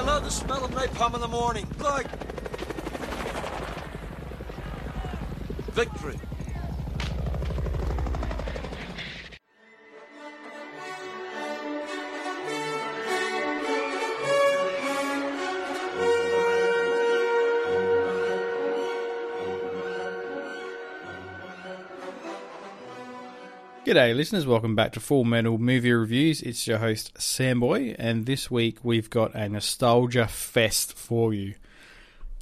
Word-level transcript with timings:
I 0.00 0.02
love 0.02 0.24
the 0.24 0.30
smell 0.30 0.64
of 0.64 0.70
napalm 0.70 1.14
in 1.14 1.20
the 1.20 1.28
morning. 1.28 1.66
Like 1.78 2.06
victory. 5.72 6.18
G'day, 23.90 24.14
listeners. 24.14 24.46
Welcome 24.46 24.76
back 24.76 24.92
to 24.92 25.00
Full 25.00 25.24
Metal 25.24 25.58
Movie 25.58 25.90
Reviews. 25.90 26.42
It's 26.42 26.64
your 26.64 26.78
host, 26.78 27.12
Samboy, 27.14 27.96
and 27.98 28.24
this 28.24 28.48
week 28.48 28.78
we've 28.84 29.10
got 29.10 29.34
a 29.34 29.48
nostalgia 29.48 30.28
fest 30.28 30.96
for 30.96 31.34
you. 31.34 31.56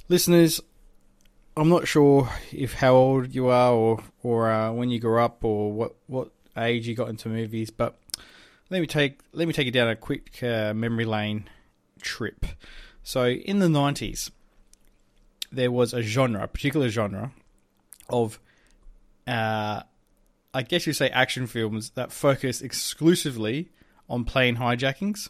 Listeners, 0.09 0.61
I'm 1.57 1.67
not 1.67 1.87
sure 1.87 2.29
if 2.51 2.75
how 2.75 2.93
old 2.93 3.33
you 3.33 3.47
are 3.47 3.73
or, 3.73 4.03
or 4.21 4.51
uh, 4.51 4.71
when 4.73 4.91
you 4.91 4.99
grew 4.99 5.19
up 5.19 5.43
or 5.43 5.71
what, 5.71 5.95
what 6.05 6.29
age 6.55 6.87
you 6.87 6.93
got 6.93 7.09
into 7.09 7.29
movies, 7.29 7.71
but 7.71 7.99
let 8.69 8.79
me 8.79 8.85
take 8.85 9.19
let 9.33 9.47
me 9.47 9.53
take 9.55 9.65
you 9.65 9.71
down 9.71 9.89
a 9.89 9.95
quick 9.95 10.43
uh, 10.43 10.75
memory 10.75 11.05
lane 11.05 11.49
trip. 11.99 12.45
So, 13.01 13.27
in 13.27 13.57
the 13.57 13.65
90s, 13.65 14.29
there 15.51 15.71
was 15.71 15.95
a 15.95 16.03
genre, 16.03 16.43
a 16.43 16.47
particular 16.47 16.89
genre 16.89 17.31
of 18.07 18.39
uh, 19.25 19.81
I 20.53 20.63
guess 20.63 20.87
you 20.87 20.93
say 20.93 21.09
action 21.09 21.47
films 21.47 21.91
that 21.91 22.11
focus 22.11 22.61
exclusively 22.61 23.69
on 24.09 24.25
plane 24.25 24.57
hijackings, 24.57 25.29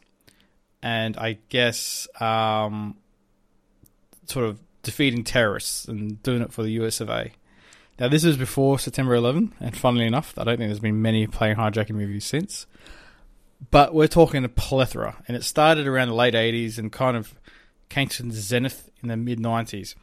and 0.81 1.17
I 1.17 1.39
guess 1.49 2.07
um, 2.21 2.97
sort 4.25 4.45
of 4.45 4.59
defeating 4.83 5.23
terrorists 5.23 5.85
and 5.85 6.21
doing 6.23 6.41
it 6.41 6.53
for 6.53 6.63
the 6.63 6.71
US 6.83 7.01
of 7.01 7.09
A. 7.09 7.31
Now, 7.99 8.07
this 8.07 8.23
was 8.23 8.37
before 8.37 8.79
September 8.79 9.13
11, 9.13 9.55
and 9.59 9.75
funnily 9.75 10.05
enough, 10.05 10.33
I 10.37 10.45
don't 10.45 10.57
think 10.57 10.69
there's 10.69 10.79
been 10.79 11.01
many 11.01 11.27
plane 11.27 11.57
hijacking 11.57 11.95
movies 11.95 12.23
since. 12.23 12.65
But 13.71 13.93
we're 13.93 14.07
talking 14.07 14.45
a 14.45 14.49
plethora, 14.49 15.21
and 15.27 15.35
it 15.35 15.43
started 15.43 15.85
around 15.85 16.07
the 16.07 16.13
late 16.13 16.33
80s 16.33 16.77
and 16.77 16.93
kind 16.93 17.17
of 17.17 17.35
came 17.89 18.07
to 18.07 18.31
zenith 18.31 18.89
in 19.03 19.09
the 19.09 19.17
mid 19.17 19.39
90s. 19.39 19.95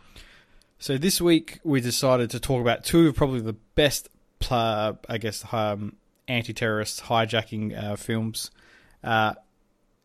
So 0.78 0.98
this 0.98 1.23
week 1.23 1.58
we 1.64 1.80
decided 1.80 2.28
to 2.30 2.41
talk 2.41 2.61
about 2.61 2.84
two 2.84 3.08
of 3.08 3.17
probably 3.17 3.41
the 3.41 3.55
best 3.75 4.11
I 4.51 5.19
guess, 5.20 5.45
um, 5.53 5.97
anti-terrorist 6.29 7.05
hijacking 7.05 7.77
uh, 7.77 7.97
films. 7.97 8.51
Uh, 9.03 9.34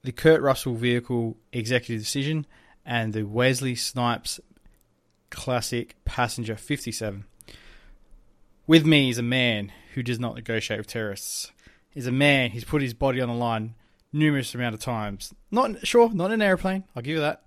the 0.04 0.12
Kurt 0.12 0.42
Russell 0.42 0.74
vehicle 0.74 1.38
Executive 1.54 2.02
Decision 2.02 2.46
and 2.86 3.14
the 3.14 3.24
Wesley 3.24 3.76
Snipes 3.76 4.40
classic 5.30 5.96
Passenger 6.06 6.56
57. 6.56 7.26
With 8.68 8.86
me 8.86 9.09
is 9.09 9.18
a 9.18 9.24
man 9.24 9.72
who 9.94 10.04
does 10.04 10.20
not 10.20 10.36
negotiate 10.36 10.80
with 10.80 10.88
terrorists. 10.88 11.52
He's 11.90 12.08
a 12.08 12.12
man 12.12 12.52
who's 12.52 12.64
put 12.64 12.82
his 12.82 12.94
body 12.94 13.22
on 13.22 13.28
the 13.28 13.36
line 13.36 13.76
numerous 14.14 14.54
amount 14.56 14.76
of 14.76 14.82
times. 14.82 15.34
Not 15.50 15.86
sure, 15.86 16.14
not 16.14 16.28
in 16.28 16.34
an 16.34 16.42
airplane, 16.42 16.84
I'll 16.96 17.02
give 17.02 17.16
you 17.16 17.22
that, 17.22 17.44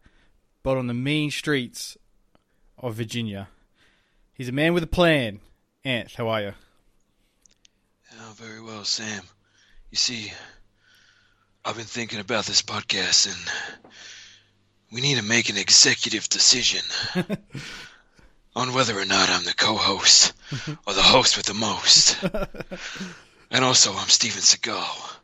but 0.62 0.76
on 0.76 0.86
the 0.86 0.94
mean 0.94 1.30
streets 1.30 1.96
of 2.78 2.94
Virginia. 2.94 3.48
He's 4.32 4.48
a 4.48 4.52
man 4.52 4.74
with 4.74 4.82
a 4.82 4.88
plan. 4.88 5.40
Ant, 5.84 6.12
how 6.12 6.28
are 6.28 6.40
you? 6.40 6.52
Oh, 8.12 8.32
very 8.36 8.60
well, 8.60 8.84
Sam. 8.84 9.22
You 9.90 9.96
see, 9.96 10.32
I've 11.64 11.76
been 11.76 11.84
thinking 11.84 12.20
about 12.20 12.44
this 12.44 12.62
podcast, 12.62 13.26
and 13.26 13.92
we 14.92 15.00
need 15.00 15.16
to 15.16 15.22
make 15.24 15.48
an 15.48 15.56
executive 15.56 16.28
decision 16.28 16.82
on 18.56 18.74
whether 18.74 18.98
or 18.98 19.04
not 19.04 19.30
I'm 19.30 19.44
the 19.44 19.54
co-host 19.54 20.32
or 20.86 20.94
the 20.94 21.02
host 21.02 21.36
with 21.36 21.46
the 21.46 21.54
most. 21.54 22.22
and 23.50 23.64
also, 23.64 23.92
I'm 23.92 24.08
Steven 24.08 24.42
Seagal, 24.42 25.16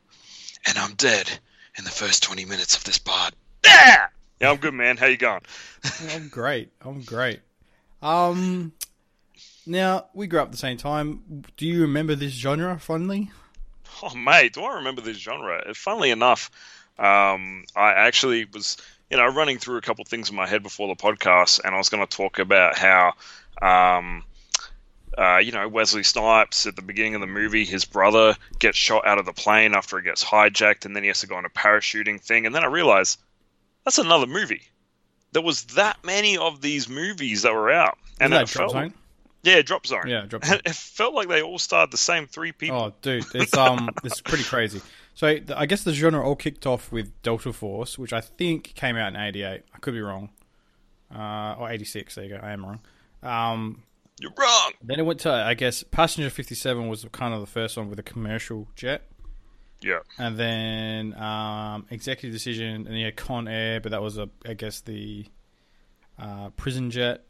and 0.67 0.79
I'm 0.79 0.95
dead 0.95 1.31
in 1.79 1.85
the 1.85 1.91
first 1.91 2.23
20 2.23 2.45
minutes 2.45 2.77
of 2.77 2.85
this 2.85 2.99
pod. 2.99 3.35
Yeah, 3.65 4.07
yeah, 4.41 4.51
I'm 4.51 4.57
good, 4.57 4.75
man. 4.75 4.97
How 4.97 5.07
you 5.07 5.17
going? 5.17 5.43
I'm 6.11 6.29
great. 6.29 6.71
I'm 6.83 7.03
great. 7.03 7.41
Um, 8.03 8.73
now 9.71 10.07
we 10.13 10.27
grew 10.27 10.41
up 10.41 10.49
at 10.49 10.53
the 10.53 10.59
same 10.59 10.77
time. 10.77 11.45
Do 11.57 11.67
you 11.67 11.83
remember 11.83 12.15
this 12.15 12.33
genre 12.33 12.79
fondly? 12.79 13.31
Oh, 14.03 14.15
mate, 14.15 14.55
do 14.55 14.63
I 14.63 14.77
remember 14.77 15.03
this 15.03 15.19
genre? 15.19 15.75
Funnily 15.75 16.11
enough, 16.11 16.51
um, 16.99 17.65
I 17.77 17.93
actually 17.93 18.47
was, 18.47 18.79
you 19.11 19.19
know, 19.19 19.27
running 19.27 19.59
through 19.59 19.77
a 19.77 19.83
couple 19.83 20.03
of 20.03 20.09
things 20.09 20.31
in 20.31 20.37
my 20.37 20.47
head 20.47 20.63
before 20.63 20.89
the 20.89 20.95
podcast, 20.95 21.61
and 21.63 21.75
I 21.75 21.79
was 21.79 21.91
going 21.91 22.07
to 22.07 22.17
talk 22.17 22.39
about 22.39 22.79
how, 22.79 23.13
um, 23.61 24.25
uh, 25.19 25.39
you 25.39 25.53
know, 25.53 25.69
Wesley 25.69 26.03
Snipes 26.03 26.67
at 26.67 26.77
the 26.77 26.83
beginning 26.83 27.15
of 27.15 27.21
the 27.21 27.27
movie, 27.27 27.67
his 27.67 27.85
brother 27.85 28.37
gets 28.59 28.79
shot 28.79 29.07
out 29.07 29.19
of 29.19 29.27
the 29.27 29.35
plane 29.35 29.75
after 29.75 29.99
it 29.99 30.05
gets 30.05 30.25
hijacked, 30.25 30.87
and 30.87 30.97
then 30.97 31.03
he 31.03 31.09
has 31.09 31.21
to 31.21 31.27
go 31.27 31.35
on 31.35 31.45
a 31.45 31.51
parachuting 31.51 32.21
thing, 32.21 32.47
and 32.47 32.55
then 32.55 32.63
I 32.63 32.69
realized 32.69 33.19
that's 33.85 33.99
another 33.99 34.27
movie. 34.27 34.63
There 35.33 35.43
was 35.43 35.65
that 35.75 36.03
many 36.05 36.39
of 36.39 36.63
these 36.63 36.89
movies 36.89 37.43
that 37.43 37.53
were 37.53 37.71
out, 37.71 37.99
and 38.19 38.33
that 38.33 38.43
it 38.43 38.49
felt, 38.49 38.73
Zone? 38.73 38.95
Yeah, 39.43 39.63
Drop 39.63 39.87
Zone. 39.87 40.07
Yeah, 40.07 40.27
Drop 40.27 40.45
And 40.51 40.61
it 40.65 40.75
felt 40.75 41.15
like 41.15 41.29
they 41.29 41.43
all 41.43 41.59
starred 41.59 41.91
the 41.91 41.97
same 41.99 42.27
three 42.27 42.53
people. 42.53 42.77
Oh, 42.77 42.93
dude, 43.03 43.25
it's 43.35 43.57
um, 43.57 43.89
it's 44.05 44.21
pretty 44.21 44.45
crazy. 44.45 44.81
So 45.15 45.39
I 45.57 45.67
guess 45.67 45.83
the 45.83 45.93
genre 45.93 46.25
all 46.25 46.37
kicked 46.37 46.67
off 46.67 46.93
with 46.93 47.11
Delta 47.23 47.53
Force, 47.53 47.99
which 47.99 48.13
I 48.13 48.21
think 48.21 48.75
came 48.75 48.97
out 48.97 49.15
in 49.15 49.21
'88. 49.21 49.63
I 49.75 49.79
could 49.79 49.95
be 49.95 50.01
wrong, 50.01 50.31
uh, 51.15 51.57
or 51.59 51.71
'86. 51.71 52.15
There 52.15 52.25
you 52.25 52.31
go. 52.31 52.41
I 52.43 52.53
am 52.53 52.65
wrong. 52.65 52.81
Um, 53.23 53.83
You're 54.19 54.33
wrong. 54.39 54.73
then 54.83 54.99
it 54.99 55.03
went 55.03 55.21
to 55.21 55.31
I 55.33 55.55
guess 55.55 55.83
Passenger 55.83 56.31
57 56.31 56.89
was 56.89 57.05
kind 57.13 57.35
of 57.35 57.41
the 57.41 57.47
first 57.47 57.77
one 57.77 57.91
with 57.91 57.99
a 57.99 58.03
commercial 58.03 58.69
jet. 58.77 59.03
Yeah. 59.83 60.01
and 60.19 60.39
then 60.39 61.15
um, 61.15 61.87
executive 61.91 62.33
decision, 62.33 62.87
and 62.87 62.99
yeah, 62.99 63.11
Con 63.13 63.49
Air, 63.49 63.81
but 63.81 63.93
that 63.93 64.03
was 64.03 64.19
a, 64.19 64.29
I 64.47 64.53
guess 64.53 64.83
the 64.83 65.25
uh, 66.19 66.51
prison 66.51 66.91
jet. 66.91 67.25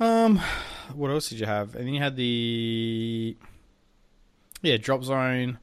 Um, 0.00 0.40
what 0.94 1.10
else 1.10 1.28
did 1.28 1.38
you 1.40 1.46
have? 1.46 1.74
And 1.74 1.86
then 1.86 1.94
you 1.94 2.00
had 2.00 2.16
the 2.16 3.36
yeah 4.62 4.76
drop 4.76 5.04
zone, 5.04 5.58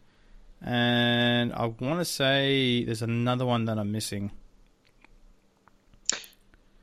and 0.62 1.54
I 1.54 1.66
want 1.66 2.00
to 2.00 2.06
say 2.06 2.84
there's 2.84 3.02
another 3.02 3.46
one 3.46 3.66
that 3.66 3.78
I'm 3.78 3.92
missing. 3.92 4.32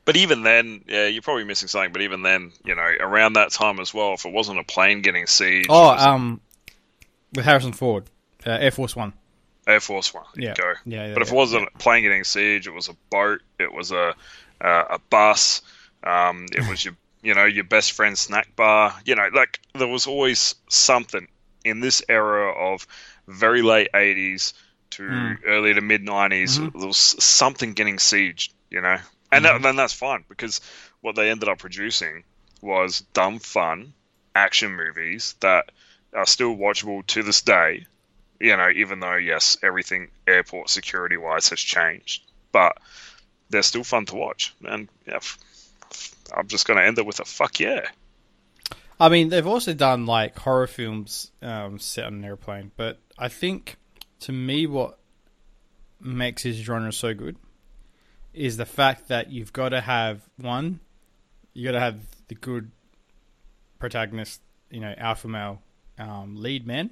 But 0.05 0.15
even 0.15 0.43
then, 0.43 0.85
yeah, 0.87 1.07
you're 1.07 1.21
probably 1.21 1.43
missing 1.43 1.67
something. 1.67 1.91
But 1.91 2.01
even 2.01 2.21
then, 2.21 2.53
you 2.63 2.75
know, 2.75 2.81
around 2.81 3.33
that 3.33 3.51
time 3.51 3.79
as 3.81 3.93
well, 3.93 4.13
if 4.13 4.25
it 4.25 4.31
wasn't 4.31 4.59
a 4.59 4.63
plane 4.63 5.01
getting 5.01 5.25
sieged, 5.25 5.65
Oh, 5.67 5.89
um, 5.89 6.39
with 7.33 7.43
Harrison 7.43 7.73
Ford, 7.73 8.05
uh, 8.45 8.51
Air 8.51 8.71
Force 8.71 8.95
One. 8.95 9.11
Air 9.67 9.81
Force 9.81 10.13
One. 10.13 10.23
Yeah, 10.37 10.49
you 10.49 10.55
go. 10.55 10.73
yeah. 10.85 11.07
yeah 11.07 11.13
But 11.13 11.23
if 11.23 11.27
yeah. 11.27 11.33
it 11.33 11.37
wasn't 11.37 11.67
a 11.75 11.77
plane 11.77 12.03
getting 12.03 12.23
siege, 12.23 12.67
it 12.67 12.73
was 12.73 12.87
a 12.87 12.95
boat, 13.09 13.41
it 13.59 13.73
was 13.73 13.91
a 13.91 14.15
uh, 14.61 14.83
a 14.91 14.99
bus, 15.09 15.61
um, 16.05 16.45
it 16.53 16.67
was 16.69 16.85
your 16.85 16.95
you 17.21 17.33
know 17.33 17.45
your 17.45 17.63
best 17.63 17.93
friend's 17.93 18.19
snack 18.21 18.55
bar. 18.55 18.95
You 19.05 19.15
know, 19.15 19.29
like 19.33 19.59
there 19.75 19.87
was 19.87 20.07
always 20.07 20.55
something 20.69 21.27
in 21.63 21.79
this 21.79 22.01
era 22.09 22.51
of 22.53 22.85
very 23.27 23.61
late 23.61 23.89
'80s 23.93 24.53
to 24.91 25.03
Mm. 25.03 25.37
early 25.45 25.73
to 25.73 25.81
mid 25.81 26.03
'90s. 26.03 26.59
Mhm. 26.59 26.71
There 26.73 26.87
was 26.87 26.97
something 26.97 27.73
getting 27.73 27.97
sieged. 27.97 28.49
You 28.69 28.81
know, 28.81 28.97
and 29.31 29.45
Mm-hmm. 29.45 29.57
that, 29.57 29.61
then 29.61 29.75
that's 29.75 29.93
fine 29.93 30.25
because 30.29 30.61
what 31.01 31.15
they 31.15 31.29
ended 31.29 31.49
up 31.49 31.59
producing 31.59 32.23
was 32.61 33.01
dumb 33.13 33.39
fun 33.39 33.93
action 34.35 34.75
movies 34.75 35.35
that 35.41 35.71
are 36.13 36.25
still 36.25 36.55
watchable 36.55 37.05
to 37.07 37.23
this 37.23 37.41
day 37.41 37.85
you 38.39 38.55
know, 38.55 38.69
even 38.69 38.99
though 38.99 39.15
yes, 39.15 39.57
everything 39.63 40.09
airport 40.27 40.69
security 40.69 41.17
wise 41.17 41.49
has 41.49 41.59
changed, 41.59 42.21
but 42.51 42.77
they're 43.49 43.63
still 43.63 43.83
fun 43.83 44.05
to 44.05 44.15
watch. 44.15 44.53
And 44.63 44.89
yeah, 45.07 45.15
f- 45.17 45.37
I'm 46.35 46.47
just 46.47 46.67
going 46.67 46.77
to 46.77 46.85
end 46.85 46.97
it 46.97 47.05
with 47.05 47.19
a 47.19 47.25
fuck 47.25 47.59
yeah. 47.59 47.87
I 48.99 49.09
mean, 49.09 49.29
they've 49.29 49.45
also 49.45 49.73
done 49.73 50.05
like 50.05 50.37
horror 50.37 50.67
films 50.67 51.31
um, 51.41 51.77
set 51.79 52.05
on 52.05 52.15
an 52.15 52.25
airplane, 52.25 52.71
but 52.75 52.99
I 53.17 53.29
think 53.29 53.77
to 54.21 54.31
me, 54.31 54.65
what 54.65 54.97
makes 55.99 56.43
this 56.43 56.55
genre 56.55 56.91
so 56.91 57.13
good 57.13 57.37
is 58.33 58.57
the 58.57 58.65
fact 58.65 59.07
that 59.07 59.31
you've 59.31 59.53
got 59.53 59.69
to 59.69 59.81
have 59.81 60.21
one, 60.37 60.79
you 61.53 61.65
got 61.65 61.71
to 61.73 61.79
have 61.79 61.99
the 62.27 62.35
good 62.35 62.71
protagonist, 63.79 64.41
you 64.69 64.79
know, 64.79 64.93
alpha 64.97 65.27
male 65.27 65.61
um, 65.97 66.35
lead 66.35 66.65
man. 66.65 66.89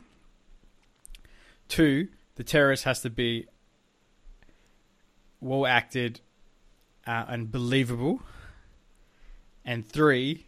Two, 1.67 2.07
the 2.35 2.43
terrorist 2.43 2.83
has 2.83 3.01
to 3.01 3.09
be 3.09 3.47
well 5.39 5.65
acted 5.65 6.21
uh, 7.07 7.25
and 7.27 7.51
believable. 7.51 8.21
And 9.65 9.87
three, 9.87 10.45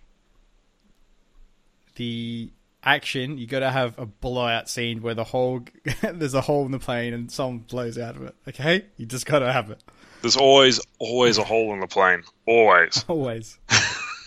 the 1.96 2.52
action, 2.84 3.38
you 3.38 3.48
got 3.48 3.60
to 3.60 3.72
have 3.72 3.98
a 3.98 4.06
blowout 4.06 4.70
scene 4.70 5.02
where 5.02 5.14
the 5.14 5.24
whole 5.24 5.62
there's 6.02 6.34
a 6.34 6.42
hole 6.42 6.66
in 6.66 6.72
the 6.72 6.80
plane 6.80 7.14
and 7.14 7.32
someone 7.32 7.60
blows 7.60 7.98
out 7.98 8.16
of 8.16 8.24
it. 8.24 8.36
Okay, 8.48 8.86
you 8.96 9.06
just 9.06 9.26
got 9.26 9.40
to 9.40 9.52
have 9.52 9.72
it 9.72 9.84
There's 10.22 10.38
always, 10.38 10.80
always 11.00 11.38
a 11.38 11.44
hole 11.44 11.74
in 11.74 11.80
the 11.80 11.88
plane. 11.88 12.24
Always. 12.46 13.04
always. 13.08 13.58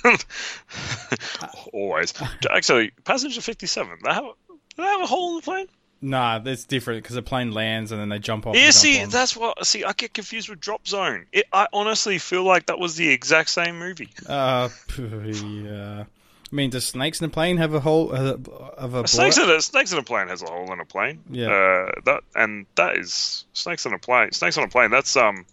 always. 1.73 2.15
Actually, 2.51 2.91
Passenger 3.05 3.41
57, 3.41 3.99
they 4.03 4.13
have, 4.13 4.25
do 4.25 4.59
they 4.77 4.83
have 4.83 5.03
a 5.03 5.07
hole 5.07 5.31
in 5.31 5.37
the 5.37 5.43
plane? 5.43 5.67
Nah, 6.03 6.39
that's 6.39 6.65
different 6.65 7.03
because 7.03 7.15
the 7.15 7.23
plane 7.23 7.53
lands 7.53 7.93
and 7.93 8.01
then 8.01 8.09
they 8.09 8.19
jump 8.19 8.47
off. 8.47 8.57
Yeah, 8.57 8.65
jump 8.65 8.75
see, 8.75 9.03
on. 9.03 9.11
that's 9.11 9.37
what. 9.37 9.67
See, 9.67 9.85
I 9.85 9.93
get 9.93 10.15
confused 10.15 10.49
with 10.49 10.59
Drop 10.59 10.87
Zone. 10.87 11.27
It, 11.31 11.45
I 11.53 11.67
honestly 11.73 12.19
feel 12.19 12.43
like 12.43 12.67
that 12.67 12.79
was 12.79 12.97
the 12.97 13.09
exact 13.11 13.51
same 13.51 13.79
movie. 13.79 14.09
Uh, 14.27 14.71
yeah. 14.99 16.05
I 16.53 16.57
mean, 16.57 16.71
does 16.71 16.87
snakes 16.87 17.21
in 17.21 17.27
a 17.27 17.29
plane 17.29 17.59
have 17.59 17.75
a 17.75 17.81
hole 17.81 18.13
uh, 18.15 18.37
of 18.77 18.95
a 18.95 19.07
Snakes 19.07 19.39
in 19.39 19.49
a 19.49 19.61
Snakes 19.61 19.93
in 19.93 19.99
a 19.99 20.03
plane 20.03 20.29
has 20.29 20.43
a 20.43 20.47
hole 20.47 20.73
in 20.73 20.81
a 20.81 20.85
plane. 20.85 21.23
Yeah. 21.31 21.47
Uh, 21.49 21.93
that 22.07 22.23
and 22.35 22.67
that 22.77 22.97
is 22.97 23.45
Snakes 23.53 23.85
on 23.87 23.93
a 23.93 23.99
plane. 23.99 24.33
Snakes 24.33 24.57
on 24.57 24.65
a 24.65 24.69
plane. 24.69 24.91
That's 24.91 25.15
um. 25.17 25.45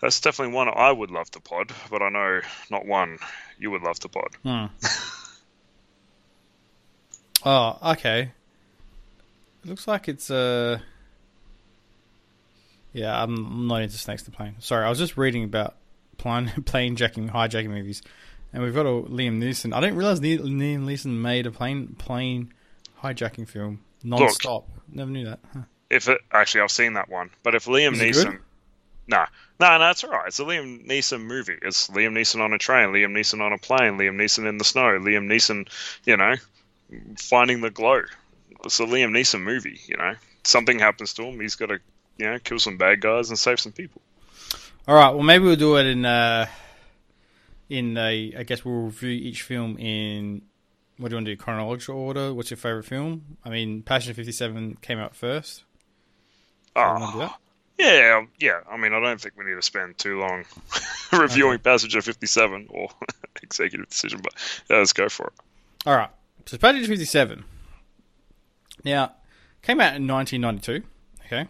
That's 0.00 0.20
definitely 0.20 0.54
one 0.54 0.68
I 0.68 0.92
would 0.92 1.10
love 1.10 1.28
to 1.32 1.40
pod, 1.40 1.72
but 1.90 2.02
I 2.02 2.08
know 2.08 2.40
not 2.70 2.86
one 2.86 3.18
you 3.58 3.72
would 3.72 3.82
love 3.82 3.98
to 4.00 4.08
pod. 4.08 4.36
Hmm. 4.44 4.66
Oh, 7.44 7.78
okay. 7.92 8.32
Looks 9.68 9.86
like 9.86 10.08
it's 10.08 10.30
uh 10.30 10.78
Yeah, 12.92 13.22
I'm 13.22 13.68
not 13.68 13.82
into 13.82 13.98
snakes 13.98 14.26
in 14.26 14.32
a 14.32 14.36
plane. 14.36 14.56
Sorry, 14.58 14.84
I 14.84 14.88
was 14.88 14.98
just 14.98 15.16
reading 15.16 15.44
about 15.44 15.76
plane 16.16 16.48
plane 16.64 16.96
jacking, 16.96 17.28
hijacking 17.28 17.70
movies, 17.70 18.02
and 18.52 18.62
we've 18.62 18.74
got 18.74 18.86
a 18.86 18.90
Liam 18.90 19.38
Neeson. 19.42 19.74
I 19.74 19.80
didn't 19.80 19.96
realize 19.96 20.20
Liam 20.20 20.84
Neeson 20.84 21.20
made 21.20 21.46
a 21.46 21.50
plane 21.50 21.94
plane 21.98 22.52
hijacking 23.02 23.48
film 23.48 23.80
non-stop. 24.02 24.68
Never 24.90 25.10
knew 25.10 25.26
that. 25.26 25.40
Huh. 25.52 25.60
If 25.90 26.08
it 26.08 26.18
actually, 26.32 26.62
I've 26.62 26.70
seen 26.70 26.94
that 26.94 27.08
one, 27.08 27.30
but 27.42 27.54
if 27.54 27.64
Liam 27.64 27.94
Is 27.94 28.00
Neeson, 28.00 28.38
no, 29.06 29.24
no, 29.58 29.78
no, 29.78 29.90
it's 29.90 30.04
all 30.04 30.10
right. 30.10 30.28
It's 30.28 30.38
a 30.38 30.44
Liam 30.44 30.86
Neeson 30.86 31.24
movie. 31.24 31.56
It's 31.62 31.88
Liam 31.88 32.12
Neeson 32.12 32.40
on 32.40 32.52
a 32.52 32.58
train, 32.58 32.90
Liam 32.90 33.16
Neeson 33.16 33.40
on 33.40 33.52
a 33.52 33.58
plane, 33.58 33.98
Liam 33.98 34.16
Neeson 34.16 34.46
in 34.46 34.58
the 34.58 34.64
snow, 34.64 34.98
Liam 34.98 35.26
Neeson, 35.26 35.68
you 36.04 36.16
know, 36.16 36.34
finding 37.16 37.60
the 37.60 37.70
glow. 37.70 38.02
It's 38.64 38.80
a 38.80 38.84
Liam 38.84 39.10
Neeson 39.10 39.42
movie. 39.42 39.80
You 39.86 39.96
know, 39.96 40.14
something 40.44 40.78
happens 40.78 41.14
to 41.14 41.22
him. 41.22 41.40
He's 41.40 41.56
got 41.56 41.66
to, 41.66 41.78
you 42.16 42.26
know, 42.26 42.38
kill 42.38 42.58
some 42.58 42.76
bad 42.76 43.00
guys 43.00 43.28
and 43.28 43.38
save 43.38 43.60
some 43.60 43.72
people. 43.72 44.02
All 44.86 44.94
right. 44.94 45.10
Well, 45.10 45.22
maybe 45.22 45.44
we'll 45.44 45.56
do 45.56 45.76
it 45.76 45.86
in 45.86 46.04
uh, 46.04 46.46
in 47.68 47.96
a. 47.96 48.34
I 48.38 48.42
guess 48.42 48.64
we'll 48.64 48.82
review 48.82 49.10
each 49.10 49.42
film 49.42 49.78
in. 49.78 50.42
What 50.96 51.10
do 51.10 51.12
you 51.12 51.16
want 51.18 51.26
to 51.26 51.32
do? 51.32 51.36
Chronological 51.36 51.96
order. 51.96 52.34
What's 52.34 52.50
your 52.50 52.56
favorite 52.56 52.84
film? 52.84 53.38
I 53.44 53.50
mean, 53.50 53.82
Passenger 53.82 54.14
Fifty 54.14 54.32
Seven 54.32 54.76
came 54.80 54.98
out 54.98 55.14
first. 55.14 55.64
Oh, 56.74 57.34
yeah, 57.78 58.24
yeah. 58.40 58.60
I 58.70 58.76
mean, 58.76 58.92
I 58.92 59.00
don't 59.00 59.20
think 59.20 59.34
we 59.36 59.44
need 59.44 59.54
to 59.54 59.62
spend 59.62 59.98
too 59.98 60.18
long 60.18 60.44
reviewing 61.12 61.58
Passenger 61.58 62.02
57 62.02 62.66
or 62.70 62.88
Executive 63.42 63.88
Decision, 63.88 64.20
but 64.22 64.34
yeah, 64.68 64.78
let's 64.78 64.92
go 64.92 65.08
for 65.08 65.28
it. 65.28 65.32
All 65.86 65.96
right. 65.96 66.10
So 66.46 66.56
Fifty 66.58 67.04
Seven. 67.04 67.44
Now, 68.88 69.12
came 69.60 69.80
out 69.80 69.96
in 69.96 70.06
nineteen 70.06 70.40
ninety 70.40 70.60
two. 70.60 70.82
Okay. 71.26 71.46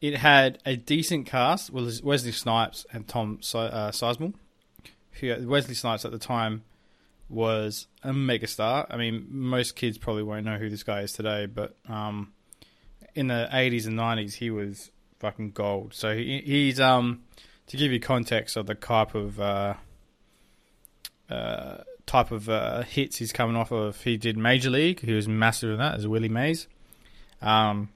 It 0.00 0.18
had 0.18 0.58
a 0.64 0.76
decent 0.76 1.26
cast 1.26 1.70
Wesley 1.70 2.32
Snipes 2.32 2.86
and 2.92 3.08
Tom 3.08 3.38
uh, 3.54 3.90
Sizemore. 3.90 4.34
Who 5.20 5.48
Wesley 5.48 5.74
Snipes 5.74 6.04
at 6.04 6.12
the 6.12 6.18
time 6.18 6.62
was 7.28 7.88
a 8.04 8.10
megastar. 8.10 8.86
I 8.88 8.96
mean, 8.96 9.26
most 9.30 9.74
kids 9.74 9.98
probably 9.98 10.22
won't 10.22 10.44
know 10.44 10.58
who 10.58 10.70
this 10.70 10.82
guy 10.84 11.00
is 11.00 11.12
today, 11.12 11.46
but 11.46 11.76
um, 11.88 12.32
in 13.14 13.26
the 13.26 13.48
eighties 13.52 13.86
and 13.86 13.96
nineties, 13.96 14.36
he 14.36 14.50
was 14.50 14.90
fucking 15.18 15.50
gold. 15.50 15.92
So 15.92 16.14
he, 16.14 16.40
he's 16.44 16.78
um 16.78 17.24
to 17.66 17.76
give 17.76 17.90
you 17.90 17.98
context 17.98 18.56
of 18.56 18.66
the 18.66 18.74
type 18.74 19.14
of 19.14 19.40
uh, 19.40 19.74
uh, 21.28 21.78
type 22.06 22.30
of 22.30 22.48
uh, 22.48 22.82
hits 22.82 23.16
he's 23.16 23.32
coming 23.32 23.56
off 23.56 23.72
of. 23.72 24.02
He 24.02 24.16
did 24.16 24.36
Major 24.36 24.70
League. 24.70 25.00
He 25.00 25.12
was 25.12 25.28
massive 25.28 25.70
in 25.70 25.78
that 25.78 25.96
as 25.96 26.06
Willie 26.06 26.28
Mays. 26.28 26.68
Um, 27.40 27.90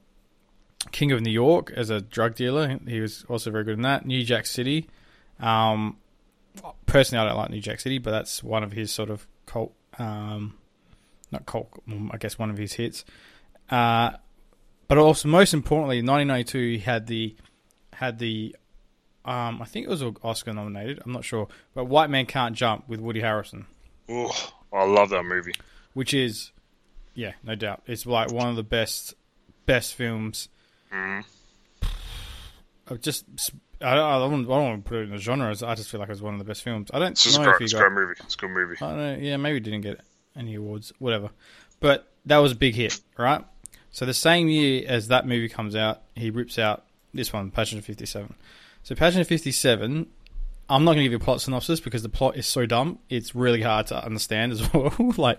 King 0.93 1.13
of 1.13 1.21
New 1.21 1.31
York 1.31 1.73
as 1.75 1.91
a 1.91 2.01
drug 2.01 2.35
dealer. 2.35 2.79
He 2.87 3.01
was 3.01 3.25
also 3.29 3.51
very 3.51 3.65
good 3.65 3.75
in 3.75 3.83
that. 3.83 4.07
New 4.07 4.25
Jack 4.25 4.47
City. 4.47 4.89
Um, 5.41 5.97
personally, 6.87 7.25
I 7.25 7.29
don't 7.29 7.37
like 7.37 7.51
New 7.51 7.61
Jack 7.61 7.81
City, 7.81 7.99
but 7.99 8.11
that's 8.11 8.43
one 8.43 8.63
of 8.63 8.73
his 8.73 8.91
sort 8.91 9.11
of 9.11 9.27
cult. 9.47 9.75
Um, 9.99 10.55
not 11.31 11.47
cult. 11.47 11.71
I 12.11 12.17
guess 12.19 12.39
one 12.39 12.51
of 12.51 12.57
his 12.57 12.75
hits. 12.75 13.05
Uh, 13.71 14.13
but 14.89 14.99
also, 14.99 15.29
most 15.29 15.53
importantly, 15.53 15.99
in 15.99 16.07
1992, 16.07 16.59
he 16.59 16.79
had 16.79 17.07
the 17.07 17.37
had 17.93 18.19
the 18.19 18.55
um, 19.25 19.61
I 19.61 19.65
think 19.65 19.87
it 19.87 19.91
was 19.91 20.05
Oscar 20.23 20.53
nominated. 20.53 21.03
I'm 21.05 21.13
not 21.13 21.25
sure, 21.25 21.49
but 21.75 21.87
White 21.87 22.11
Man 22.11 22.27
Can't 22.27 22.55
Jump 22.55 22.89
with 22.89 23.01
Woody 23.01 23.21
Harrelson, 23.21 23.65
Ooh, 24.11 24.31
I 24.73 24.85
love 24.85 25.11
that 25.11 25.25
movie. 25.25 25.53
which 25.95 26.15
is, 26.15 26.53
yeah, 27.15 27.33
no 27.43 27.55
doubt, 27.55 27.83
it's 27.87 28.07
like 28.07 28.31
one 28.33 28.49
of 28.49 28.57
the 28.57 28.63
best 28.63 29.15
best 29.67 29.95
films. 29.95 30.49
Mm. 30.93 31.25
Of 32.89 33.01
just, 33.01 33.25
I 33.81 33.95
don't, 33.97 34.05
I 34.05 34.19
don't, 34.19 34.35
I 34.35 34.49
don't 34.49 34.49
want 34.49 34.85
to 34.85 34.89
put 34.89 34.99
it 34.99 35.03
in 35.05 35.11
the 35.11 35.17
genre. 35.19 35.49
I 35.51 35.75
just 35.75 35.91
feel 35.91 35.99
like 35.99 36.09
it's 36.09 36.21
one 36.21 36.35
of 36.35 36.39
the 36.39 36.45
best 36.45 36.63
films. 36.63 36.89
I 36.95 37.01
don't 37.01 37.11
It's 37.13 37.37
know 37.37 37.43
great, 37.45 37.55
if 37.55 37.59
he 37.59 37.65
it's 37.65 37.73
a 37.75 37.77
got. 37.79 37.89
great 37.89 37.93
movie. 38.07 38.15
It's 38.23 38.35
a 38.35 38.39
good 38.39 38.51
movie. 38.51 38.77
I 38.81 38.87
don't 38.89 38.97
know. 38.99 39.17
Yeah, 39.19 39.37
maybe 39.39 39.57
it 39.57 39.65
didn't 39.65 39.81
get 39.81 40.01
any 40.37 40.55
awards, 40.55 40.93
whatever. 41.01 41.31
But 41.81 42.09
that 42.27 42.39
was 42.39 42.53
a 42.53 42.57
big 42.57 42.75
hit, 42.77 43.01
right? 43.19 43.45
So 43.91 44.07
the 44.07 44.15
same 44.15 44.49
year 44.49 44.85
as 44.87 45.09
that 45.09 45.27
movie 45.27 45.49
comes 45.49 45.75
out, 45.75 46.03
he 46.15 46.31
rips 46.31 46.59
out 46.61 46.85
this 47.13 47.33
one, 47.33 47.51
Passion 47.51 47.79
of 47.79 47.85
57. 47.85 48.35
So 48.85 48.95
Passion 48.95 49.21
of 49.21 49.27
57, 49.27 50.07
I'm 50.69 50.85
not 50.85 50.93
going 50.93 50.99
to 50.99 51.05
give 51.05 51.13
you 51.13 51.19
a 51.19 51.21
plot 51.21 51.41
synopsis 51.41 51.81
because 51.81 52.03
the 52.03 52.09
plot 52.09 52.37
is 52.37 52.47
so 52.47 52.67
dumb. 52.67 52.99
It's 53.09 53.35
really 53.35 53.63
hard 53.63 53.87
to 53.89 54.05
understand 54.05 54.53
as 54.53 54.73
well. 54.75 54.93
like, 55.17 55.39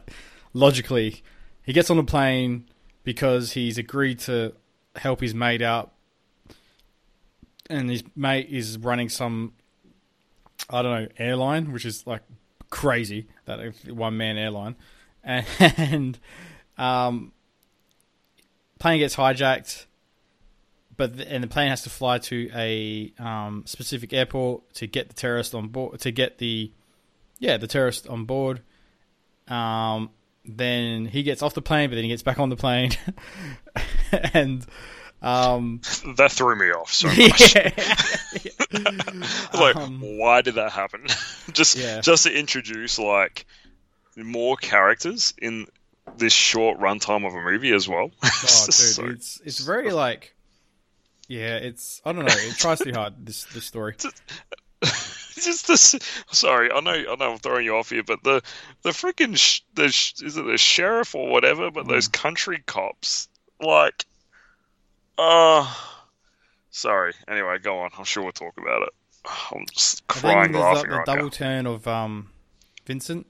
logically, 0.53 1.21
he 1.63 1.73
gets 1.73 1.89
on 1.89 1.97
a 1.97 2.03
plane 2.03 2.65
because 3.03 3.51
he's 3.51 3.77
agreed 3.77 4.19
to 4.19 4.53
help 4.95 5.21
his 5.21 5.33
mate 5.33 5.61
out. 5.61 5.93
And 7.69 7.89
his 7.89 8.03
mate 8.15 8.47
is 8.49 8.77
running 8.77 9.09
some 9.09 9.53
I 10.69 10.81
don't 10.81 11.03
know, 11.03 11.07
airline, 11.17 11.71
which 11.71 11.85
is 11.85 12.05
like 12.05 12.23
crazy 12.69 13.27
that 13.45 13.73
one 13.87 14.17
man 14.17 14.37
airline, 14.37 14.75
and 15.23 16.19
um, 16.77 17.31
plane 18.79 18.99
gets 18.99 19.15
hijacked, 19.15 19.85
but 20.97 21.15
the, 21.17 21.31
and 21.31 21.43
the 21.43 21.47
plane 21.47 21.69
has 21.69 21.83
to 21.83 21.89
fly 21.89 22.17
to 22.17 22.49
a 22.53 23.13
um, 23.19 23.63
specific 23.65 24.11
airport 24.13 24.73
to 24.75 24.87
get 24.87 25.07
the 25.07 25.13
terrorist 25.15 25.55
on 25.55 25.67
board 25.69 25.99
to 26.01 26.11
get 26.11 26.37
the 26.39 26.71
yeah 27.39 27.57
the 27.57 27.67
terrorist 27.67 28.07
on 28.07 28.25
board. 28.25 28.61
Um, 29.47 30.09
then 30.45 31.05
he 31.05 31.23
gets 31.23 31.41
off 31.41 31.53
the 31.53 31.61
plane, 31.61 31.89
but 31.89 31.95
then 31.95 32.03
he 32.03 32.09
gets 32.09 32.23
back 32.23 32.39
on 32.39 32.49
the 32.49 32.55
plane, 32.55 32.91
and 34.33 34.65
um, 35.21 35.81
That 36.17 36.31
threw 36.31 36.55
me 36.55 36.71
off 36.71 36.91
so 36.93 37.07
much. 37.17 37.55
yeah. 37.55 37.71
like, 39.53 39.75
Um, 39.75 40.01
why 40.17 40.41
did 40.41 40.55
that 40.55 40.71
happen? 40.71 41.05
just, 41.51 41.77
Yeah. 41.77 42.01
just 42.01 42.23
to 42.23 42.33
introduce 42.37 42.97
like 42.99 43.45
more 44.15 44.55
characters 44.57 45.33
in 45.37 45.67
this 46.17 46.33
short 46.33 46.79
runtime 46.79 47.25
of 47.27 47.33
a 47.33 47.41
movie 47.41 47.73
as 47.73 47.87
well. 47.87 48.11
Oh, 48.23 48.29
dude, 48.65 48.73
so- 48.73 49.05
it's 49.07 49.41
it's 49.43 49.59
very 49.59 49.91
like, 49.91 50.33
yeah, 51.27 51.57
it's 51.57 52.01
I 52.05 52.13
don't 52.13 52.25
know. 52.25 52.33
It 52.33 52.55
tries 52.57 52.79
too 52.79 52.93
hard. 52.93 53.25
This 53.25 53.43
this 53.45 53.65
story. 53.65 53.95
Just 54.83 55.67
this. 55.67 55.95
Sorry, 56.31 56.71
I 56.71 56.79
know, 56.81 56.91
I 56.91 57.15
know, 57.15 57.31
I'm 57.33 57.37
throwing 57.39 57.65
you 57.65 57.75
off 57.75 57.89
here, 57.91 58.03
but 58.03 58.23
the 58.23 58.41
the 58.81 58.89
freaking 58.89 59.37
sh- 59.37 59.61
the 59.75 59.89
sh- 59.89 60.21
is 60.23 60.35
it 60.37 60.45
the 60.45 60.57
sheriff 60.57 61.13
or 61.15 61.29
whatever? 61.29 61.69
But 61.71 61.85
Mm. 61.85 61.89
those 61.89 62.07
country 62.07 62.63
cops, 62.65 63.27
like, 63.61 64.05
uh 65.17 65.71
sorry. 66.71 67.13
Anyway, 67.27 67.57
go 67.61 67.79
on. 67.79 67.89
I'm 67.97 68.03
sure 68.03 68.23
we'll 68.23 68.31
talk 68.31 68.53
about 68.57 68.83
it. 68.83 68.89
I'm 69.51 69.65
just 69.73 70.05
crying 70.07 70.53
laughing 70.53 70.83
the, 70.83 70.89
the 70.89 70.95
right 70.97 71.05
double 71.05 71.23
now. 71.23 71.29
turn 71.29 71.67
of 71.67 71.87
um, 71.87 72.29
Vincent, 72.85 73.27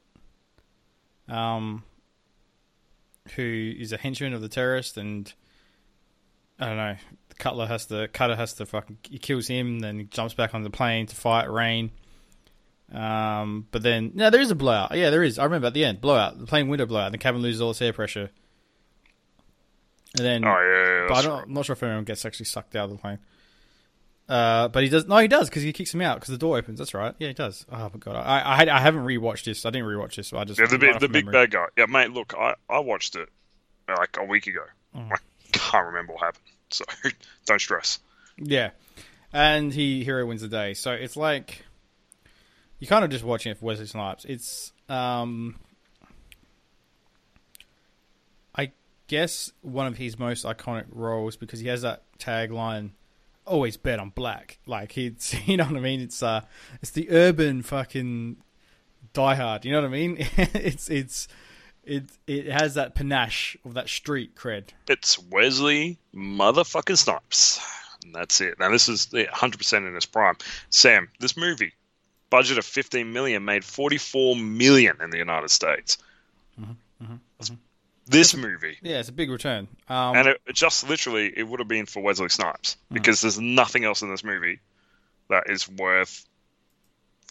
um, 1.29 1.83
who 3.35 3.73
is 3.77 3.91
a 3.91 3.97
henchman 3.97 4.33
of 4.33 4.41
the 4.41 4.49
terrorist, 4.49 4.97
and 4.97 5.33
I 6.59 6.65
don't 6.67 6.77
know. 6.77 6.95
Cutler 7.37 7.67
has 7.67 7.85
to 7.87 8.07
Cutter 8.07 8.35
has 8.35 8.53
to 8.53 8.65
fucking 8.65 8.97
he 9.09 9.19
kills 9.19 9.47
him, 9.47 9.79
then 9.79 9.99
he 9.99 10.03
jumps 10.05 10.33
back 10.33 10.53
on 10.53 10.63
the 10.63 10.69
plane 10.69 11.05
to 11.07 11.15
fight 11.15 11.51
Rain. 11.51 11.91
Um, 12.91 13.67
but 13.71 13.83
then 13.83 14.11
no, 14.15 14.29
there 14.29 14.41
is 14.41 14.51
a 14.51 14.55
blowout. 14.55 14.95
Yeah, 14.97 15.09
there 15.09 15.23
is. 15.23 15.37
I 15.37 15.43
remember 15.43 15.67
at 15.67 15.73
the 15.73 15.83
end 15.83 16.01
blowout, 16.01 16.39
the 16.39 16.45
plane 16.45 16.67
window 16.69 16.85
blowout. 16.85 17.11
The 17.11 17.17
cabin 17.17 17.41
loses 17.41 17.61
all 17.61 17.71
its 17.71 17.81
air 17.81 17.93
pressure, 17.93 18.29
and 20.17 20.25
then 20.25 20.45
Oh 20.45 20.47
yeah, 20.47 21.01
yeah, 21.01 21.05
but 21.09 21.25
I. 21.25 21.41
I'm 21.41 21.53
not 21.53 21.65
sure 21.65 21.73
if 21.73 21.83
anyone 21.83 22.05
gets 22.05 22.25
actually 22.25 22.45
sucked 22.45 22.75
out 22.75 22.85
of 22.85 22.91
the 22.91 22.97
plane. 22.97 23.19
Uh, 24.29 24.67
but 24.67 24.83
he 24.83 24.89
does. 24.89 25.07
No, 25.07 25.17
he 25.17 25.27
does 25.27 25.49
because 25.49 25.63
he 25.63 25.71
kicks 25.71 25.93
him 25.93 26.01
out 26.01 26.15
because 26.15 26.31
the 26.31 26.37
door 26.37 26.57
opens. 26.57 26.79
That's 26.79 26.93
right. 26.93 27.15
Yeah, 27.17 27.29
he 27.29 27.33
does. 27.33 27.65
Oh 27.71 27.77
my 27.93 27.99
god, 27.99 28.15
I 28.15 28.39
I, 28.39 28.75
I 28.75 28.79
haven't 28.79 29.05
rewatched 29.05 29.45
this. 29.45 29.65
I 29.65 29.69
didn't 29.69 29.87
rewatch 29.87 30.15
this. 30.15 30.27
So 30.29 30.37
I 30.37 30.43
just 30.43 30.59
Yeah, 30.59 30.67
the 30.67 30.77
big, 30.77 30.99
the 30.99 31.07
big 31.07 31.31
bad 31.31 31.51
guy. 31.51 31.65
Yeah, 31.77 31.85
mate. 31.85 32.11
Look, 32.11 32.33
I, 32.37 32.55
I 32.69 32.79
watched 32.79 33.15
it 33.15 33.29
like 33.87 34.17
a 34.19 34.25
week 34.25 34.47
ago. 34.47 34.63
Mm. 34.95 35.11
I 35.13 35.17
can't 35.53 35.85
remember 35.87 36.13
what 36.13 36.23
happened, 36.23 36.43
so 36.69 36.85
don't 37.45 37.59
stress. 37.59 37.99
Yeah, 38.37 38.71
and 39.33 39.73
he 39.73 40.03
hero 40.03 40.25
wins 40.25 40.41
the 40.41 40.47
day. 40.47 40.73
So 40.73 40.91
it's 40.91 41.17
like 41.17 41.65
you're 42.79 42.89
kind 42.89 43.03
of 43.03 43.09
just 43.09 43.23
watching 43.23 43.51
it 43.51 43.57
for 43.57 43.65
Wesley 43.65 43.87
Snipes. 43.87 44.25
It's 44.25 44.71
um, 44.89 45.55
I 48.55 48.71
guess 49.07 49.51
one 49.61 49.87
of 49.87 49.97
his 49.97 50.19
most 50.19 50.45
iconic 50.45 50.85
roles 50.89 51.35
because 51.35 51.59
he 51.59 51.67
has 51.67 51.81
that 51.81 52.03
tagline. 52.19 52.91
Always 53.45 53.77
bet 53.77 53.99
on 53.99 54.09
black. 54.09 54.59
Like 54.65 54.97
it's, 54.97 55.33
you 55.47 55.57
know 55.57 55.65
what 55.65 55.77
I 55.77 55.79
mean. 55.79 56.01
It's 56.01 56.21
uh, 56.21 56.41
it's 56.81 56.91
the 56.91 57.09
urban 57.09 57.63
fucking 57.63 58.37
Die 59.13 59.35
Hard. 59.35 59.65
You 59.65 59.71
know 59.71 59.81
what 59.81 59.87
I 59.87 59.91
mean? 59.91 60.17
it's 60.37 60.89
it's 60.89 61.27
it 61.87 62.03
it 62.27 62.47
has 62.47 62.75
that 62.75 62.95
panache 62.95 63.57
of 63.65 63.73
that 63.75 63.89
street 63.89 64.35
cred. 64.35 64.65
It's 64.87 65.17
Wesley 65.17 65.97
motherfucking 66.13 66.97
Snipes. 66.97 67.59
And 68.03 68.13
that's 68.13 68.39
it. 68.41 68.59
Now 68.59 68.69
this 68.69 68.87
is 68.89 69.07
100% 69.07 69.77
in 69.87 69.95
its 69.95 70.05
prime. 70.05 70.35
Sam, 70.69 71.09
this 71.19 71.35
movie, 71.35 71.73
budget 72.29 72.57
of 72.57 72.65
15 72.65 73.11
million, 73.11 73.43
made 73.43 73.65
44 73.65 74.35
million 74.35 74.97
in 75.01 75.09
the 75.09 75.17
United 75.17 75.49
States. 75.49 75.97
This 78.09 78.35
movie, 78.35 78.77
Yeah, 78.81 78.99
it's 78.99 79.09
a 79.09 79.13
big 79.13 79.29
return. 79.29 79.67
Um, 79.89 80.15
and 80.15 80.27
it, 80.29 80.41
just 80.53 80.87
literally, 80.89 81.33
it 81.35 81.43
would 81.43 81.59
have 81.59 81.67
been 81.67 81.85
for 81.85 82.01
Wesley 82.01 82.29
Snipes 82.29 82.77
because 82.89 83.19
there's 83.19 83.37
nothing 83.37 83.83
else 83.83 84.01
in 84.01 84.09
this 84.09 84.23
movie 84.23 84.59
that 85.29 85.49
is 85.49 85.67
worth 85.67 86.25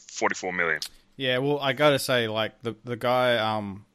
44 0.09 0.53
million. 0.53 0.81
Yeah, 1.17 1.39
well, 1.39 1.59
I 1.61 1.73
gotta 1.73 1.99
say, 1.99 2.29
like 2.29 2.61
the 2.63 2.77
the 2.85 2.97
guy, 2.97 3.39
um, 3.39 3.87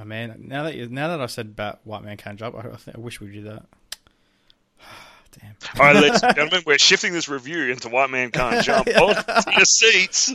oh, 0.00 0.04
man, 0.04 0.44
now 0.46 0.64
that 0.64 0.74
you, 0.74 0.88
now 0.88 1.08
that 1.08 1.20
I 1.20 1.26
said 1.26 1.46
about 1.46 1.86
White 1.86 2.02
Man 2.02 2.16
Can't 2.16 2.38
Jump, 2.38 2.56
I, 2.56 2.60
I, 2.68 2.76
think, 2.76 2.96
I 2.96 3.00
wish 3.00 3.20
we 3.20 3.30
did 3.30 3.44
that. 3.44 3.64
Damn. 5.40 5.54
All 5.78 5.86
right, 5.86 6.02
ladies 6.02 6.22
and 6.22 6.34
gentlemen, 6.36 6.62
we're 6.66 6.78
shifting 6.78 7.12
this 7.12 7.28
review 7.28 7.70
into 7.70 7.88
White 7.88 8.10
Man 8.10 8.30
Can't 8.30 8.64
Jump. 8.64 8.86
To 8.86 9.44
your 9.54 9.64
seats. 9.64 10.34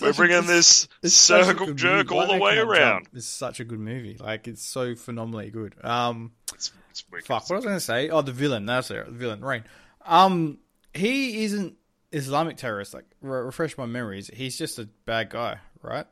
We're 0.00 0.12
bringing 0.12 0.46
this 0.46 0.88
It's 1.02 1.14
such 1.14 1.42
a 1.42 1.44
circle 1.46 1.74
jerk 1.74 2.12
all 2.12 2.26
the 2.26 2.38
way 2.38 2.56
around. 2.58 3.08
It's 3.12 3.26
such 3.26 3.60
a 3.60 3.64
good 3.64 3.80
movie. 3.80 4.16
Like 4.18 4.48
it's 4.48 4.62
so 4.62 4.94
phenomenally 4.94 5.50
good. 5.50 5.74
Um, 5.82 6.32
It's, 6.54 6.72
it's 6.90 7.00
fuck, 7.26 7.50
what 7.50 7.56
was 7.56 7.64
I 7.66 7.68
gonna 7.68 7.80
say? 7.80 8.08
Oh, 8.08 8.22
the 8.22 8.32
villain. 8.32 8.64
That's 8.66 8.90
it. 8.90 9.06
The 9.06 9.12
villain, 9.12 9.44
Rain. 9.44 9.64
Um, 10.04 10.58
he 10.94 11.44
isn't 11.44 11.76
Islamic 12.12 12.56
terrorist. 12.56 12.94
Like 12.94 13.04
re- 13.20 13.40
refresh 13.42 13.76
my 13.76 13.86
memories. 13.86 14.30
He's 14.32 14.56
just 14.56 14.78
a 14.78 14.88
bad 15.04 15.30
guy, 15.30 15.58
right? 15.82 16.06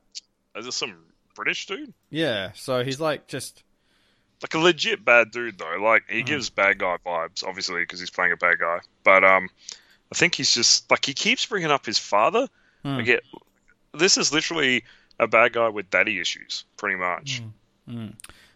Is 0.57 0.67
this 0.67 0.77
some 0.77 0.97
British 1.35 1.67
dude? 1.67 1.93
Yeah. 2.11 2.53
So 2.55 2.85
he's 2.85 3.01
like 3.01 3.27
just 3.27 3.63
Like 4.43 4.55
a 4.55 4.59
legit 4.59 5.05
bad 5.05 5.31
dude 5.31 5.59
though. 5.59 5.77
Like 5.81 6.05
Hmm. 6.09 6.17
he 6.17 6.23
gives 6.23 6.51
bad 6.51 6.79
guy 6.79 6.97
vibes, 7.05 7.43
obviously, 7.45 7.83
because 7.83 8.01
he's 8.01 8.11
playing 8.11 8.33
a 8.33 8.37
bad 8.37 8.59
guy. 8.59 8.79
But 9.05 9.25
um, 9.25 9.49
I 10.13 10.17
think 10.17 10.35
he's 10.35 10.53
just 10.55 10.91
like 10.91 11.05
he 11.05 11.15
keeps 11.15 11.47
bringing 11.47 11.71
up 11.71 11.87
his 11.87 11.99
father. 11.99 12.49
Hmm. 12.83 12.89
I 12.99 13.03
get 13.03 13.23
this 13.93 14.17
is 14.19 14.33
literally 14.33 14.85
a 15.21 15.27
bad 15.29 15.53
guy 15.53 15.69
with 15.69 15.89
daddy 15.91 16.21
issues, 16.21 16.65
pretty 16.77 16.97
much. 16.97 17.43
Hmm. 17.89 18.09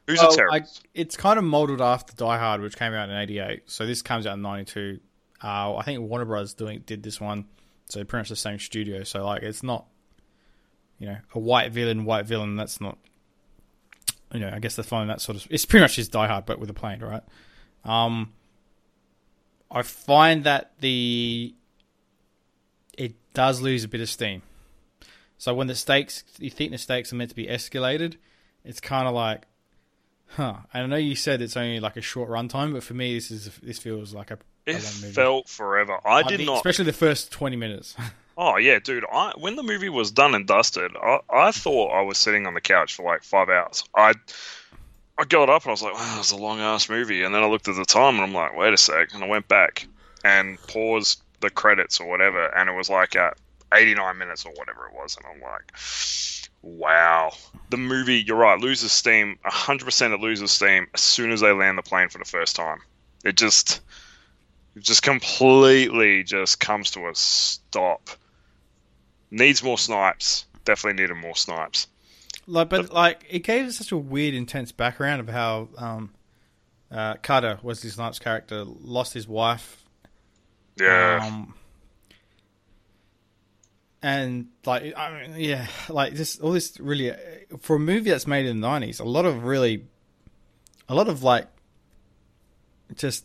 Who's 0.07 0.19
Well, 0.21 0.33
a 0.33 0.37
terrorist? 0.37 0.83
I, 0.87 0.89
it's 0.95 1.17
kind 1.17 1.39
of 1.39 1.45
modeled 1.45 1.81
after 1.83 2.15
Die 2.15 2.39
Hard, 2.39 2.61
which 2.63 2.77
came 2.77 2.93
out 2.95 3.09
in 3.11 3.15
'88. 3.17 3.63
So 3.71 3.87
this 3.87 4.03
comes 4.03 4.27
out 4.27 4.35
in 4.35 4.43
'92. 4.43 5.01
Uh, 5.43 5.77
I 5.77 5.83
think 5.85 6.01
Warner 6.01 6.25
Bros. 6.25 6.55
doing 6.55 6.83
did 6.87 7.03
this 7.03 7.21
one, 7.21 7.45
so 7.89 8.03
pretty 8.05 8.23
much 8.23 8.29
the 8.31 8.37
same 8.37 8.59
studio. 8.59 9.05
So 9.05 9.25
like, 9.25 9.43
it's 9.43 9.63
not, 9.63 9.87
you 10.99 11.07
know, 11.07 11.17
a 11.35 11.39
white 11.39 11.73
villain, 11.73 12.05
white 12.05 12.27
villain. 12.27 12.57
That's 12.57 12.81
not, 12.81 12.99
you 14.33 14.41
know, 14.41 14.51
I 14.53 14.59
guess 14.59 14.77
they're 14.77 14.85
following 14.85 15.09
that 15.09 15.21
sort 15.21 15.37
of. 15.37 15.47
It's 15.51 15.65
pretty 15.65 15.83
much 15.85 15.97
just 15.97 16.13
Die 16.13 16.27
Hard, 16.27 16.47
but 16.47 16.59
with 16.59 16.71
a 16.71 16.75
plane, 16.75 17.01
right? 17.01 17.23
Um, 17.85 18.33
I 19.71 19.83
find 19.83 20.45
that 20.45 20.73
the 20.81 21.55
it 22.97 23.15
does 23.35 23.61
lose 23.61 23.85
a 23.85 23.89
bit 23.89 24.01
of 24.01 24.09
steam. 24.09 24.43
So 25.37 25.55
when 25.55 25.69
the 25.69 25.75
stakes, 25.77 26.25
you 26.39 26.51
think 26.51 26.73
the 26.73 26.79
stakes 26.79 27.13
are 27.13 27.17
meant 27.17 27.31
to 27.31 27.37
be 27.37 27.47
escalated, 27.47 28.17
it's 28.65 28.81
kind 28.81 29.07
of 29.07 29.15
like, 29.15 29.45
huh. 30.31 30.57
And 30.75 30.83
I 30.83 30.87
know 30.87 30.97
you 30.97 31.15
said 31.15 31.41
it's 31.41 31.57
only 31.57 31.79
like 31.79 31.97
a 31.97 32.01
short 32.03 32.29
runtime, 32.29 32.73
but 32.73 32.83
for 32.83 32.95
me, 32.95 33.15
this 33.15 33.31
is 33.31 33.51
this 33.63 33.79
feels 33.79 34.13
like 34.13 34.33
a, 34.33 34.35
a 34.35 34.71
It 34.71 34.73
long 34.75 34.83
movie. 35.01 35.13
felt 35.13 35.49
forever. 35.49 36.01
I 36.05 36.23
did 36.25 36.39
think- 36.39 36.47
not. 36.49 36.57
especially 36.57 36.87
the 36.87 36.93
first 36.93 37.31
twenty 37.31 37.57
minutes. 37.57 37.95
Oh 38.41 38.57
yeah, 38.57 38.79
dude. 38.79 39.05
I 39.13 39.33
when 39.37 39.57
the 39.57 39.65
movie 39.65 39.89
was 39.89 40.13
done 40.13 40.33
and 40.37 40.47
dusted, 40.47 40.93
I, 40.97 41.19
I 41.29 41.51
thought 41.51 41.91
I 41.91 42.03
was 42.03 42.19
sitting 42.19 42.47
on 42.47 42.55
the 42.55 42.61
couch 42.61 42.95
for 42.95 43.03
like 43.03 43.25
five 43.25 43.49
hours. 43.49 43.83
I 43.93 44.15
I 45.19 45.25
got 45.25 45.51
up 45.51 45.63
and 45.63 45.71
I 45.71 45.73
was 45.73 45.83
like, 45.83 45.95
wow, 45.95 46.17
it's 46.21 46.31
a 46.31 46.37
long 46.37 46.61
ass 46.61 46.89
movie. 46.89 47.25
And 47.25 47.35
then 47.35 47.43
I 47.43 47.49
looked 47.49 47.67
at 47.67 47.75
the 47.75 47.85
time 47.85 48.15
and 48.15 48.23
I'm 48.23 48.33
like, 48.33 48.57
wait 48.57 48.73
a 48.73 48.77
sec. 48.77 49.13
And 49.13 49.25
I 49.25 49.27
went 49.27 49.49
back 49.49 49.89
and 50.25 50.57
paused 50.69 51.21
the 51.41 51.51
credits 51.51 51.99
or 51.99 52.09
whatever, 52.09 52.47
and 52.47 52.71
it 52.71 52.77
was 52.77 52.89
like 52.89 53.17
at 53.17 53.37
89 53.75 54.17
minutes 54.17 54.47
or 54.47 54.53
whatever 54.53 54.87
it 54.87 54.95
was, 54.95 55.17
and 55.17 55.27
I'm 55.27 55.41
like, 55.41 55.73
wow. 56.63 57.33
The 57.71 57.77
movie, 57.77 58.23
you're 58.25 58.37
right, 58.37 58.61
loses 58.61 58.93
steam. 58.93 59.39
100% 59.45 60.15
it 60.15 60.21
loses 60.21 60.53
steam 60.53 60.87
as 60.95 61.01
soon 61.01 61.33
as 61.33 61.41
they 61.41 61.53
land 61.53 61.77
the 61.77 61.83
plane 61.83 62.09
for 62.09 62.19
the 62.19 62.25
first 62.25 62.55
time. 62.55 62.79
It 63.25 63.37
just 63.37 63.81
it 64.77 64.85
just 64.85 65.03
completely 65.03 66.23
just 66.23 66.61
comes 66.61 66.93
to 66.93 67.09
a 67.09 67.15
stop. 67.15 68.11
Needs 69.31 69.63
more 69.63 69.79
snipes. 69.79 70.47
Definitely 70.65 71.03
needed 71.03 71.17
more 71.17 71.37
snipes. 71.37 71.87
like, 72.47 72.69
but 72.69 72.93
like 72.93 73.25
it 73.29 73.41
gave 73.41 73.67
us 73.67 73.77
such 73.77 73.93
a 73.93 73.97
weird, 73.97 74.35
intense 74.35 74.73
background 74.73 75.21
of 75.21 75.29
how 75.29 75.69
um, 75.77 76.11
uh, 76.91 77.15
Carter, 77.23 77.59
Wesley 77.63 77.91
Snipes' 77.91 78.19
character, 78.19 78.65
lost 78.65 79.13
his 79.15 79.29
wife 79.29 79.85
Yeah. 80.81 81.21
Um, 81.23 81.55
and 84.03 84.49
like, 84.65 84.95
I 84.97 85.27
mean, 85.27 85.41
yeah, 85.41 85.67
like 85.89 86.15
this, 86.15 86.39
all 86.39 86.53
this 86.53 86.79
really 86.79 87.13
for 87.61 87.77
a 87.77 87.81
movie 87.81 88.11
that's 88.11 88.27
made 88.27 88.47
in 88.47 88.61
the 88.61 88.67
nineties, 88.67 89.01
a 89.01 89.05
lot 89.05 89.25
of 89.25 89.45
really, 89.45 89.87
a 90.89 90.95
lot 90.95 91.09
of 91.09 91.23
like, 91.23 91.49
just, 92.95 93.25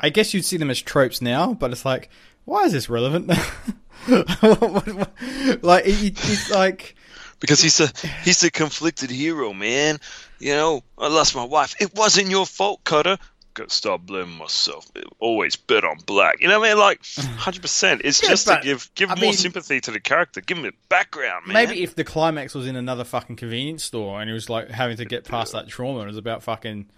I 0.00 0.08
guess 0.10 0.32
you'd 0.32 0.44
see 0.44 0.56
them 0.56 0.70
as 0.70 0.80
tropes 0.80 1.20
now, 1.20 1.52
but 1.54 1.70
it's 1.70 1.84
like, 1.84 2.08
why 2.44 2.64
is 2.64 2.72
this 2.72 2.88
relevant? 2.88 3.30
like, 5.62 5.84
it's 5.86 6.50
like, 6.50 6.94
Because 7.40 7.60
he's 7.62 7.80
a 7.80 7.88
he's 8.24 8.42
a 8.42 8.50
conflicted 8.50 9.10
hero, 9.10 9.52
man. 9.52 9.98
You 10.38 10.54
know, 10.54 10.82
I 10.96 11.08
lost 11.08 11.34
my 11.34 11.44
wife. 11.44 11.74
It 11.80 11.94
wasn't 11.94 12.28
your 12.30 12.46
fault, 12.46 12.84
Cutter. 12.84 13.18
Gotta 13.54 13.70
stop 13.70 14.02
blaming 14.02 14.36
myself. 14.38 14.88
Always 15.18 15.56
bet 15.56 15.82
on 15.84 15.98
black. 16.06 16.40
You 16.40 16.46
know 16.48 16.60
what 16.60 16.68
I 16.70 16.74
mean? 16.74 16.78
Like, 16.78 17.00
Hundred 17.38 17.62
percent. 17.62 18.02
It's 18.04 18.22
Yeah, 18.22 18.28
just 18.28 18.46
to 18.46 18.60
give 18.62 18.88
give 18.94 19.10
I 19.10 19.14
more 19.16 19.22
mean- 19.22 19.32
sympathy 19.34 19.80
to 19.80 19.90
the 19.90 20.00
character. 20.00 20.40
Give 20.40 20.58
him 20.58 20.66
a 20.66 20.70
background, 20.88 21.46
man. 21.46 21.54
maybe 21.54 21.82
if 21.82 21.94
the 21.96 22.04
climax 22.04 22.54
was 22.54 22.66
in 22.68 22.76
another 22.76 23.04
fucking 23.04 23.36
convenience 23.36 23.82
store 23.84 24.20
and 24.20 24.30
he 24.30 24.34
was 24.34 24.48
like 24.48 24.70
having 24.70 24.96
to 24.98 25.04
get 25.04 25.24
past 25.24 25.52
that 25.52 25.68
trauma, 25.68 26.00
and 26.00 26.06
it 26.06 26.12
was 26.12 26.16
about 26.18 26.42
fucking 26.44 26.88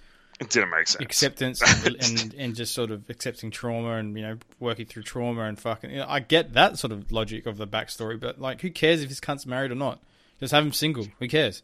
it 0.40 0.48
didn't 0.50 0.70
make 0.70 0.88
sense. 0.88 1.02
acceptance 1.04 1.84
and, 1.84 1.96
and 2.02 2.34
and 2.34 2.54
just 2.56 2.74
sort 2.74 2.90
of 2.90 3.08
accepting 3.10 3.50
trauma 3.50 3.92
and 3.96 4.16
you 4.16 4.22
know 4.22 4.38
working 4.58 4.86
through 4.86 5.02
trauma 5.02 5.42
and 5.42 5.58
fucking. 5.58 5.90
You 5.90 5.98
know, 5.98 6.06
I 6.08 6.20
get 6.20 6.54
that 6.54 6.78
sort 6.78 6.92
of 6.92 7.12
logic 7.12 7.46
of 7.46 7.58
the 7.58 7.66
backstory, 7.66 8.18
but 8.18 8.40
like, 8.40 8.60
who 8.62 8.70
cares 8.70 9.02
if 9.02 9.08
his 9.08 9.20
cunt's 9.20 9.44
married 9.46 9.70
or 9.70 9.74
not? 9.76 10.00
Just 10.40 10.52
have 10.52 10.64
him 10.64 10.72
single. 10.72 11.06
Who 11.18 11.28
cares? 11.28 11.62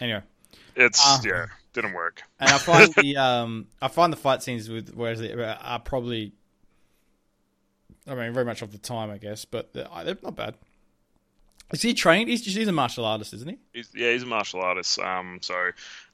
Anyway, 0.00 0.22
It's 0.74 1.00
Ah. 1.02 1.20
yeah, 1.24 1.46
didn't 1.72 1.92
work. 1.92 2.22
and 2.40 2.50
I 2.50 2.58
find 2.58 2.92
the 2.96 3.16
um 3.16 3.66
I 3.80 3.88
find 3.88 4.12
the 4.12 4.16
fight 4.16 4.42
scenes 4.42 4.68
with 4.68 4.94
Wesley 4.94 5.32
are 5.32 5.78
probably. 5.80 6.32
I 8.06 8.14
mean, 8.14 8.32
very 8.32 8.46
much 8.46 8.62
of 8.62 8.72
the 8.72 8.78
time, 8.78 9.10
I 9.10 9.18
guess, 9.18 9.44
but 9.44 9.72
they're, 9.72 9.86
they're 10.04 10.16
not 10.22 10.34
bad. 10.34 10.54
Is 11.72 11.82
he 11.82 11.94
trained? 11.94 12.28
He's, 12.28 12.44
he's 12.44 12.66
a 12.66 12.72
martial 12.72 13.04
artist, 13.04 13.32
isn't 13.32 13.48
he? 13.48 13.58
He's, 13.72 13.90
yeah, 13.94 14.12
he's 14.12 14.24
a 14.24 14.26
martial 14.26 14.60
artist. 14.60 14.98
Um, 14.98 15.38
so 15.40 15.54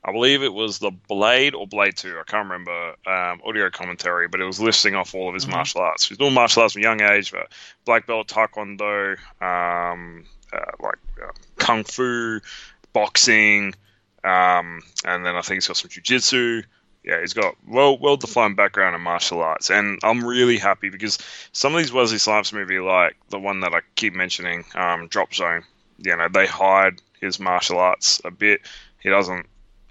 I 0.04 0.12
believe 0.12 0.42
it 0.42 0.52
was 0.52 0.78
the 0.78 0.90
Blade 0.90 1.54
or 1.54 1.66
Blade 1.66 1.96
Two. 1.96 2.18
I 2.20 2.24
can't 2.30 2.44
remember. 2.48 2.94
Um, 3.06 3.40
audio 3.44 3.70
commentary, 3.70 4.28
but 4.28 4.40
it 4.40 4.44
was 4.44 4.60
listing 4.60 4.94
off 4.94 5.14
all 5.14 5.28
of 5.28 5.34
his 5.34 5.46
martial 5.46 5.80
arts. 5.80 6.08
He's 6.08 6.18
doing 6.18 6.34
martial 6.34 6.62
arts 6.62 6.74
from 6.74 6.82
a 6.82 6.84
young 6.84 7.00
age, 7.00 7.32
but 7.32 7.50
black 7.84 8.06
belt, 8.06 8.28
taekwondo, 8.28 9.16
um, 9.40 10.24
uh, 10.52 10.72
like 10.80 10.98
uh, 11.22 11.32
kung 11.56 11.84
fu, 11.84 12.40
boxing, 12.92 13.74
um, 14.24 14.82
and 15.04 15.24
then 15.24 15.36
I 15.36 15.40
think 15.40 15.56
he's 15.56 15.68
got 15.68 15.76
some 15.76 15.90
jujitsu. 15.90 16.64
Yeah, 17.06 17.20
he's 17.20 17.34
got 17.34 17.54
well 17.68 17.96
well 17.96 18.16
defined 18.16 18.56
background 18.56 18.96
in 18.96 19.00
martial 19.00 19.40
arts, 19.40 19.70
and 19.70 20.00
I'm 20.02 20.24
really 20.24 20.58
happy 20.58 20.90
because 20.90 21.18
some 21.52 21.72
of 21.74 21.78
these 21.78 21.92
Wesley 21.92 22.18
Snipes 22.18 22.52
movie, 22.52 22.80
like 22.80 23.16
the 23.30 23.38
one 23.38 23.60
that 23.60 23.74
I 23.74 23.80
keep 23.94 24.12
mentioning, 24.12 24.64
um, 24.74 25.06
Drop 25.06 25.32
Zone, 25.32 25.62
you 25.98 26.16
know, 26.16 26.26
they 26.28 26.46
hide 26.46 27.00
his 27.20 27.38
martial 27.38 27.78
arts 27.78 28.20
a 28.24 28.32
bit. 28.32 28.60
He 28.98 29.08
doesn't 29.08 29.46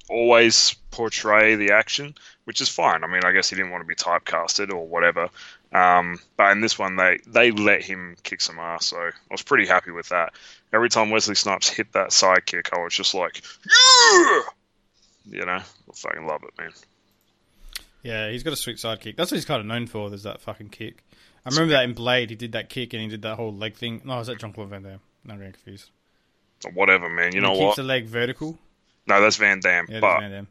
always 0.10 0.76
portray 0.92 1.56
the 1.56 1.72
action, 1.72 2.16
which 2.44 2.60
is 2.60 2.70
fine. 2.70 3.04
I 3.04 3.08
mean, 3.08 3.24
I 3.24 3.32
guess 3.32 3.50
he 3.50 3.56
didn't 3.56 3.72
want 3.72 3.84
to 3.84 3.88
be 3.88 3.96
typecasted 3.96 4.72
or 4.72 4.86
whatever. 4.86 5.30
Um, 5.72 6.20
but 6.38 6.52
in 6.52 6.62
this 6.62 6.78
one, 6.78 6.96
they 6.96 7.20
they 7.28 7.52
let 7.52 7.82
him 7.82 8.16
kick 8.24 8.42
some 8.42 8.60
ass, 8.60 8.88
so 8.88 8.98
I 8.98 9.12
was 9.32 9.42
pretty 9.42 9.68
happy 9.68 9.92
with 9.92 10.10
that. 10.10 10.34
Every 10.74 10.90
time 10.90 11.10
Wesley 11.10 11.36
Snipes 11.36 11.70
hit 11.70 11.94
that 11.94 12.10
sidekick, 12.10 12.78
I 12.78 12.84
was 12.84 12.94
just 12.94 13.14
like, 13.14 13.42
yeah, 13.66 14.42
you 15.26 15.46
know, 15.46 15.60
I 15.60 15.94
fucking 15.94 16.28
love 16.28 16.44
it, 16.44 16.58
man. 16.58 16.72
Yeah, 18.06 18.30
he's 18.30 18.44
got 18.44 18.54
a 18.54 18.56
sweet 18.56 18.78
sidekick. 18.78 19.16
That's 19.18 19.32
what 19.32 19.38
he's 19.38 19.46
kind 19.46 19.60
of 19.60 19.66
known 19.66 19.88
for. 19.88 20.10
There's 20.10 20.24
that 20.24 20.40
fucking 20.40 20.70
kick. 20.70 21.04
I 21.44 21.50
remember 21.50 21.74
that 21.74 21.86
in 21.86 21.94
Blade, 21.94 22.30
he 22.30 22.36
did 22.36 22.52
that 22.52 22.70
kick 22.70 22.94
and 22.94 23.02
he 23.02 23.08
did 23.08 23.24
that 23.24 23.36
whole 23.36 23.52
leg 23.52 23.76
thing. 23.76 24.02
No, 24.06 24.20
is 24.20 24.28
that 24.28 24.38
John 24.40 24.54
Claude 24.54 24.70
Van 24.70 24.84
Damme? 24.84 25.00
No, 25.24 25.34
I'm 25.34 25.40
getting 25.40 25.54
confused. 25.54 25.90
Whatever, 26.74 27.10
man. 27.10 27.34
You 27.34 27.42
he 27.42 27.48
know 27.48 27.54
keeps 27.54 27.62
what? 27.62 27.76
the 27.78 27.84
leg 27.84 28.06
vertical. 28.06 28.60
No, 29.08 29.22
that's 29.22 29.38
Van 29.38 29.60
Damme. 29.60 29.88
Yeah, 29.90 30.00
but 30.02 30.20
Van 30.20 30.32
Damme. 30.32 30.48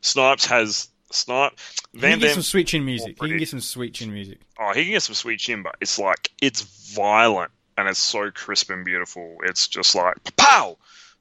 Snipes 0.00 0.46
has 0.46 0.88
Snipe. 1.10 1.52
Van 1.92 1.92
he 1.92 2.00
can 2.00 2.20
get 2.20 2.26
Damme. 2.26 2.34
some 2.34 2.42
sweet 2.42 2.66
chin 2.68 2.84
music. 2.86 3.16
He 3.20 3.28
can 3.28 3.38
get 3.38 3.48
some 3.48 3.60
sweet 3.60 3.92
chin 3.92 4.12
music. 4.12 4.40
Oh, 4.58 4.72
he 4.74 4.84
can 4.84 4.92
get 4.92 5.02
some 5.02 5.14
sweet 5.14 5.40
chin, 5.40 5.62
but 5.62 5.76
it's 5.82 5.98
like 5.98 6.30
it's 6.40 6.62
violent 6.94 7.50
and 7.76 7.86
it's 7.86 7.98
so 7.98 8.30
crisp 8.30 8.70
and 8.70 8.84
beautiful. 8.84 9.36
It's 9.44 9.68
just 9.68 9.94
like 9.94 10.16
pow. 10.36 10.78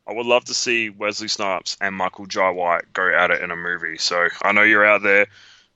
I 0.08 0.14
would 0.14 0.26
love 0.26 0.46
to 0.46 0.54
see 0.54 0.90
Wesley 0.90 1.28
Snipes 1.28 1.78
and 1.80 1.96
Michael 1.96 2.26
Jai 2.26 2.50
White 2.52 2.92
go 2.94 3.08
at 3.14 3.32
it 3.32 3.42
in 3.42 3.52
a 3.52 3.56
movie. 3.56 3.98
So 3.98 4.28
I 4.42 4.52
know 4.52 4.64
you're 4.64 4.86
out 4.86 5.02
there, 5.02 5.28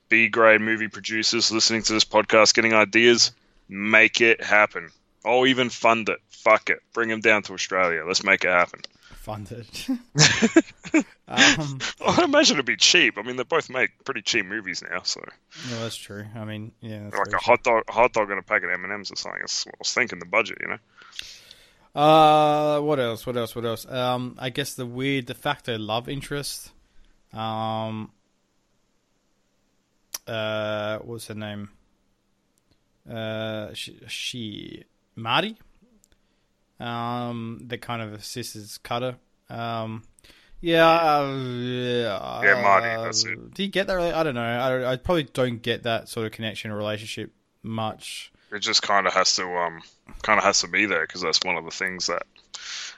B 0.08 0.28
grade 0.28 0.60
movie 0.60 0.88
producers 0.88 1.52
listening 1.52 1.82
to 1.82 1.92
this 1.92 2.04
podcast, 2.04 2.54
getting 2.54 2.74
ideas. 2.74 3.32
Make 3.68 4.20
it 4.20 4.42
happen. 4.42 4.90
I'll 5.24 5.46
even 5.46 5.68
fund 5.68 6.08
it. 6.08 6.18
Fuck 6.30 6.70
it. 6.70 6.78
Bring 6.94 7.08
them 7.08 7.20
down 7.20 7.42
to 7.44 7.52
Australia. 7.52 8.04
Let's 8.06 8.24
make 8.24 8.44
it 8.44 8.50
happen. 8.50 8.80
Funded. 9.16 9.66
um, 11.28 11.78
I 12.06 12.24
imagine 12.24 12.56
it'd 12.56 12.64
be 12.64 12.76
cheap. 12.76 13.18
I 13.18 13.22
mean, 13.22 13.36
they 13.36 13.42
both 13.42 13.68
make 13.68 13.90
pretty 14.04 14.22
cheap 14.22 14.46
movies 14.46 14.82
now, 14.88 15.02
so 15.02 15.20
no, 15.70 15.82
that's 15.82 15.96
true. 15.96 16.24
I 16.34 16.44
mean, 16.44 16.72
yeah, 16.80 17.10
like 17.12 17.34
a 17.34 17.38
hot 17.38 17.62
dog, 17.62 17.82
hot 17.90 18.14
dog 18.14 18.30
and 18.30 18.38
a 18.38 18.42
packet 18.42 18.66
of 18.66 18.72
M 18.72 18.84
and 18.84 18.92
M's 18.92 19.12
or 19.12 19.16
something. 19.16 19.40
That's 19.40 19.66
what 19.66 19.74
I 19.74 19.78
was 19.80 19.92
thinking. 19.92 20.18
The 20.18 20.24
budget, 20.24 20.58
you 20.62 20.68
know. 20.68 20.78
Uh, 22.00 22.80
what 22.80 23.00
else? 23.00 23.26
What 23.26 23.36
else? 23.36 23.54
What 23.54 23.64
else? 23.64 23.84
Um, 23.90 24.36
I 24.38 24.50
guess 24.50 24.74
the 24.74 24.86
weird 24.86 25.26
de 25.26 25.34
facto 25.34 25.76
love 25.76 26.08
interest. 26.08 26.70
Um, 27.32 28.10
uh, 30.28 30.98
what's 30.98 31.26
her 31.28 31.34
name? 31.34 31.70
Uh, 33.10 33.72
she, 33.74 33.98
she 34.08 34.84
Marty. 35.16 35.56
Um, 36.80 37.60
that 37.66 37.78
kind 37.80 38.02
of 38.02 38.12
assists 38.12 38.52
his 38.52 38.78
cutter. 38.78 39.16
Um, 39.50 40.04
yeah, 40.60 40.86
uh, 40.88 41.26
yeah, 41.34 42.42
Yeah, 42.42 42.62
Marty, 42.62 42.86
uh, 42.88 43.02
that's 43.02 43.24
it. 43.24 43.54
Do 43.54 43.62
you 43.62 43.68
get 43.68 43.86
that? 43.88 43.94
Really? 43.94 44.12
I 44.12 44.22
don't 44.22 44.34
know. 44.34 44.42
I, 44.42 44.92
I 44.92 44.96
probably 44.96 45.24
don't 45.24 45.60
get 45.62 45.82
that 45.84 46.08
sort 46.08 46.26
of 46.26 46.32
connection 46.32 46.70
or 46.70 46.76
relationship 46.76 47.32
much. 47.62 48.30
It 48.52 48.60
just 48.60 48.82
kind 48.82 49.06
of 49.06 49.12
has 49.12 49.34
to, 49.36 49.44
um, 49.44 49.82
kind 50.22 50.38
of 50.38 50.44
has 50.44 50.60
to 50.60 50.68
be 50.68 50.86
there 50.86 51.02
because 51.06 51.20
that's 51.20 51.40
one 51.42 51.56
of 51.56 51.64
the 51.64 51.70
things 51.70 52.06
that, 52.06 52.22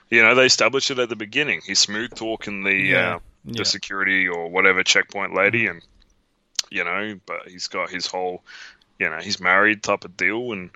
you 0.09 0.21
know, 0.21 0.35
they 0.35 0.45
established 0.45 0.91
it 0.91 0.99
at 0.99 1.09
the 1.09 1.15
beginning. 1.15 1.61
He's 1.65 1.79
smooth 1.79 2.13
talking 2.13 2.63
the, 2.63 2.73
Yeah, 2.73 3.15
uh, 3.15 3.19
yeah. 3.45 3.53
the 3.57 3.65
security 3.65 4.27
or 4.27 4.47
whatever 4.49 4.83
checkpoint 4.83 5.33
lady, 5.33 5.65
and 5.67 5.81
you 6.71 6.83
know, 6.83 7.19
but 7.25 7.47
he's 7.47 7.67
got 7.67 7.89
his 7.89 8.07
whole, 8.07 8.43
you 8.97 9.09
know, 9.09 9.17
he's 9.17 9.39
married 9.39 9.83
type 9.83 10.05
of 10.05 10.17
deal, 10.17 10.53
and 10.53 10.71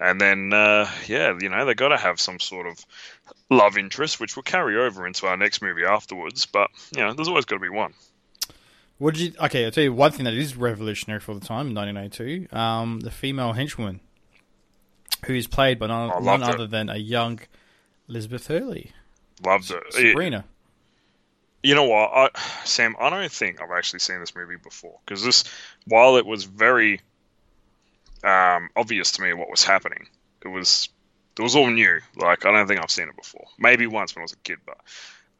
and 0.00 0.20
then 0.20 0.52
uh, 0.52 0.88
yeah, 1.06 1.36
you 1.38 1.48
know, 1.48 1.64
they 1.66 1.74
got 1.74 1.88
to 1.88 1.96
have 1.96 2.20
some 2.20 2.40
sort 2.40 2.66
of 2.66 2.78
love 3.50 3.76
interest, 3.76 4.20
which 4.20 4.36
will 4.36 4.42
carry 4.42 4.76
over 4.76 5.06
into 5.06 5.26
our 5.26 5.36
next 5.36 5.60
movie 5.60 5.84
afterwards. 5.84 6.46
But 6.46 6.70
you 6.96 7.02
know, 7.02 7.12
there's 7.12 7.28
always 7.28 7.44
got 7.44 7.56
to 7.56 7.60
be 7.60 7.68
one. 7.68 7.92
What 8.98 9.14
did 9.14 9.22
you? 9.22 9.32
Okay, 9.40 9.64
I'll 9.64 9.70
tell 9.70 9.84
you 9.84 9.92
one 9.92 10.12
thing 10.12 10.24
that 10.24 10.34
is 10.34 10.56
revolutionary 10.56 11.20
for 11.20 11.34
the 11.34 11.44
time 11.44 11.68
in 11.68 11.74
1982. 11.74 12.56
Um, 12.56 13.00
the 13.00 13.10
female 13.10 13.54
henchwoman, 13.54 14.00
who 15.26 15.34
is 15.34 15.46
played 15.46 15.78
by 15.78 15.86
none, 15.86 16.24
none 16.24 16.42
other 16.42 16.66
than 16.66 16.88
a 16.88 16.96
young 16.96 17.40
Elizabeth 18.08 18.46
Hurley, 18.46 18.92
Loved 19.44 19.70
it. 19.70 19.82
Sabrina. 19.90 20.44
You 21.62 21.74
know 21.74 21.84
what, 21.84 22.10
I, 22.14 22.30
Sam? 22.64 22.94
I 23.00 23.10
don't 23.10 23.32
think 23.32 23.60
I've 23.60 23.76
actually 23.76 23.98
seen 24.00 24.20
this 24.20 24.34
movie 24.34 24.56
before 24.56 24.98
because 25.04 25.24
this, 25.24 25.44
while 25.86 26.16
it 26.16 26.24
was 26.24 26.44
very 26.44 27.00
um, 28.22 28.70
obvious 28.76 29.12
to 29.12 29.22
me 29.22 29.32
what 29.32 29.50
was 29.50 29.64
happening, 29.64 30.06
it 30.44 30.48
was 30.48 30.88
it 31.36 31.42
was 31.42 31.56
all 31.56 31.70
new. 31.70 32.00
Like 32.16 32.46
I 32.46 32.52
don't 32.52 32.66
think 32.66 32.80
I've 32.80 32.90
seen 32.90 33.08
it 33.08 33.16
before. 33.16 33.46
Maybe 33.58 33.86
once 33.86 34.14
when 34.14 34.22
I 34.22 34.24
was 34.24 34.32
a 34.32 34.36
kid, 34.36 34.58
but 34.66 34.78